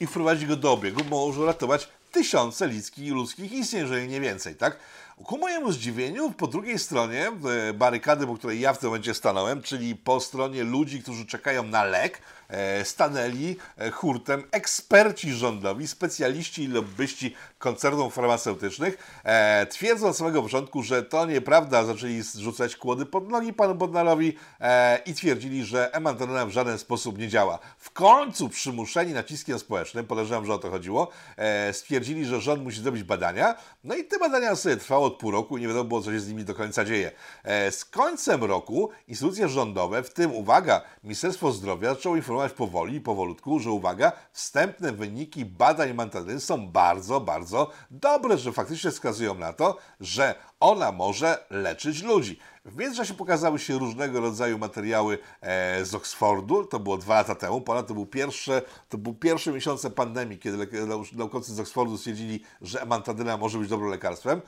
i 0.00 0.06
wprowadzić 0.06 0.46
go 0.46 0.56
do 0.56 0.72
obiegu, 0.72 1.04
bo 1.04 1.26
może 1.26 1.46
ratować 1.46 1.88
tysiące 2.12 2.66
ludzkich, 2.66 3.12
ludzkich 3.12 3.52
istnień, 3.52 3.82
jeżeli 3.82 4.08
nie 4.08 4.20
więcej, 4.20 4.54
tak? 4.54 4.76
Ku 5.24 5.38
mojemu 5.38 5.72
zdziwieniu, 5.72 6.30
po 6.32 6.46
drugiej 6.46 6.78
stronie 6.78 7.32
e, 7.68 7.72
barykady, 7.72 8.26
po 8.26 8.34
której 8.34 8.60
ja 8.60 8.72
w 8.72 8.78
tym 8.78 8.88
momencie 8.88 9.14
stanąłem, 9.14 9.62
czyli 9.62 9.96
po 9.96 10.20
stronie 10.20 10.64
ludzi, 10.64 11.02
którzy 11.02 11.26
czekają 11.26 11.62
na 11.62 11.84
lek, 11.84 12.22
stanęli 12.84 13.56
e, 13.76 13.90
hurtem 13.90 14.44
eksperci 14.50 15.32
rządowi, 15.32 15.88
specjaliści 15.88 16.62
i 16.62 16.68
lobbyści 16.68 17.34
koncernów 17.60 18.14
farmaceutycznych, 18.14 19.22
twierdzą 19.70 20.08
od 20.08 20.16
samego 20.16 20.42
początku, 20.42 20.82
że 20.82 21.02
to 21.02 21.26
nieprawda, 21.26 21.84
zaczęli 21.84 22.22
rzucać 22.38 22.76
kłody 22.76 23.06
pod 23.06 23.28
nogi 23.28 23.52
panu 23.52 23.74
Bodnarowi 23.74 24.36
i 25.06 25.14
twierdzili, 25.14 25.64
że 25.64 25.94
emantanona 25.94 26.46
w 26.46 26.50
żaden 26.50 26.78
sposób 26.78 27.18
nie 27.18 27.28
działa. 27.28 27.58
W 27.78 27.90
końcu 27.90 28.48
przymuszeni 28.48 29.12
naciskiem 29.12 29.58
społecznym, 29.58 30.06
podejrzewam, 30.06 30.46
że 30.46 30.54
o 30.54 30.58
to 30.58 30.70
chodziło, 30.70 31.08
stwierdzili, 31.72 32.24
że 32.24 32.40
rząd 32.40 32.62
musi 32.62 32.80
zrobić 32.82 33.02
badania, 33.02 33.54
no 33.84 33.94
i 33.94 34.04
te 34.04 34.18
badania 34.18 34.56
sobie 34.56 34.76
trwało 34.76 35.06
od 35.06 35.16
pół 35.16 35.30
roku 35.30 35.58
i 35.58 35.60
nie 35.60 35.68
wiadomo 35.68 35.84
było, 35.84 36.02
co 36.02 36.12
się 36.12 36.20
z 36.20 36.28
nimi 36.28 36.44
do 36.44 36.54
końca 36.54 36.84
dzieje. 36.84 37.12
E, 37.44 37.72
z 37.72 37.84
końcem 37.84 38.44
roku 38.44 38.90
instytucje 39.08 39.48
rządowe, 39.48 40.02
w 40.02 40.12
tym, 40.12 40.34
uwaga, 40.34 40.82
Ministerstwo 41.04 41.52
Zdrowia 41.52 41.94
zaczęło 41.94 42.16
informować 42.16 42.52
powoli 42.52 43.00
powolutku, 43.00 43.58
że 43.58 43.70
uwaga, 43.70 44.12
wstępne 44.32 44.92
wyniki 44.92 45.44
badań 45.44 45.94
mantadyny 45.94 46.40
są 46.40 46.68
bardzo, 46.68 47.20
bardzo 47.20 47.49
dobre, 47.90 48.38
że 48.38 48.52
faktycznie 48.52 48.90
wskazują 48.90 49.34
na 49.34 49.52
to, 49.52 49.76
że 50.00 50.34
ona 50.60 50.92
może 50.92 51.46
leczyć 51.50 52.02
ludzi. 52.02 52.38
W 52.64 52.76
międzyczasie 52.76 53.14
pokazały 53.14 53.58
się 53.58 53.78
różnego 53.78 54.20
rodzaju 54.20 54.58
materiały 54.58 55.18
e, 55.40 55.84
z 55.84 55.94
Oxfordu, 55.94 56.64
to 56.64 56.80
było 56.80 56.98
dwa 56.98 57.14
lata 57.14 57.34
temu, 57.34 57.60
ponad 57.60 57.86
to 57.86 57.94
był 57.94 58.06
pierwsze, 58.06 58.62
to 58.88 58.98
był 58.98 59.14
pierwsze 59.14 59.52
miesiące 59.52 59.90
pandemii, 59.90 60.38
kiedy 60.38 60.68
naukowcy 61.12 61.54
z 61.54 61.60
Oxfordu 61.60 61.98
stwierdzili, 61.98 62.42
że 62.62 62.82
amantadyna 62.82 63.36
może 63.36 63.58
być 63.58 63.68
dobrym 63.68 63.90
lekarstwem. 63.90 64.42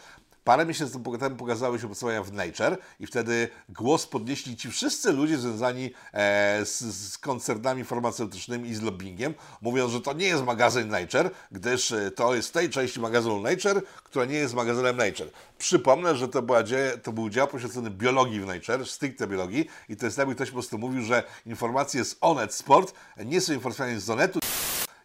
Parę 0.45 0.67
miesięcy 0.67 0.99
temu 1.21 1.37
pokazały 1.37 1.79
się 1.79 1.85
opracowania 1.85 2.23
w 2.23 2.33
Nature 2.33 2.79
i 3.01 3.07
wtedy 3.07 3.49
głos 3.69 4.07
podnieśli 4.07 4.57
ci 4.57 4.71
wszyscy 4.71 5.13
ludzie 5.13 5.39
związani 5.39 5.91
e, 6.13 6.67
z, 6.67 6.81
z, 6.81 7.19
koncernami 7.19 7.85
farmaceutycznymi 7.85 8.69
i 8.69 8.75
z 8.75 8.83
lobbyingiem, 8.83 9.35
mówiąc, 9.61 9.93
że 9.93 10.01
to 10.01 10.13
nie 10.13 10.27
jest 10.27 10.45
magazyn 10.45 10.89
Nature, 10.89 11.31
gdyż 11.53 11.93
e, 11.93 12.11
to 12.11 12.35
jest 12.35 12.53
tej 12.53 12.71
części 12.71 13.01
magazynu 13.01 13.41
Nature, 13.41 13.83
która 14.05 14.25
nie 14.25 14.35
jest 14.35 14.55
magazynem 14.55 14.97
Nature. 14.97 15.31
Przypomnę, 15.59 16.17
że 16.17 16.29
to, 16.29 16.43
była 16.43 16.63
to 17.03 17.13
był 17.13 17.31
dział 17.31 17.49
poświęcony 17.49 17.91
biologii 17.91 18.41
w 18.41 18.47
Nature, 18.47 18.87
stricte 18.87 19.27
biologii 19.27 19.67
i 19.89 19.97
to 19.97 20.07
jest 20.07 20.19
jakby 20.19 20.35
ktoś 20.35 20.49
po 20.49 20.55
prostu 20.55 20.79
mówił, 20.79 21.03
że 21.03 21.23
informacje 21.47 22.05
z 22.05 22.17
Onet 22.21 22.55
Sport 22.55 22.95
nie 23.25 23.41
są 23.41 23.53
informacjami 23.53 24.01
z 24.01 24.11
Onetu, 24.11 24.39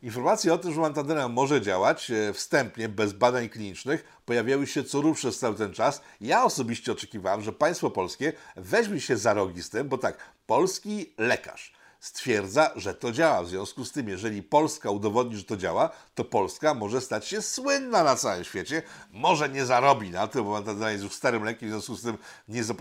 Informacje 0.01 0.53
o 0.53 0.57
tym, 0.57 0.73
że 0.73 0.81
mantadena 0.81 1.27
może 1.27 1.61
działać 1.61 2.11
e, 2.11 2.33
wstępnie, 2.33 2.89
bez 2.89 3.13
badań 3.13 3.49
klinicznych, 3.49 4.03
pojawiały 4.25 4.67
się 4.67 4.83
co 4.83 5.01
rusz 5.01 5.17
przez 5.17 5.39
cały 5.39 5.55
ten 5.55 5.73
czas. 5.73 6.01
Ja 6.21 6.43
osobiście 6.43 6.91
oczekiwałem, 6.91 7.41
że 7.41 7.53
państwo 7.53 7.91
polskie 7.91 8.33
weźmie 8.55 9.01
się 9.01 9.17
za 9.17 9.33
rogi 9.33 9.63
z 9.63 9.69
tym, 9.69 9.89
bo 9.89 9.97
tak, 9.97 10.17
polski 10.47 11.13
lekarz 11.17 11.76
stwierdza, 11.99 12.71
że 12.75 12.93
to 12.93 13.11
działa. 13.11 13.43
W 13.43 13.47
związku 13.47 13.85
z 13.85 13.91
tym, 13.91 14.09
jeżeli 14.09 14.43
Polska 14.43 14.91
udowodni, 14.91 15.37
że 15.37 15.43
to 15.43 15.57
działa, 15.57 15.89
to 16.15 16.25
Polska 16.25 16.73
może 16.73 17.01
stać 17.01 17.27
się 17.27 17.41
słynna 17.41 18.03
na 18.03 18.15
całym 18.15 18.43
świecie. 18.43 18.81
Może 19.11 19.49
nie 19.49 19.65
zarobi 19.65 20.09
na 20.09 20.27
tym, 20.27 20.43
bo 20.43 20.51
Mantadyna 20.51 20.91
jest 20.91 21.03
już 21.03 21.13
starym 21.13 21.43
lekiem, 21.43 21.69
w 21.69 21.71
związku 21.71 21.95
z 21.95 22.01
tym 22.01 22.17
nie 22.47 22.57
jest 22.57 22.71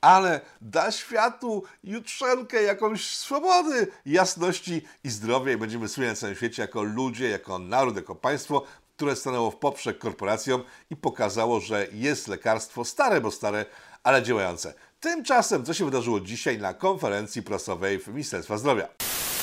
ale 0.00 0.40
da 0.60 0.92
światu 0.92 1.62
jutrzenkę 1.84 2.62
jakąś 2.62 3.16
swobody, 3.16 3.86
jasności 4.06 4.82
i 5.04 5.10
zdrowia 5.10 5.52
i 5.52 5.56
będziemy 5.56 5.88
słynni 5.88 6.10
na 6.10 6.16
całym 6.16 6.36
świecie 6.36 6.62
jako 6.62 6.82
ludzie, 6.82 7.28
jako 7.28 7.58
naród, 7.58 7.96
jako 7.96 8.14
państwo, 8.14 8.62
które 8.96 9.16
stanęło 9.16 9.50
w 9.50 9.56
poprzek 9.56 9.98
korporacjom 9.98 10.62
i 10.90 10.96
pokazało, 10.96 11.60
że 11.60 11.86
jest 11.92 12.28
lekarstwo 12.28 12.84
stare, 12.84 13.20
bo 13.20 13.30
stare, 13.30 13.66
ale 14.02 14.22
działające. 14.22 14.74
Tymczasem, 15.06 15.64
co 15.64 15.74
się 15.74 15.84
wydarzyło 15.84 16.20
dzisiaj 16.20 16.58
na 16.58 16.74
konferencji 16.74 17.42
prasowej 17.42 18.00
Ministerstwa 18.06 18.58
Zdrowia? 18.58 18.88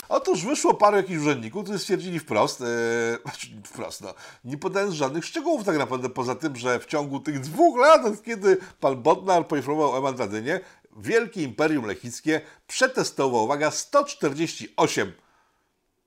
Otóż 0.10 0.46
wyszło 0.46 0.74
paru 0.74 0.98
jakichś 0.98 1.20
urzędników, 1.20 1.64
którzy 1.64 1.80
stwierdzili 1.80 2.20
wprost, 2.20 2.64
znaczy 3.24 3.48
wprost, 3.66 4.02
no, 4.02 4.14
nie 4.46 4.58
podając 4.58 4.94
żadnych 4.94 5.26
szczegółów 5.26 5.64
tak 5.66 5.78
naprawdę, 5.78 6.10
poza 6.10 6.36
tym, 6.36 6.56
że 6.56 6.80
w 6.80 6.86
ciągu 6.86 7.20
tych 7.20 7.40
dwóch 7.40 7.80
lat, 7.80 8.02
kiedy 8.26 8.58
pan 8.80 9.02
Bodnar 9.02 9.48
poinformował 9.48 9.92
o 9.92 9.98
Emantadynie, 9.98 10.60
Wielkie 10.98 11.44
Imperium 11.44 11.86
Lechickie 11.86 12.42
przetestowało, 12.68 13.44
uwaga, 13.44 13.72
148, 13.72 15.12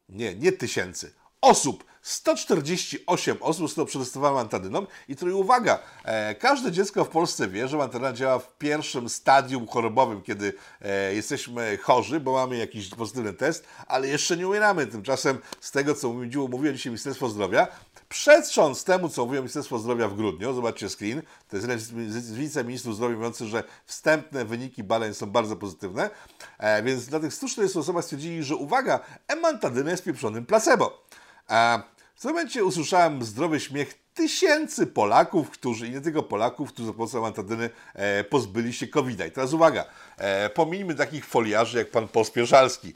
nie, 0.09 0.35
nie 0.35 0.53
tysięcy, 0.53 1.15
osób 1.41 1.85
148 2.07 3.37
osób 3.41 3.69
zostało 3.69 3.87
przetestowanych 3.87 4.41
antadyną 4.41 4.87
i 5.09 5.17
tutaj 5.17 5.33
uwaga, 5.35 5.79
e, 6.05 6.35
każde 6.35 6.73
dziecko 6.73 7.05
w 7.05 7.09
Polsce 7.09 7.49
wie, 7.49 7.69
że 7.69 7.83
antadyna 7.83 8.13
działa 8.13 8.39
w 8.39 8.59
pierwszym 8.59 9.09
stadium 9.09 9.67
chorobowym, 9.67 10.23
kiedy 10.23 10.53
e, 10.83 11.15
jesteśmy 11.15 11.79
chorzy, 11.83 12.21
bo 12.21 12.33
mamy 12.33 12.57
jakiś 12.57 12.89
pozytywny 12.89 13.33
test, 13.33 13.67
ale 13.87 14.09
jeszcze 14.09 14.37
nie 14.37 14.49
umieramy. 14.49 14.87
Tymczasem 14.87 15.39
z 15.61 15.71
tego, 15.71 15.95
co 15.95 16.13
mówiło, 16.13 16.49
mówiło 16.49 16.73
dzisiaj 16.73 16.91
Ministerstwo 16.91 17.29
Zdrowia, 17.29 17.69
przetrząc 18.09 18.85
temu, 18.85 19.09
co 19.09 19.25
mówiło 19.25 19.43
Ministerstwo 19.43 19.79
Zdrowia 19.79 20.09
w 20.09 20.17
grudniu, 20.17 20.55
zobaczcie 20.55 20.89
screen, 20.89 21.23
to 21.49 21.57
jest 21.57 21.93
z 22.09 22.33
wiceministrów 22.33 22.97
zdrowia 22.97 23.17
mówiący, 23.17 23.47
że 23.47 23.65
wstępne 23.85 24.45
wyniki 24.45 24.85
badań 24.85 25.15
są 25.15 25.27
bardzo 25.27 25.57
pozytywne, 25.57 26.11
e, 26.59 26.83
więc 26.83 27.07
dla 27.07 27.21
tych 27.21 27.35
140 27.35 27.79
osobach 27.79 28.05
stwierdzili, 28.05 28.43
że 28.43 28.57
uwaga, 28.57 29.01
emantadyna 29.29 29.91
jest 29.91 30.05
pieprzonym 30.05 30.47
placebo. 30.47 31.07
A 31.49 31.83
w 32.17 32.21
tym 32.21 32.31
momencie 32.31 32.65
usłyszałem 32.65 33.25
zdrowy 33.25 33.61
śmiech 33.61 33.95
tysięcy 34.15 34.87
Polaków, 34.87 35.51
którzy, 35.51 35.87
i 35.87 35.91
nie 35.91 36.01
tylko 36.01 36.23
Polaków, 36.23 36.73
którzy 36.73 36.87
za 36.87 36.93
pomocą 36.93 37.27
antadyny 37.27 37.71
e, 37.95 38.25
pozbyli 38.25 38.73
się 38.73 38.87
covid. 38.87 39.27
I 39.27 39.31
teraz 39.31 39.53
uwaga, 39.53 39.85
e, 40.17 40.51
pomijmy 40.51 40.95
takich 40.95 41.27
foliarzy 41.27 41.79
jak 41.79 41.91
pan 41.91 42.09
Pospieszalski. 42.09 42.93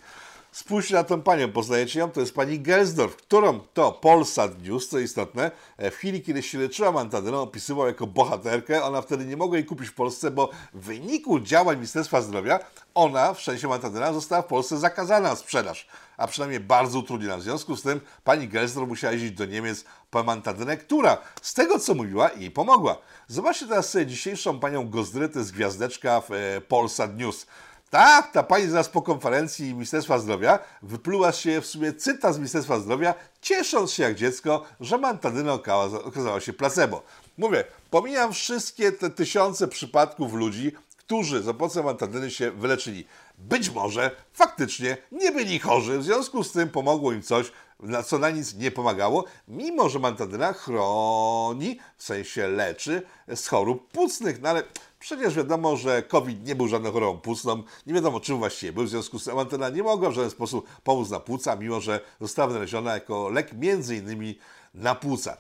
Spójrzcie 0.53 0.95
na 0.95 1.05
tę 1.05 1.23
panią, 1.23 1.53
poznajecie 1.53 1.99
ją? 1.99 2.11
To 2.11 2.21
jest 2.21 2.35
pani 2.35 2.61
Gelsdorf, 2.61 3.17
którą 3.17 3.61
to 3.61 3.93
Polsat 3.93 4.63
News, 4.63 4.89
co 4.89 4.99
istotne, 4.99 5.51
e, 5.77 5.91
w 5.91 5.97
chwili, 5.97 6.23
kiedy 6.23 6.43
się 6.43 6.59
leczyła 6.59 6.93
mantadyną, 6.93 7.41
opisywał 7.41 7.87
jako 7.87 8.07
bohaterkę. 8.07 8.85
Ona 8.85 9.03
wtedy 9.03 9.25
nie 9.25 9.37
mogła 9.37 9.57
jej 9.57 9.67
kupić 9.67 9.89
w 9.89 9.95
Polsce, 9.95 10.31
bo 10.31 10.51
w 10.75 10.85
wyniku 10.85 11.41
działań 11.41 11.77
Ministerstwa 11.77 12.23
Zdrowia 12.23 12.59
ona, 12.95 13.35
w 13.35 13.41
szczęście 13.41 13.69
mantadyna, 13.69 14.13
została 14.13 14.43
w 14.43 14.47
Polsce 14.47 14.79
zakazana 14.79 15.29
na 15.29 15.37
sprzedaż, 15.37 15.87
a 16.21 16.27
przynajmniej 16.27 16.61
bardzo 16.61 16.99
utrudniona. 16.99 17.37
W 17.37 17.43
związku 17.43 17.77
z 17.77 17.83
tym 17.83 18.01
pani 18.25 18.49
Gelsdorf 18.49 18.89
musiała 18.89 19.13
jeździć 19.13 19.33
do 19.33 19.47
Niemiec 19.47 19.85
po 20.11 20.23
mantadynę, 20.23 20.77
która 20.77 21.19
z 21.43 21.55
tego, 21.55 21.79
co 21.79 21.95
mówiła, 21.95 22.31
jej 22.33 22.51
pomogła. 22.51 22.99
Zobaczcie 23.29 23.67
teraz 23.67 23.91
sobie 23.91 24.07
dzisiejszą 24.07 24.61
panią 24.61 24.91
Gozdry, 24.91 25.29
to 25.29 25.39
jest 25.39 25.53
gwiazdeczka 25.53 26.21
w 26.21 26.33
e, 26.33 26.61
Polsat 26.61 27.19
News. 27.19 27.47
Tak, 27.91 28.33
ta 28.33 28.43
pani 28.43 28.69
zaraz 28.69 28.89
po 28.89 29.03
konferencji 29.03 29.75
Ministerstwa 29.75 30.19
Zdrowia 30.19 30.59
wypluła 30.83 31.33
się 31.33 31.61
w 31.61 31.67
sumie 31.67 31.93
cytat 31.93 32.35
z 32.35 32.37
Ministerstwa 32.37 32.79
Zdrowia, 32.81 33.15
ciesząc 33.41 33.93
się 33.93 34.03
jak 34.03 34.15
dziecko, 34.15 34.65
że 34.81 34.99
mantadyna 34.99 35.53
okazała 36.05 36.41
się 36.41 36.53
placebo. 36.53 37.03
Mówię, 37.39 37.65
pomijam 37.91 38.33
wszystkie 38.33 38.93
te 38.93 39.11
tysiące 39.11 39.69
przypadków 39.69 40.35
ludzi, 40.35 40.73
którzy 41.11 41.43
za 41.43 41.55
pomocą 41.55 41.83
mantadyny 41.83 42.31
się 42.31 42.51
wyleczyli. 42.51 43.05
Być 43.39 43.71
może 43.71 44.11
faktycznie 44.33 44.97
nie 45.13 45.33
byli 45.33 45.59
chorzy, 45.59 45.99
w 45.99 46.05
związku 46.05 46.45
z 46.45 46.53
tym 46.53 46.69
pomogło 46.69 47.13
im 47.13 47.23
coś, 47.23 47.53
na 47.81 48.03
co 48.03 48.19
na 48.19 48.31
nic 48.31 48.55
nie 48.55 48.71
pomagało, 48.71 49.25
mimo 49.49 49.89
że 49.89 49.99
mantadyna 49.99 50.53
chroni, 50.53 51.79
w 51.97 52.03
sensie 52.03 52.49
leczy 52.49 53.03
z 53.35 53.47
chorób 53.47 53.93
płucnych. 53.93 54.41
No 54.41 54.49
ale 54.49 54.63
przecież 54.99 55.35
wiadomo, 55.35 55.77
że 55.77 56.03
COVID 56.03 56.47
nie 56.47 56.55
był 56.55 56.69
żadną 56.69 56.93
chorobą 56.93 57.21
płucną, 57.21 57.63
nie 57.87 57.95
wiadomo 57.95 58.21
czym 58.21 58.39
właściwie 58.39 58.73
był, 58.73 58.85
w 58.85 58.89
związku 58.89 59.19
z 59.19 59.25
tym 59.25 59.35
mantadyna 59.35 59.69
nie 59.69 59.83
mogła 59.83 60.11
w 60.11 60.15
żaden 60.15 60.31
sposób 60.31 60.69
pomóc 60.85 61.11
na 61.11 61.21
płuca, 61.21 61.57
mimo 61.57 61.81
że 61.81 62.01
została 62.21 62.49
wynaleziona 62.49 62.95
jako 62.95 63.29
lek 63.29 63.53
między 63.53 63.97
innymi 63.97 64.39
na 64.75 64.95
płuca. 64.95 65.37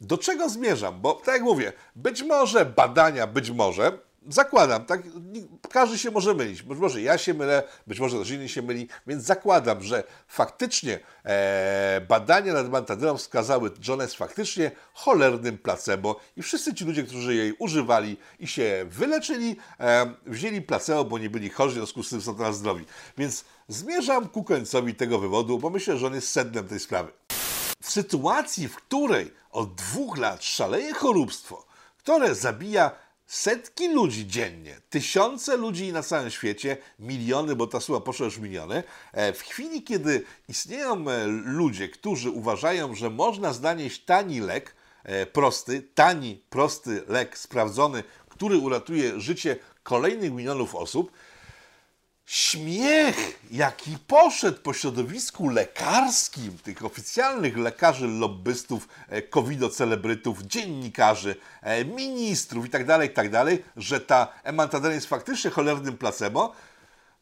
Do 0.00 0.18
czego 0.18 0.48
zmierzam? 0.48 1.00
Bo 1.00 1.14
tak 1.14 1.34
jak 1.34 1.42
mówię, 1.42 1.72
być 1.96 2.22
może 2.22 2.66
badania, 2.66 3.26
być 3.26 3.50
może 3.50 3.98
Zakładam, 4.28 4.84
tak? 4.84 5.02
Każdy 5.70 5.98
się 5.98 6.10
może 6.10 6.34
mylić. 6.34 6.62
Być 6.62 6.78
może 6.78 7.02
ja 7.02 7.18
się 7.18 7.34
mylę, 7.34 7.62
być 7.86 8.00
może 8.00 8.16
ktoś 8.16 8.30
inny 8.30 8.48
się 8.48 8.62
myli, 8.62 8.88
więc 9.06 9.24
zakładam, 9.24 9.82
że 9.82 10.04
faktycznie 10.28 11.00
e, 11.24 12.00
badania 12.08 12.52
nad 12.52 12.70
mantadyną 12.70 13.16
wskazały, 13.16 13.70
że 13.80 13.92
ona 13.92 14.02
jest 14.02 14.16
faktycznie 14.16 14.70
cholernym 14.92 15.58
placebo 15.58 16.20
i 16.36 16.42
wszyscy 16.42 16.74
ci 16.74 16.84
ludzie, 16.84 17.02
którzy 17.02 17.34
jej 17.34 17.52
używali 17.58 18.16
i 18.40 18.46
się 18.46 18.86
wyleczyli, 18.88 19.56
e, 19.80 20.14
wzięli 20.26 20.62
placebo, 20.62 21.04
bo 21.04 21.18
nie 21.18 21.30
byli 21.30 21.50
chorzy, 21.50 21.74
w 21.74 21.74
związku 21.74 22.02
z 22.02 22.10
tym 22.10 22.22
są 22.22 22.34
teraz 22.34 22.56
zdrowi. 22.56 22.84
Więc 23.18 23.44
zmierzam 23.68 24.28
ku 24.28 24.44
końcowi 24.44 24.94
tego 24.94 25.18
wywodu, 25.18 25.58
bo 25.58 25.70
myślę, 25.70 25.98
że 25.98 26.06
on 26.06 26.14
jest 26.14 26.30
sednem 26.30 26.68
tej 26.68 26.80
sprawy. 26.80 27.12
W 27.82 27.90
sytuacji, 27.90 28.68
w 28.68 28.76
której 28.76 29.30
od 29.50 29.74
dwóch 29.74 30.18
lat 30.18 30.44
szaleje 30.44 30.94
choróbstwo, 30.94 31.64
które 31.98 32.34
zabija 32.34 32.90
setki 33.32 33.88
ludzi 33.88 34.26
dziennie, 34.26 34.80
tysiące 34.90 35.56
ludzi 35.56 35.92
na 35.92 36.02
całym 36.02 36.30
świecie, 36.30 36.76
miliony, 36.98 37.56
bo 37.56 37.66
ta 37.66 37.80
suma 37.80 38.00
poszła 38.00 38.24
już 38.24 38.38
miliony, 38.38 38.82
e, 39.12 39.32
w 39.32 39.42
chwili, 39.42 39.82
kiedy 39.82 40.24
istnieją 40.48 41.10
e, 41.10 41.26
ludzie, 41.26 41.88
którzy 41.88 42.30
uważają, 42.30 42.94
że 42.94 43.10
można 43.10 43.52
znaleźć 43.52 44.04
tani 44.04 44.40
lek, 44.40 44.74
e, 45.04 45.26
prosty, 45.26 45.82
tani, 45.94 46.42
prosty 46.50 47.02
lek 47.08 47.38
sprawdzony, 47.38 48.04
który 48.28 48.58
uratuje 48.58 49.20
życie 49.20 49.56
kolejnych 49.82 50.32
milionów 50.32 50.74
osób, 50.74 51.12
śmiech, 52.32 53.40
jaki 53.50 53.98
poszedł 54.06 54.62
po 54.62 54.72
środowisku 54.72 55.48
lekarskim, 55.48 56.58
tych 56.58 56.84
oficjalnych 56.84 57.56
lekarzy, 57.56 58.08
lobbystów, 58.08 58.88
e, 59.08 59.22
covido-celebrytów, 59.22 60.42
dziennikarzy, 60.42 61.36
e, 61.62 61.84
ministrów 61.84 62.64
itd., 62.64 62.86
tak 62.86 63.02
itd., 63.02 63.44
tak 63.44 63.64
że 63.76 64.00
ta 64.00 64.32
emantadena 64.42 64.94
jest 64.94 65.06
faktycznie 65.06 65.50
cholernym 65.50 65.98
placebo, 65.98 66.52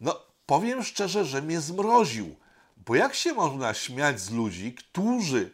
no 0.00 0.20
powiem 0.46 0.82
szczerze, 0.82 1.24
że 1.24 1.42
mnie 1.42 1.60
zmroził. 1.60 2.36
Bo 2.76 2.94
jak 2.94 3.14
się 3.14 3.32
można 3.32 3.74
śmiać 3.74 4.20
z 4.20 4.30
ludzi, 4.30 4.74
którzy 4.74 5.50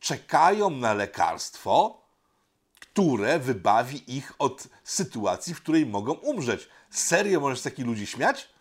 czekają 0.00 0.70
na 0.70 0.94
lekarstwo, 0.94 2.06
które 2.80 3.38
wybawi 3.38 4.16
ich 4.16 4.32
od 4.38 4.68
sytuacji, 4.84 5.54
w 5.54 5.62
której 5.62 5.86
mogą 5.86 6.12
umrzeć? 6.12 6.68
Serio 6.90 7.40
możesz 7.40 7.60
z 7.60 7.62
takich 7.62 7.86
ludzi 7.86 8.06
śmiać? 8.06 8.59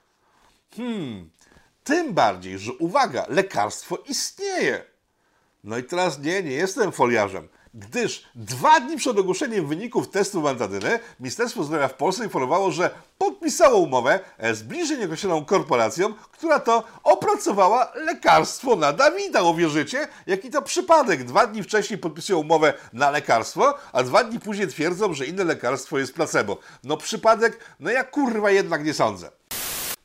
Hmm, 0.75 1.29
tym 1.83 2.13
bardziej, 2.13 2.59
że 2.59 2.73
uwaga, 2.73 3.25
lekarstwo 3.29 3.97
istnieje. 4.07 4.83
No 5.63 5.77
i 5.77 5.83
teraz 5.83 6.19
nie, 6.19 6.43
nie 6.43 6.51
jestem 6.51 6.91
foliarzem, 6.91 7.47
gdyż 7.73 8.25
dwa 8.35 8.79
dni 8.79 8.97
przed 8.97 9.17
ogłoszeniem 9.17 9.67
wyników 9.67 10.09
testu 10.09 10.41
mantadyny 10.41 10.99
Ministerstwo 11.19 11.63
Zdrowia 11.63 11.87
w 11.87 11.93
Polsce 11.93 12.23
informowało, 12.23 12.71
że 12.71 12.89
podpisało 13.17 13.77
umowę 13.77 14.19
z 14.53 14.63
bliżej 14.63 14.97
nieokreśloną 14.97 15.45
korporacją, 15.45 16.13
która 16.13 16.59
to 16.59 16.83
opracowała 17.03 17.91
lekarstwo 17.95 18.75
na 18.75 18.93
Dawida. 18.93 19.41
Uwierzycie? 19.41 20.07
Jaki 20.27 20.49
to 20.49 20.61
przypadek? 20.61 21.23
Dwa 21.23 21.47
dni 21.47 21.63
wcześniej 21.63 21.99
podpisują 21.99 22.39
umowę 22.39 22.73
na 22.93 23.11
lekarstwo, 23.11 23.77
a 23.93 24.03
dwa 24.03 24.23
dni 24.23 24.39
później 24.39 24.67
twierdzą, 24.67 25.13
że 25.13 25.25
inne 25.25 25.43
lekarstwo 25.43 25.99
jest 25.99 26.13
placebo. 26.13 26.57
No 26.83 26.97
przypadek? 26.97 27.59
No 27.79 27.91
ja 27.91 28.03
kurwa 28.03 28.51
jednak 28.51 28.85
nie 28.85 28.93
sądzę. 28.93 29.38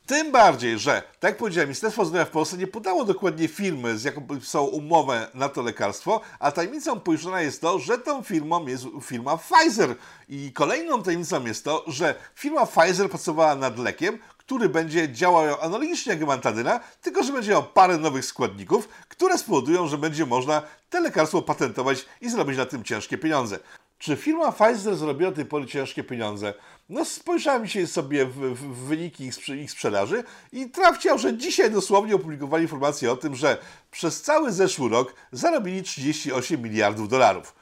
Tym 0.05 0.31
bardziej, 0.31 0.79
że, 0.79 1.03
tak 1.19 1.31
jak 1.31 1.37
powiedziałem, 1.37 1.69
Ministerstwo 1.69 2.05
Zdrowia 2.05 2.25
w 2.25 2.29
Polsce 2.29 2.57
nie 2.57 2.67
podało 2.67 3.05
dokładnie 3.05 3.47
firmy, 3.47 3.97
z 3.97 4.03
jaką 4.03 4.21
podpisało 4.21 4.67
umowę 4.67 5.27
na 5.33 5.49
to 5.49 5.61
lekarstwo, 5.61 6.21
a 6.39 6.51
tajemnicą 6.51 6.99
pojuszczona 6.99 7.41
jest 7.41 7.61
to, 7.61 7.79
że 7.79 7.97
tą 7.97 8.23
firmą 8.23 8.67
jest 8.67 8.85
firma 9.03 9.37
Pfizer. 9.37 9.95
I 10.29 10.51
kolejną 10.53 11.03
tajemnicą 11.03 11.45
jest 11.45 11.63
to, 11.63 11.83
że 11.87 12.15
firma 12.35 12.65
Pfizer 12.65 13.09
pracowała 13.09 13.55
nad 13.55 13.79
lekiem, 13.79 14.19
który 14.37 14.69
będzie 14.69 15.11
działał 15.11 15.61
analogicznie 15.61 16.13
jak 16.13 16.21
mantadyna, 16.21 16.79
tylko 17.01 17.23
że 17.23 17.33
będzie 17.33 17.51
miał 17.51 17.63
parę 17.63 17.97
nowych 17.97 18.25
składników, 18.25 18.89
które 19.07 19.37
spowodują, 19.37 19.87
że 19.87 19.97
będzie 19.97 20.25
można 20.25 20.61
te 20.89 20.99
lekarstwo 21.01 21.41
patentować 21.41 22.05
i 22.21 22.29
zrobić 22.29 22.57
na 22.57 22.65
tym 22.65 22.83
ciężkie 22.83 23.17
pieniądze. 23.17 23.59
Czy 23.97 24.15
firma 24.15 24.51
Pfizer 24.51 24.95
zrobiła 24.95 25.31
tej 25.31 25.45
pory 25.45 25.65
ciężkie 25.65 26.03
pieniądze? 26.03 26.53
No 26.89 27.05
spojrzałem 27.05 27.65
dzisiaj 27.65 27.87
sobie 27.87 28.25
w, 28.25 28.35
w, 28.35 28.85
wyniki 28.87 29.25
ich, 29.25 29.49
ich 29.49 29.71
sprzedaży 29.71 30.23
i 30.51 30.69
trafciał, 30.69 31.17
że 31.17 31.37
dzisiaj 31.37 31.71
dosłownie 31.71 32.15
opublikowali 32.15 32.63
informację 32.63 33.11
o 33.11 33.17
tym, 33.17 33.35
że 33.35 33.57
przez 33.91 34.21
cały 34.21 34.51
zeszły 34.51 34.89
rok 34.89 35.13
zarobili 35.31 35.83
38 35.83 36.61
miliardów 36.61 37.09
dolarów. 37.09 37.55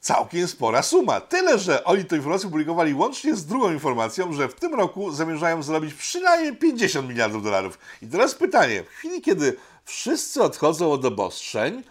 Całkiem 0.00 0.48
spora 0.48 0.82
suma. 0.82 1.20
Tyle, 1.20 1.58
że 1.58 1.84
oni 1.84 2.04
tę 2.04 2.16
informację 2.16 2.50
publikowali 2.50 2.94
łącznie 2.94 3.36
z 3.36 3.46
drugą 3.46 3.72
informacją, 3.72 4.32
że 4.32 4.48
w 4.48 4.54
tym 4.54 4.74
roku 4.74 5.12
zamierzają 5.12 5.62
zarobić 5.62 5.94
przynajmniej 5.94 6.56
50 6.56 7.08
miliardów 7.08 7.42
dolarów. 7.42 7.78
I 8.02 8.06
teraz 8.06 8.34
pytanie, 8.34 8.82
w 8.82 8.88
chwili 8.88 9.20
kiedy 9.20 9.56
wszyscy 9.84 10.42
odchodzą 10.42 10.92
od 10.92 11.04
obostrzeń, 11.04 11.82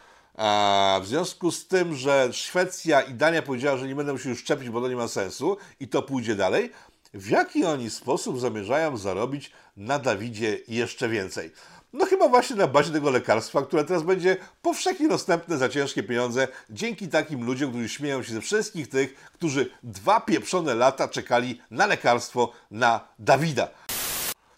a 0.43 0.99
w 1.03 1.07
związku 1.07 1.51
z 1.51 1.67
tym, 1.67 1.95
że 1.95 2.29
Szwecja 2.33 3.01
i 3.01 3.13
Dania 3.13 3.41
powiedziała, 3.41 3.77
że 3.77 3.87
nie 3.87 3.95
będą 3.95 4.17
się 4.17 4.29
już 4.29 4.39
szczepić, 4.39 4.69
bo 4.69 4.81
to 4.81 4.87
nie 4.87 4.95
ma 4.95 5.07
sensu 5.07 5.57
i 5.79 5.87
to 5.87 6.01
pójdzie 6.01 6.35
dalej, 6.35 6.71
w 7.13 7.29
jaki 7.29 7.65
oni 7.65 7.89
sposób 7.89 8.39
zamierzają 8.39 8.97
zarobić 8.97 9.51
na 9.77 9.99
Dawidzie 9.99 10.59
jeszcze 10.67 11.09
więcej? 11.09 11.51
No 11.93 12.05
chyba 12.05 12.29
właśnie 12.29 12.55
na 12.55 12.67
bazie 12.67 12.91
tego 12.91 13.09
lekarstwa, 13.11 13.61
które 13.61 13.83
teraz 13.83 14.03
będzie 14.03 14.37
powszechnie 14.61 15.07
dostępne 15.07 15.57
za 15.57 15.69
ciężkie 15.69 16.03
pieniądze 16.03 16.47
dzięki 16.69 17.07
takim 17.07 17.45
ludziom, 17.45 17.69
którzy 17.69 17.89
śmieją 17.89 18.23
się 18.23 18.33
ze 18.33 18.41
wszystkich 18.41 18.89
tych, 18.89 19.15
którzy 19.15 19.69
dwa 19.83 20.19
pieprzone 20.19 20.75
lata 20.75 21.07
czekali 21.07 21.61
na 21.71 21.85
lekarstwo 21.85 22.51
na 22.71 23.07
Dawida. 23.19 23.67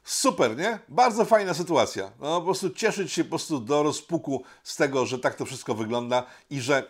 Super, 0.03 0.57
nie? 0.57 0.79
Bardzo 0.89 1.25
fajna 1.25 1.53
sytuacja. 1.53 2.11
No 2.19 2.39
po 2.39 2.45
prostu 2.45 2.69
cieszyć 2.69 3.11
się 3.11 3.23
po 3.23 3.29
prostu 3.29 3.59
do 3.59 3.83
rozpuku 3.83 4.43
z 4.63 4.75
tego, 4.75 5.05
że 5.05 5.19
tak 5.19 5.35
to 5.35 5.45
wszystko 5.45 5.75
wygląda 5.75 6.25
i 6.49 6.61
że 6.61 6.89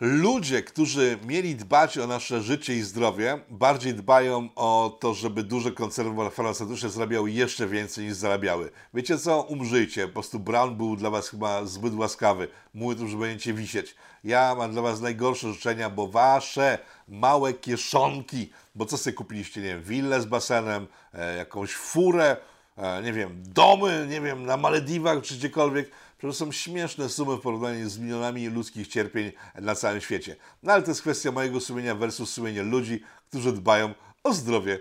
ludzie, 0.00 0.62
którzy 0.62 1.18
mieli 1.26 1.56
dbać 1.56 1.98
o 1.98 2.06
nasze 2.06 2.42
życie 2.42 2.74
i 2.74 2.82
zdrowie, 2.82 3.38
bardziej 3.50 3.94
dbają 3.94 4.48
o 4.56 4.98
to, 5.00 5.14
żeby 5.14 5.42
duże 5.42 5.72
koncerny 5.72 6.30
farmaceutyczne 6.30 6.88
zarabiały 6.88 7.30
jeszcze 7.30 7.66
więcej 7.66 8.04
niż 8.04 8.14
zarabiały. 8.14 8.70
Wiecie 8.94 9.18
co? 9.18 9.42
Umrzyjcie. 9.42 10.06
Po 10.06 10.12
prostu 10.12 10.38
Brown 10.38 10.76
był 10.76 10.96
dla 10.96 11.10
was 11.10 11.28
chyba 11.28 11.66
zbyt 11.66 11.94
łaskawy. 11.94 12.48
Mówi 12.74 12.96
tu, 12.96 13.08
że 13.08 13.16
będziecie 13.16 13.54
wisieć. 13.54 13.94
Ja 14.24 14.54
mam 14.54 14.72
dla 14.72 14.82
was 14.82 15.00
najgorsze 15.00 15.52
życzenia, 15.52 15.90
bo 15.90 16.08
wasze 16.08 16.78
małe 17.08 17.52
kieszonki, 17.52 18.50
bo 18.74 18.86
co 18.86 18.98
sobie 18.98 19.14
kupiliście, 19.14 19.60
nie 19.60 19.68
wiem, 19.68 19.82
willę 19.82 20.20
z 20.20 20.26
basenem, 20.26 20.86
e, 21.14 21.36
jakąś 21.36 21.74
furę, 21.74 22.36
e, 22.76 23.02
nie 23.02 23.12
wiem, 23.12 23.42
domy, 23.46 24.06
nie 24.10 24.20
wiem, 24.20 24.46
na 24.46 24.56
Malediwach 24.56 25.22
czy 25.22 25.34
gdziekolwiek, 25.34 25.90
to 26.20 26.32
są 26.32 26.52
śmieszne 26.52 27.08
sumy 27.08 27.36
w 27.36 27.40
porównaniu 27.40 27.88
z 27.88 27.98
milionami 27.98 28.48
ludzkich 28.48 28.88
cierpień 28.88 29.32
na 29.54 29.74
całym 29.74 30.00
świecie. 30.00 30.36
No 30.62 30.72
ale 30.72 30.82
to 30.82 30.90
jest 30.90 31.02
kwestia 31.02 31.32
mojego 31.32 31.60
sumienia 31.60 31.94
versus 31.94 32.30
sumienia 32.30 32.62
ludzi, 32.62 33.02
którzy 33.28 33.52
dbają 33.52 33.94
o 34.24 34.32
zdrowie 34.32 34.78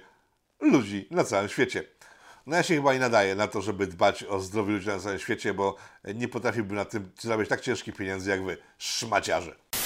ludzi 0.60 1.08
na 1.12 1.24
całym 1.24 1.50
świecie. 1.50 1.84
No 2.46 2.56
ja 2.56 2.64
się 2.64 2.76
chyba 2.76 2.94
nie 2.94 3.00
nadaję 3.00 3.36
na 3.36 3.48
to, 3.48 3.62
żeby 3.62 3.88
dbać 3.88 4.24
o 4.24 4.40
zdrowie 4.40 4.74
ludzi 4.74 4.88
na 4.88 5.00
całym 5.00 5.20
świecie, 5.20 5.54
bo 5.54 5.76
nie 6.16 6.28
potrafiłbym 6.28 6.76
na 6.76 6.86
tym 6.86 7.12
zarabiać 7.20 7.50
tak 7.50 7.62
ciężkich 7.62 7.96
pieniędzy 7.96 8.30
jak 8.30 8.44
wy, 8.44 8.58
szmaciarze. 8.78 9.77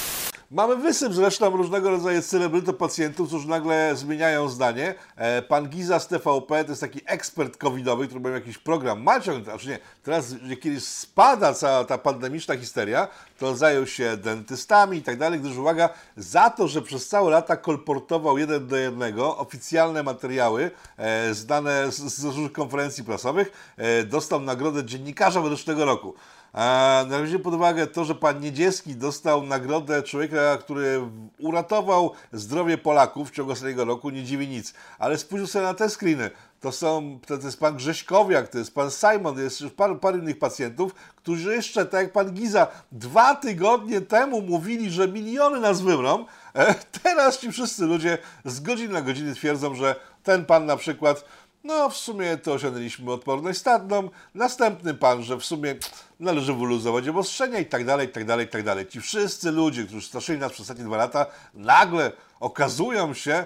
Mamy 0.52 0.76
wysyp 0.76 1.14
zresztą 1.14 1.50
różnego 1.50 1.90
rodzaju 1.90 2.22
celebrytów 2.22 2.76
pacjentów, 2.76 3.28
którzy 3.28 3.48
nagle 3.48 3.96
zmieniają 3.96 4.50
zdanie. 4.50 4.96
E, 5.16 5.42
Pan 5.42 5.70
Giza 5.70 6.00
z 6.00 6.08
TVP 6.08 6.64
to 6.64 6.72
jest 6.72 6.82
taki 6.82 7.02
ekspert 7.06 7.58
covidowy, 7.58 8.08
który 8.08 8.22
miał 8.22 8.34
jakiś 8.34 8.58
program, 8.58 9.04
ma 9.04 9.20
ciągle, 9.20 9.44
znaczy 9.44 9.68
nie, 9.68 9.80
teraz 10.04 10.36
kiedy 10.62 10.80
spada 10.80 11.54
cała 11.54 11.86
ta 11.86 11.98
pandemiczna 11.98 12.58
histeria, 12.58 13.08
to 13.40 13.56
zajął 13.56 13.88
się 13.88 14.18
dentystami 14.18 14.98
i 14.98 15.02
tak 15.02 15.18
dalej, 15.18 15.40
gdyż 15.40 15.58
uwaga, 15.58 15.90
za 16.18 16.50
to, 16.50 16.68
że 16.68 16.82
przez 16.82 17.08
całe 17.08 17.32
lata 17.32 17.58
kolportował 17.58 18.38
jeden 18.38 18.68
do 18.68 18.78
jednego 18.78 19.38
oficjalne 19.38 20.04
materiały 20.04 20.72
e, 20.98 21.34
znane 21.34 21.92
z, 21.92 21.98
z 21.98 22.24
różnych 22.24 22.52
konferencji 22.52 23.04
prasowych, 23.04 23.74
e, 23.78 24.04
dostał 24.04 24.40
nagrodę 24.40 24.86
dziennikarza 24.86 25.42
wyrocznego 25.42 25.86
roku. 25.86 26.14
A 26.54 27.06
na 27.08 27.20
razie 27.20 27.40
pod 27.40 27.54
uwagę 27.54 27.88
to, 27.88 28.06
że 28.06 28.16
pan 28.16 28.40
Niedzielski 28.40 28.96
dostał 28.96 29.44
nagrodę 29.44 30.04
człowieka, 30.04 30.58
który 30.58 31.02
uratował 31.40 32.12
zdrowie 32.34 32.78
Polaków 32.78 33.30
w 33.30 33.32
ciągu 33.32 33.52
ostatniego 33.52 33.86
roku, 33.86 34.10
nie 34.10 34.24
dziwi 34.24 34.48
nic. 34.48 34.74
Ale 35.00 35.18
spójrz 35.18 35.50
sobie 35.50 35.66
na 35.66 35.74
te 35.74 35.90
screeny. 35.90 36.30
To 36.60 36.72
są, 36.72 37.20
to 37.28 37.34
jest 37.34 37.60
pan 37.60 37.76
Grześkowiak, 37.76 38.48
to 38.48 38.58
jest 38.58 38.74
pan 38.74 38.92
Simon, 38.92 39.36
to 39.36 39.42
jest 39.42 39.62
już 39.62 39.72
parę, 39.72 40.00
parę 40.00 40.18
innych 40.18 40.40
pacjentów, 40.40 40.96
którzy 41.16 41.56
jeszcze, 41.56 41.86
tak 41.86 42.04
jak 42.04 42.12
pan 42.12 42.32
Giza, 42.32 42.68
dwa 42.92 43.36
tygodnie 43.36 44.02
temu 44.02 44.42
mówili, 44.42 44.92
że 44.92 45.08
miliony 45.08 45.60
nas 45.60 45.82
wymrą. 45.82 46.26
E, 46.56 46.76
teraz 47.04 47.40
ci 47.40 47.52
wszyscy 47.52 47.86
ludzie 47.86 48.18
z 48.46 48.60
godziny 48.60 48.94
na 48.94 49.02
godzinę 49.02 49.36
twierdzą, 49.36 49.76
że 49.76 49.96
ten 50.24 50.46
pan 50.46 50.66
na 50.66 50.78
przykład 50.78 51.26
no, 51.64 51.90
w 51.90 51.98
sumie 51.98 52.38
to 52.38 52.54
osiągnęliśmy 52.54 53.12
odporność 53.12 53.60
stadną. 53.60 54.10
Następny 54.36 54.94
pan, 54.94 55.24
że 55.24 55.38
w 55.38 55.46
sumie 55.46 55.76
należy 56.20 56.54
wyluzować 56.54 57.08
obostrzenia 57.08 57.60
i 57.60 57.66
tak 57.66 57.86
dalej, 57.86 58.08
i 58.08 58.12
tak 58.12 58.26
dalej, 58.26 58.46
i 58.46 58.50
tak 58.50 58.64
dalej. 58.64 58.88
Ci 58.88 59.02
wszyscy 59.02 59.52
ludzie, 59.52 59.84
którzy 59.84 60.08
straszyli 60.08 60.40
nas 60.40 60.52
przez 60.52 60.62
ostatnie 60.62 60.86
dwa 60.86 60.98
lata, 60.98 61.26
nagle 61.54 62.12
okazują 62.40 63.14
się 63.14 63.46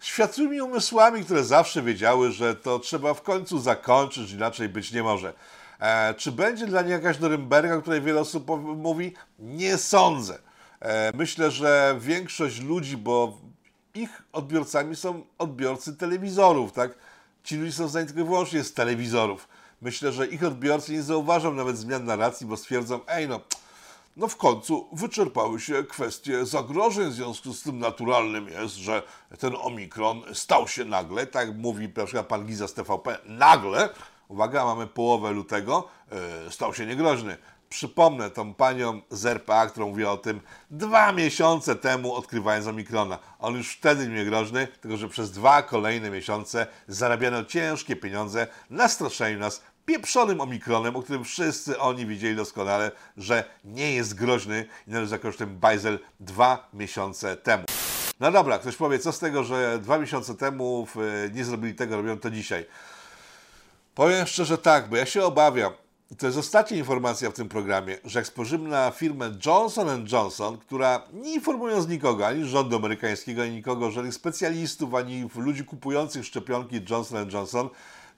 światłymi 0.00 0.60
umysłami, 0.60 1.24
które 1.24 1.44
zawsze 1.44 1.82
wiedziały, 1.82 2.32
że 2.32 2.54
to 2.54 2.78
trzeba 2.78 3.14
w 3.14 3.22
końcu 3.22 3.58
zakończyć, 3.58 4.30
inaczej 4.30 4.68
być 4.68 4.92
nie 4.92 5.02
może. 5.02 5.32
E, 5.80 6.14
czy 6.14 6.32
będzie 6.32 6.66
dla 6.66 6.82
nich 6.82 6.90
jakaś 6.90 7.18
Norymberga, 7.18 7.74
o 7.76 7.82
której 7.82 8.00
wiele 8.00 8.20
osób 8.20 8.50
mówi? 8.76 9.14
Nie 9.38 9.76
sądzę. 9.76 10.38
E, 10.80 11.12
myślę, 11.16 11.50
że 11.50 11.96
większość 12.00 12.60
ludzi, 12.60 12.96
bo 12.96 13.38
ich 13.94 14.22
odbiorcami 14.32 14.96
są 14.96 15.22
odbiorcy 15.38 15.96
telewizorów, 15.96 16.72
tak? 16.72 16.94
Ci 17.46 17.56
ludzie 17.56 17.72
są 17.72 17.88
znani 17.88 18.06
tylko 18.06 18.20
i 18.20 18.24
wyłącznie 18.24 18.64
z 18.64 18.72
telewizorów. 18.72 19.48
Myślę, 19.82 20.12
że 20.12 20.26
ich 20.26 20.44
odbiorcy 20.44 20.92
nie 20.92 21.02
zauważą 21.02 21.54
nawet 21.54 21.78
zmian 21.78 22.04
narracji, 22.04 22.46
bo 22.46 22.56
stwierdzą, 22.56 23.00
ej 23.08 23.28
no, 23.28 23.40
no 24.16 24.28
w 24.28 24.36
końcu 24.36 24.88
wyczerpały 24.92 25.60
się 25.60 25.84
kwestie 25.84 26.46
zagrożeń, 26.46 27.10
w 27.10 27.12
związku 27.12 27.54
z 27.54 27.62
tym 27.62 27.78
naturalnym 27.78 28.48
jest, 28.48 28.74
że 28.74 29.02
ten 29.38 29.56
omikron 29.60 30.22
stał 30.32 30.68
się 30.68 30.84
nagle, 30.84 31.26
tak 31.26 31.56
mówi 31.56 31.88
na 31.96 32.04
przykład 32.04 32.26
pan 32.26 32.46
Giza 32.46 32.68
z 32.68 32.74
TVP, 32.74 33.18
nagle, 33.24 33.88
uwaga, 34.28 34.64
mamy 34.64 34.86
połowę 34.86 35.30
lutego, 35.30 35.88
yy, 36.44 36.52
stał 36.52 36.74
się 36.74 36.86
niegroźny. 36.86 37.36
Przypomnę 37.68 38.30
tą 38.30 38.54
panią 38.54 39.00
z 39.10 39.26
RPA, 39.26 39.66
która 39.66 39.86
mówiła 39.86 40.12
o 40.12 40.16
tym 40.16 40.40
dwa 40.70 41.12
miesiące 41.12 41.76
temu, 41.76 42.14
odkrywając 42.14 42.66
Omikrona. 42.66 43.18
On 43.38 43.54
już 43.54 43.72
wtedy 43.72 44.08
nie 44.08 44.24
groźny, 44.24 44.68
tylko 44.80 44.96
że 44.96 45.08
przez 45.08 45.30
dwa 45.30 45.62
kolejne 45.62 46.10
miesiące 46.10 46.66
zarabiano 46.88 47.44
ciężkie 47.44 47.96
pieniądze 47.96 48.46
na 48.70 48.88
straszeniu 48.88 49.38
nas 49.38 49.62
pieprzonym 49.86 50.40
Omikronem, 50.40 50.96
o 50.96 51.02
którym 51.02 51.24
wszyscy 51.24 51.78
oni 51.78 52.06
widzieli 52.06 52.36
doskonale, 52.36 52.90
że 53.16 53.44
nie 53.64 53.92
jest 53.94 54.14
groźny 54.14 54.66
i 54.86 54.90
należy 54.90 55.10
zakończyć 55.10 55.38
ten 55.38 55.58
bajzel 55.58 55.98
dwa 56.20 56.68
miesiące 56.72 57.36
temu. 57.36 57.64
No 58.20 58.32
dobra, 58.32 58.58
ktoś 58.58 58.76
powie, 58.76 58.98
co 58.98 59.12
z 59.12 59.18
tego, 59.18 59.44
że 59.44 59.78
dwa 59.78 59.98
miesiące 59.98 60.34
temu 60.34 60.86
nie 61.34 61.44
zrobili 61.44 61.74
tego, 61.74 61.96
robią 61.96 62.18
to 62.18 62.30
dzisiaj. 62.30 62.66
Powiem 63.94 64.26
szczerze 64.26 64.58
tak, 64.58 64.88
bo 64.88 64.96
ja 64.96 65.06
się 65.06 65.24
obawiam, 65.24 65.72
to 66.18 66.26
jest 66.26 66.38
ostatnia 66.38 66.76
informacja 66.76 67.30
w 67.30 67.34
tym 67.34 67.48
programie, 67.48 67.98
że 68.04 68.18
jak 68.18 68.26
spojrzymy 68.26 68.68
na 68.68 68.90
firmę 68.90 69.32
Johnson 69.46 70.06
Johnson, 70.12 70.58
która 70.58 71.02
nie 71.12 71.34
informując 71.34 71.88
nikogo, 71.88 72.26
ani 72.26 72.44
rządu 72.44 72.76
amerykańskiego, 72.76 73.42
ani 73.42 73.52
nikogo, 73.52 73.90
żadnych 73.90 74.14
specjalistów, 74.14 74.94
ani 74.94 75.28
ludzi 75.36 75.64
kupujących 75.64 76.26
szczepionki 76.26 76.80
Johnson 76.90 77.30
Johnson, 77.32 77.68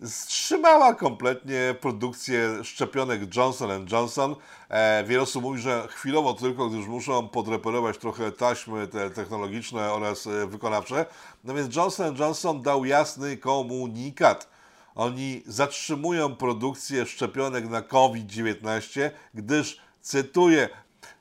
wstrzymała 0.03 0.95
kompletnie 0.95 1.75
produkcję 1.81 2.65
szczepionek 2.65 3.37
Johnson 3.37 3.87
Johnson. 3.93 4.37
E, 4.69 5.05
wiele 5.05 5.23
osób 5.23 5.43
mówi, 5.43 5.61
że 5.61 5.89
chwilowo 5.91 6.35
tylko, 6.35 6.69
gdyż 6.69 6.87
muszą 6.87 7.29
podreperować 7.29 7.99
trochę 7.99 8.33
taśmy 8.33 8.87
te 8.87 9.11
technologiczne 9.11 9.93
oraz 9.93 10.27
e, 10.27 10.47
wykonawcze. 10.47 11.07
No 11.45 11.55
więc 11.55 11.77
Johnson 11.77 12.17
Johnson 12.17 12.63
dał 12.63 12.85
jasny 12.85 13.37
komunikat 13.37 14.58
oni 14.99 15.43
zatrzymują 15.47 16.37
produkcję 16.37 17.07
szczepionek 17.07 17.69
na 17.69 17.83
COVID-19, 17.83 19.11
gdyż, 19.35 19.81
cytuję, 20.01 20.69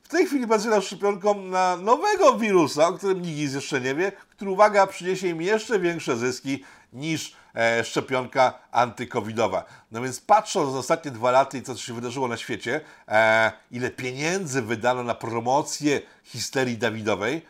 w 0.03 0.07
tej 0.07 0.25
chwili 0.25 0.45
nad 0.47 0.84
szczepionką 0.84 1.41
na 1.41 1.78
nowego 1.78 2.38
wirusa, 2.38 2.88
o 2.88 2.93
którym 2.93 3.21
nikt 3.21 3.53
jeszcze 3.53 3.82
nie 3.82 3.95
wie, 3.95 4.11
który, 4.30 4.51
uwaga, 4.51 4.88
przyniesie 4.88 5.28
im 5.28 5.41
jeszcze 5.41 5.80
większe 5.80 6.17
zyski 6.17 6.63
niż 6.93 7.36
e, 7.55 7.84
szczepionka 7.84 8.59
antykowidowa. 8.71 9.65
No 9.91 10.01
więc 10.01 10.21
patrząc 10.21 10.73
na 10.73 10.80
ostatnie 10.80 11.11
dwa 11.11 11.32
lata 11.32 11.57
i 11.57 11.61
to, 11.61 11.75
co 11.75 11.82
się 11.82 11.93
wydarzyło 11.93 12.28
na 12.28 12.38
świecie, 12.38 12.82
e, 13.07 13.51
ile 13.71 13.91
pieniędzy 13.91 14.61
wydano 14.61 15.03
na 15.03 15.15
promocję 15.15 16.01
histerii 16.23 16.78
Dawidowej 16.78 17.45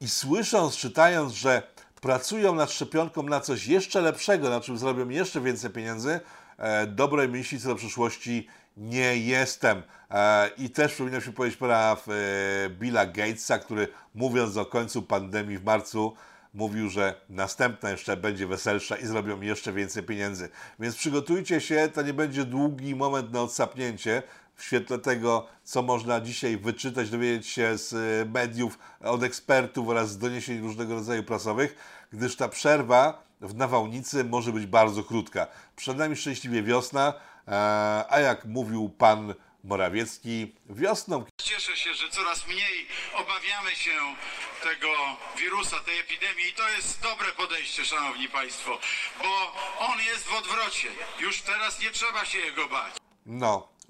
i 0.00 0.08
słysząc, 0.08 0.76
czytając, 0.76 1.32
że 1.32 1.71
pracują 2.02 2.54
nad 2.54 2.72
szczepionką 2.72 3.22
na 3.22 3.40
coś 3.40 3.66
jeszcze 3.66 4.00
lepszego, 4.00 4.50
na 4.50 4.60
czym 4.60 4.78
zrobią 4.78 5.08
jeszcze 5.08 5.40
więcej 5.40 5.70
pieniędzy, 5.70 6.20
e, 6.58 6.86
dobrej 6.86 7.28
myśli 7.28 7.60
co 7.60 7.68
do 7.68 7.74
przyszłości 7.74 8.48
nie 8.76 9.16
jestem. 9.16 9.82
E, 10.10 10.50
I 10.58 10.70
też 10.70 10.94
powinno 10.94 11.20
się 11.20 11.32
powiedzieć 11.32 11.58
pana 11.58 11.96
e, 12.08 12.70
Billa 12.70 13.06
Gatesa, 13.06 13.58
który 13.58 13.88
mówiąc 14.14 14.56
o 14.56 14.66
końcu 14.66 15.02
pandemii 15.02 15.58
w 15.58 15.64
marcu, 15.64 16.16
mówił, 16.54 16.90
że 16.90 17.14
następna 17.28 17.90
jeszcze 17.90 18.16
będzie 18.16 18.46
weselsza 18.46 18.96
i 18.96 19.06
zrobią 19.06 19.40
jeszcze 19.40 19.72
więcej 19.72 20.02
pieniędzy. 20.02 20.48
Więc 20.78 20.96
przygotujcie 20.96 21.60
się, 21.60 21.88
to 21.94 22.02
nie 22.02 22.14
będzie 22.14 22.44
długi 22.44 22.94
moment 22.94 23.32
na 23.32 23.42
odsapnięcie 23.42 24.22
w 24.56 24.64
świetle 24.64 24.98
tego, 24.98 25.46
co 25.64 25.82
można 25.82 26.20
dzisiaj 26.20 26.56
wyczytać, 26.56 27.10
dowiedzieć 27.10 27.48
się 27.48 27.78
z 27.78 27.92
e, 27.92 28.30
mediów, 28.30 28.78
od 29.00 29.22
ekspertów 29.22 29.88
oraz 29.88 30.10
z 30.10 30.18
doniesień 30.18 30.60
różnego 30.60 30.94
rodzaju 30.94 31.22
prasowych, 31.22 31.76
gdyż 32.12 32.36
ta 32.36 32.48
przerwa 32.48 33.22
w 33.40 33.54
nawałnicy 33.54 34.24
może 34.24 34.52
być 34.52 34.66
bardzo 34.66 35.04
krótka. 35.04 35.46
Przed 35.76 35.96
nami 35.98 36.16
szczęśliwie 36.16 36.62
wiosna, 36.62 37.14
e, 37.48 37.52
a 38.08 38.20
jak 38.20 38.44
mówił 38.44 38.88
pan 38.88 39.34
Morawiecki, 39.64 40.54
wiosną 40.70 41.24
Cieszę 41.36 41.76
się, 41.76 41.94
że 41.94 42.08
coraz 42.10 42.46
mniej 42.46 42.86
obawiamy 43.14 43.76
się 43.76 43.90
tego 44.62 44.88
wirusa, 45.38 45.76
tej 45.80 45.98
epidemii 45.98 46.48
i 46.48 46.52
to 46.52 46.68
jest 46.68 47.02
dobre 47.02 47.32
podejście, 47.32 47.84
szanowni 47.84 48.28
państwo, 48.28 48.78
bo 49.22 49.52
on 49.78 49.98
jest 50.00 50.24
w 50.24 50.34
odwrocie. 50.34 50.88
Już 51.20 51.42
teraz 51.42 51.80
nie 51.80 51.90
trzeba 51.90 52.24
się 52.24 52.38
jego 52.38 52.68
bać. 52.68 52.94
No, 53.26 53.71